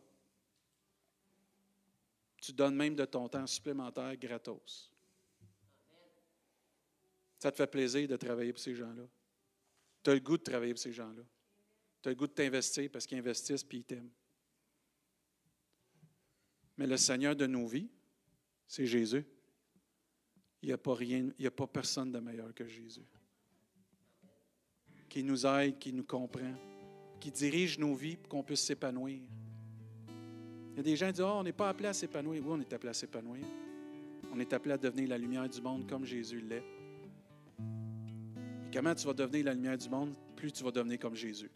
tu 2.48 2.54
donnes 2.54 2.76
même 2.76 2.96
de 2.96 3.04
ton 3.04 3.28
temps 3.28 3.46
supplémentaire 3.46 4.16
gratos. 4.16 4.90
Ça 7.38 7.52
te 7.52 7.58
fait 7.58 7.68
plaisir 7.68 8.08
de 8.08 8.16
travailler 8.16 8.54
pour 8.54 8.62
ces 8.62 8.74
gens-là. 8.74 9.04
Tu 10.02 10.12
as 10.12 10.14
le 10.14 10.22
goût 10.22 10.38
de 10.38 10.44
travailler 10.44 10.74
pour 10.74 10.82
ces 10.82 10.94
gens-là. 10.94 11.24
Tu 12.02 12.08
as 12.08 12.12
le 12.14 12.16
goût 12.16 12.26
de 12.26 12.32
t'investir 12.32 12.90
parce 12.90 13.06
qu'ils 13.06 13.18
investissent 13.18 13.66
et 13.70 13.76
ils 13.76 13.84
t'aiment. 13.84 14.10
Mais 16.78 16.88
le 16.88 16.96
Seigneur 16.96 17.36
de 17.36 17.46
nos 17.48 17.68
vies, 17.68 17.90
c'est 18.66 18.86
Jésus. 18.88 19.26
Il 20.62 20.68
n'y 20.68 20.74
a 20.74 20.78
pas 20.78 20.96
rien, 20.96 21.30
il 21.38 21.42
n'y 21.42 21.48
a 21.48 21.52
pas 21.52 21.68
personne 21.68 22.14
de 22.14 22.20
meilleur 22.20 22.54
que 22.54 22.66
Jésus. 22.66 23.06
Qui 25.10 25.22
nous 25.22 25.46
aide, 25.46 25.80
qui 25.80 25.92
nous 25.92 26.06
comprend, 26.06 26.56
qui 27.20 27.30
dirige 27.30 27.78
nos 27.78 27.94
vies 27.94 28.16
pour 28.16 28.30
qu'on 28.30 28.44
puisse 28.44 28.62
s'épanouir. 28.62 29.20
Il 30.78 30.82
y 30.82 30.82
a 30.82 30.84
des 30.84 30.96
gens 30.96 31.08
qui 31.08 31.13
disent 31.13 31.22
oh, 31.22 31.38
on 31.40 31.44
n'est 31.44 31.54
pas 31.54 31.70
appelé 31.70 31.90
à 31.90 31.94
s'épanouir. 31.94 32.40
Oui, 32.46 32.52
on 32.56 32.62
est 32.62 32.72
appelé 32.72 32.92
à 32.92 32.94
s'épanouir. 32.94 33.44
On 34.32 34.40
est 34.40 34.54
appelé 34.54 34.76
à 34.76 34.78
devenir 34.78 35.10
la 35.10 35.18
lumière 35.18 35.50
du 35.50 35.60
monde 35.60 35.90
comme 35.90 36.06
Jésus 36.06 36.40
l'est. 36.40 36.63
Et 37.58 38.72
comment 38.72 38.94
tu 38.94 39.08
vas 39.08 39.13
devenir 39.16 39.46
la 39.46 39.56
lumière 39.56 39.76
du 39.76 39.90
monde, 39.90 40.13
plus 40.36 40.52
tu 40.52 40.63
vas 40.63 40.70
devenir 40.70 41.00
comme 41.00 41.16
Jésus? 41.16 41.50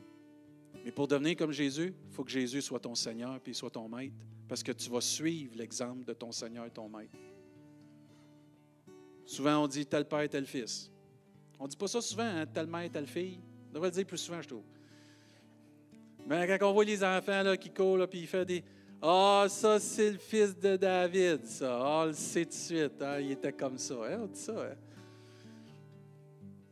Mais 0.83 0.91
pour 0.91 1.07
devenir 1.07 1.35
comme 1.35 1.51
Jésus, 1.51 1.93
il 2.07 2.11
faut 2.11 2.23
que 2.23 2.31
Jésus 2.31 2.63
soit 2.63 2.79
ton 2.79 2.95
Seigneur 2.95 3.39
puis 3.39 3.53
soit 3.53 3.69
ton 3.69 3.87
maître, 3.87 4.15
parce 4.47 4.63
que 4.63 4.71
tu 4.71 4.89
vas 4.89 5.01
suivre 5.01 5.51
l'exemple 5.55 6.03
de 6.03 6.13
ton 6.13 6.31
Seigneur 6.31 6.65
et 6.65 6.71
ton 6.71 6.89
maître. 6.89 7.15
Souvent, 9.23 9.65
on 9.65 9.67
dit 9.67 9.85
tel 9.85 10.05
père, 10.05 10.27
tel 10.27 10.47
fils. 10.47 10.91
On 11.59 11.65
ne 11.65 11.69
dit 11.69 11.77
pas 11.77 11.87
ça 11.87 12.01
souvent, 12.01 12.23
hein, 12.23 12.47
tel 12.47 12.65
mère, 12.65 12.89
telle 12.89 13.05
fille. 13.05 13.39
On 13.69 13.73
devrait 13.75 13.89
le 13.89 13.93
dire 13.93 14.05
plus 14.07 14.17
souvent, 14.17 14.41
je 14.41 14.47
trouve. 14.47 14.63
Mais 16.25 16.47
quand 16.57 16.71
on 16.71 16.73
voit 16.73 16.85
les 16.85 17.03
enfants 17.03 17.43
là, 17.43 17.55
qui 17.55 17.69
courent, 17.69 18.07
puis 18.09 18.21
il 18.21 18.27
fait 18.27 18.45
des. 18.45 18.63
Ah, 19.03 19.47
ça, 19.49 19.79
c'est 19.79 20.11
le 20.11 20.17
fils 20.19 20.55
de 20.59 20.77
David, 20.77 21.45
ça. 21.45 21.79
Ah, 21.81 22.03
on 22.03 22.05
le 22.05 22.13
sait 22.13 22.45
tout 22.45 22.51
de 22.51 22.55
suite. 22.55 23.01
Hein, 23.01 23.19
il 23.19 23.31
était 23.31 23.51
comme 23.51 23.77
ça. 23.79 23.95
Hein, 23.95 24.19
on 24.21 24.27
dit 24.27 24.39
ça. 24.39 24.53
Hein. 24.53 24.75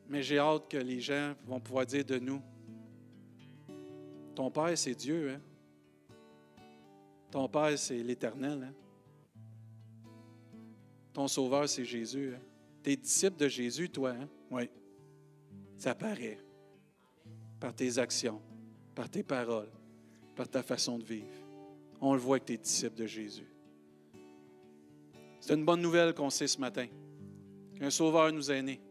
Mais 0.07 0.21
j'ai 0.21 0.37
hâte 0.37 0.69
que 0.69 0.77
les 0.77 0.99
gens 0.99 1.33
vont 1.45 1.59
pouvoir 1.59 1.85
dire 1.85 2.05
de 2.05 2.19
nous 2.19 2.41
Ton 4.35 4.51
Père, 4.51 4.77
c'est 4.77 4.93
Dieu. 4.93 5.31
Hein? 5.31 5.41
Ton 7.31 7.47
Père, 7.49 7.77
c'est 7.79 7.97
l'Éternel. 7.97 8.63
Hein? 8.63 8.73
Ton 11.13 11.27
Sauveur, 11.27 11.67
c'est 11.67 11.85
Jésus. 11.85 12.33
Hein? 12.35 12.41
T'es 12.83 12.95
disciple 12.95 13.37
de 13.37 13.47
Jésus, 13.47 13.89
toi. 13.89 14.11
Hein? 14.11 14.29
Oui. 14.51 14.69
Ça 15.77 15.95
paraît. 15.95 16.37
Par 17.59 17.73
tes 17.73 17.97
actions, 17.97 18.39
par 18.93 19.09
tes 19.09 19.23
paroles, 19.23 19.69
par 20.35 20.47
ta 20.47 20.61
façon 20.61 20.97
de 20.97 21.03
vivre. 21.03 21.38
On 22.01 22.13
le 22.13 22.19
voit 22.19 22.39
que 22.39 22.45
tu 22.45 22.53
es 22.53 22.57
disciple 22.57 22.95
de 22.95 23.05
Jésus. 23.05 23.47
C'est 25.39 25.53
une 25.53 25.65
bonne 25.65 25.81
nouvelle 25.81 26.13
qu'on 26.13 26.29
sait 26.29 26.47
ce 26.47 26.59
matin. 26.59 26.87
Qu'un 27.77 27.89
Sauveur 27.89 28.31
nous 28.31 28.51
est 28.51 28.61
né, 28.61 28.81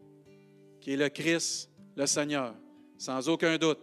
qui 0.81 0.93
est 0.93 0.97
le 0.97 1.09
Christ, 1.09 1.71
le 1.97 2.07
Seigneur, 2.07 2.55
sans 2.97 3.29
aucun 3.29 3.57
doute, 3.59 3.81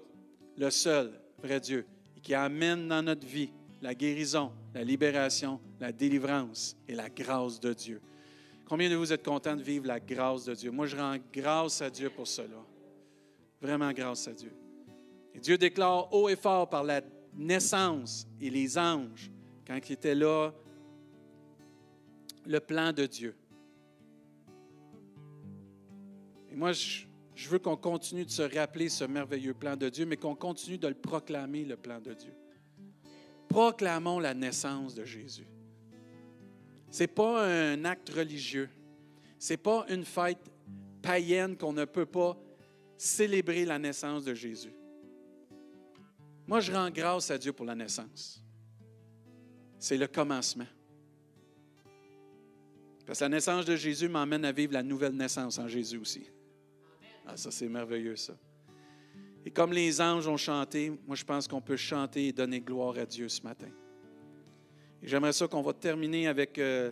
le 0.57 0.69
seul 0.69 1.11
vrai 1.41 1.59
Dieu, 1.59 1.85
et 2.17 2.21
qui 2.21 2.33
amène 2.33 2.87
dans 2.87 3.03
notre 3.03 3.25
vie 3.25 3.51
la 3.81 3.93
guérison, 3.93 4.51
la 4.73 4.83
libération, 4.83 5.59
la 5.79 5.91
délivrance 5.91 6.75
et 6.87 6.95
la 6.95 7.09
grâce 7.09 7.59
de 7.59 7.73
Dieu. 7.73 8.01
Combien 8.67 8.89
de 8.89 8.95
vous 8.95 9.13
êtes 9.13 9.23
contents 9.23 9.55
de 9.55 9.61
vivre 9.61 9.85
la 9.85 9.99
grâce 9.99 10.45
de 10.45 10.55
Dieu? 10.55 10.71
Moi, 10.71 10.87
je 10.87 10.97
rends 10.97 11.17
grâce 11.31 11.81
à 11.81 11.89
Dieu 11.89 12.09
pour 12.09 12.25
cela. 12.25 12.65
Vraiment 13.61 13.91
grâce 13.91 14.27
à 14.27 14.33
Dieu. 14.33 14.51
Et 15.35 15.39
Dieu 15.39 15.57
déclare 15.57 16.11
haut 16.11 16.29
et 16.29 16.35
fort 16.35 16.67
par 16.67 16.83
la 16.83 17.01
naissance 17.35 18.27
et 18.39 18.49
les 18.49 18.77
anges, 18.77 19.31
quand 19.65 19.77
il 19.89 19.93
était 19.93 20.15
là, 20.15 20.51
le 22.45 22.59
plan 22.59 22.93
de 22.93 23.05
Dieu. 23.05 23.35
Et 26.51 26.55
moi, 26.55 26.71
je, 26.71 27.05
je 27.33 27.49
veux 27.49 27.59
qu'on 27.59 27.75
continue 27.75 28.25
de 28.25 28.29
se 28.29 28.41
rappeler 28.41 28.89
ce 28.89 29.03
merveilleux 29.03 29.53
plan 29.53 29.75
de 29.75 29.89
Dieu, 29.89 30.05
mais 30.05 30.17
qu'on 30.17 30.35
continue 30.35 30.77
de 30.77 30.87
le 30.87 30.93
proclamer, 30.93 31.65
le 31.65 31.75
plan 31.75 31.99
de 31.99 32.13
Dieu. 32.13 32.33
Proclamons 33.49 34.19
la 34.19 34.33
naissance 34.33 34.95
de 34.95 35.03
Jésus. 35.03 35.47
Ce 36.89 37.03
n'est 37.03 37.07
pas 37.07 37.45
un 37.45 37.83
acte 37.83 38.09
religieux. 38.09 38.69
Ce 39.37 39.53
n'est 39.53 39.57
pas 39.57 39.85
une 39.89 40.05
fête 40.05 40.39
païenne 41.01 41.57
qu'on 41.57 41.73
ne 41.73 41.85
peut 41.85 42.05
pas 42.05 42.37
célébrer 42.97 43.65
la 43.65 43.77
naissance 43.77 44.23
de 44.23 44.33
Jésus. 44.33 44.73
Moi, 46.47 46.59
je 46.59 46.71
rends 46.71 46.89
grâce 46.89 47.31
à 47.31 47.37
Dieu 47.37 47.53
pour 47.53 47.65
la 47.65 47.75
naissance. 47.75 48.41
C'est 49.79 49.97
le 49.97 50.07
commencement. 50.07 50.67
Parce 53.05 53.19
que 53.19 53.25
la 53.25 53.29
naissance 53.29 53.65
de 53.65 53.75
Jésus 53.75 54.07
m'emmène 54.07 54.45
à 54.45 54.51
vivre 54.51 54.73
la 54.73 54.83
nouvelle 54.83 55.13
naissance 55.13 55.59
en 55.59 55.67
Jésus 55.67 55.97
aussi. 55.97 56.29
Ah, 57.25 57.37
ça, 57.37 57.51
c'est 57.51 57.67
merveilleux, 57.67 58.15
ça. 58.15 58.33
Et 59.45 59.51
comme 59.51 59.73
les 59.73 60.01
anges 60.01 60.27
ont 60.27 60.37
chanté, 60.37 60.91
moi, 61.05 61.15
je 61.15 61.23
pense 61.23 61.47
qu'on 61.47 61.61
peut 61.61 61.77
chanter 61.77 62.27
et 62.27 62.31
donner 62.31 62.61
gloire 62.61 62.97
à 62.97 63.05
Dieu 63.05 63.29
ce 63.29 63.41
matin. 63.43 63.69
J'aimerais 65.03 65.33
ça 65.33 65.47
qu'on 65.47 65.61
va 65.61 65.73
terminer 65.73 66.27
avec 66.27 66.57
euh, 66.57 66.91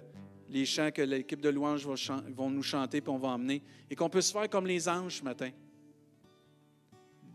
les 0.50 0.66
chants 0.66 0.92
que 0.92 1.02
l'équipe 1.02 1.42
de 1.42 1.50
louanges 1.50 1.88
va 1.88 2.48
nous 2.48 2.62
chanter 2.62 3.02
puis 3.02 3.10
on 3.10 3.18
va 3.18 3.30
emmener. 3.30 3.63
Et 3.89 3.96
qu'on 3.96 4.10
puisse 4.10 4.32
faire 4.32 4.48
comme 4.50 4.68
les 4.68 4.88
anges 4.88 5.18
ce 5.18 5.24
matin. 5.24 5.50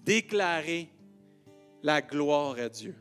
Déclarer 0.05 0.89
la 1.83 2.01
gloire 2.01 2.57
à 2.59 2.69
Dieu. 2.69 2.95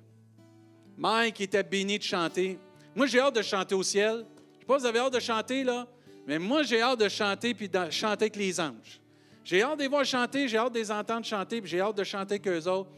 Mike 0.98 1.42
était 1.42 1.64
béni 1.64 1.98
de 1.98 2.04
chanter. 2.04 2.60
Moi, 2.96 3.06
j'ai 3.06 3.20
hâte 3.20 3.36
de 3.36 3.42
chanter 3.42 3.76
au 3.76 3.84
ciel. 3.84 4.26
Je 4.52 4.56
ne 4.56 4.60
sais 4.60 4.66
pas 4.66 4.76
si 4.76 4.82
vous 4.82 4.88
avez 4.88 5.00
hâte 5.00 5.14
de 5.14 5.20
chanter, 5.20 5.64
là, 5.64 5.88
mais 6.26 6.40
moi, 6.40 6.64
j'ai 6.64 6.82
hâte 6.82 7.00
de 7.00 7.10
chanter 7.10 7.54
puis 7.54 7.70
de 7.70 7.90
chanter 7.90 8.26
avec 8.26 8.36
les 8.36 8.60
anges. 8.60 9.00
J'ai 9.44 9.62
hâte 9.62 9.78
de 9.78 9.84
les 9.84 9.88
voir 9.88 10.04
chanter, 10.04 10.48
j'ai 10.48 10.58
hâte 10.58 10.74
de 10.74 10.80
les 10.80 10.92
entendre 10.92 11.26
chanter, 11.26 11.62
puis 11.62 11.70
j'ai 11.70 11.80
hâte 11.80 11.96
de 11.96 12.04
chanter 12.04 12.34
avec 12.34 12.48
eux 12.48 12.68
autres. 12.68 12.90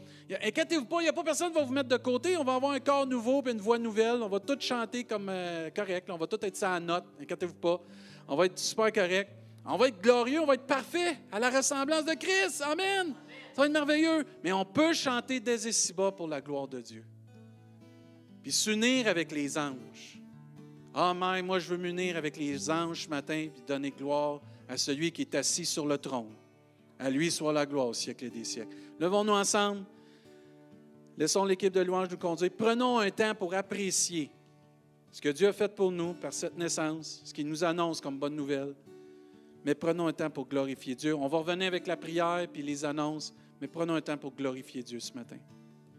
Inquiétez-vous 0.42 0.84
pas, 0.84 1.00
il 1.00 1.04
n'y 1.04 1.08
a 1.08 1.12
pas 1.12 1.24
personne 1.24 1.50
qui 1.50 1.58
va 1.58 1.64
vous 1.64 1.72
mettre 1.72 1.88
de 1.88 1.96
côté. 1.96 2.36
On 2.36 2.44
va 2.44 2.54
avoir 2.54 2.72
un 2.72 2.80
corps 2.80 3.06
nouveau 3.06 3.42
puis 3.42 3.52
une 3.52 3.60
voix 3.60 3.78
nouvelle. 3.78 4.22
On 4.22 4.28
va 4.28 4.38
tous 4.38 4.60
chanter 4.60 5.04
comme 5.04 5.28
euh, 5.28 5.70
correct. 5.70 6.08
On 6.08 6.16
va 6.16 6.26
tous 6.26 6.44
être 6.46 6.56
ça 6.56 6.74
à 6.74 6.80
note. 6.80 7.04
Inquiétez-vous 7.20 7.54
pas. 7.54 7.80
On 8.28 8.36
va 8.36 8.46
être 8.46 8.58
super 8.58 8.92
correct. 8.92 9.30
On 9.66 9.76
va 9.76 9.88
être 9.88 10.00
glorieux, 10.00 10.40
on 10.40 10.46
va 10.46 10.54
être 10.54 10.66
parfait 10.66 11.18
à 11.30 11.38
la 11.38 11.50
ressemblance 11.50 12.04
de 12.04 12.14
Christ. 12.14 12.62
Amen. 12.62 13.14
Merveilleux. 13.68 14.24
Mais 14.42 14.52
on 14.52 14.64
peut 14.64 14.92
chanter 14.92 15.40
dès 15.40 15.68
ici-bas 15.68 16.12
pour 16.12 16.28
la 16.28 16.40
gloire 16.40 16.68
de 16.68 16.80
Dieu. 16.80 17.04
Puis 18.42 18.52
s'unir 18.52 19.06
avec 19.08 19.32
les 19.32 19.58
anges. 19.58 20.20
Amen. 20.94 21.44
Moi, 21.44 21.58
je 21.58 21.68
veux 21.68 21.76
m'unir 21.76 22.16
avec 22.16 22.36
les 22.36 22.70
anges 22.70 23.04
ce 23.04 23.08
matin 23.08 23.34
et 23.34 23.52
donner 23.66 23.90
gloire 23.90 24.40
à 24.68 24.76
celui 24.76 25.12
qui 25.12 25.22
est 25.22 25.34
assis 25.34 25.66
sur 25.66 25.86
le 25.86 25.98
trône. 25.98 26.34
À 26.98 27.10
lui 27.10 27.30
soit 27.30 27.52
la 27.52 27.66
gloire 27.66 27.88
au 27.88 27.94
siècle 27.94 28.24
et 28.24 28.30
des 28.30 28.44
siècles. 28.44 28.76
Levons-nous 28.98 29.32
ensemble. 29.32 29.84
Laissons 31.16 31.44
l'équipe 31.44 31.72
de 31.72 31.80
louange 31.80 32.08
nous 32.10 32.16
conduire. 32.16 32.50
Prenons 32.56 32.98
un 32.98 33.10
temps 33.10 33.34
pour 33.34 33.54
apprécier 33.54 34.30
ce 35.10 35.20
que 35.20 35.28
Dieu 35.28 35.48
a 35.48 35.52
fait 35.52 35.74
pour 35.74 35.90
nous 35.90 36.14
par 36.14 36.32
cette 36.32 36.56
naissance, 36.56 37.20
ce 37.24 37.34
qu'il 37.34 37.46
nous 37.46 37.64
annonce 37.64 38.00
comme 38.00 38.18
bonne 38.18 38.36
nouvelle. 38.36 38.74
Mais 39.64 39.74
prenons 39.74 40.06
un 40.06 40.12
temps 40.12 40.30
pour 40.30 40.48
glorifier 40.48 40.94
Dieu. 40.94 41.14
On 41.14 41.28
va 41.28 41.38
revenir 41.38 41.66
avec 41.66 41.86
la 41.86 41.96
prière 41.96 42.46
puis 42.50 42.62
les 42.62 42.84
annonces, 42.84 43.34
mais 43.60 43.68
prenons 43.68 43.94
un 43.94 44.00
temps 44.00 44.16
pour 44.16 44.34
glorifier 44.34 44.82
Dieu 44.82 45.00
ce 45.00 45.12
matin. 45.12 45.36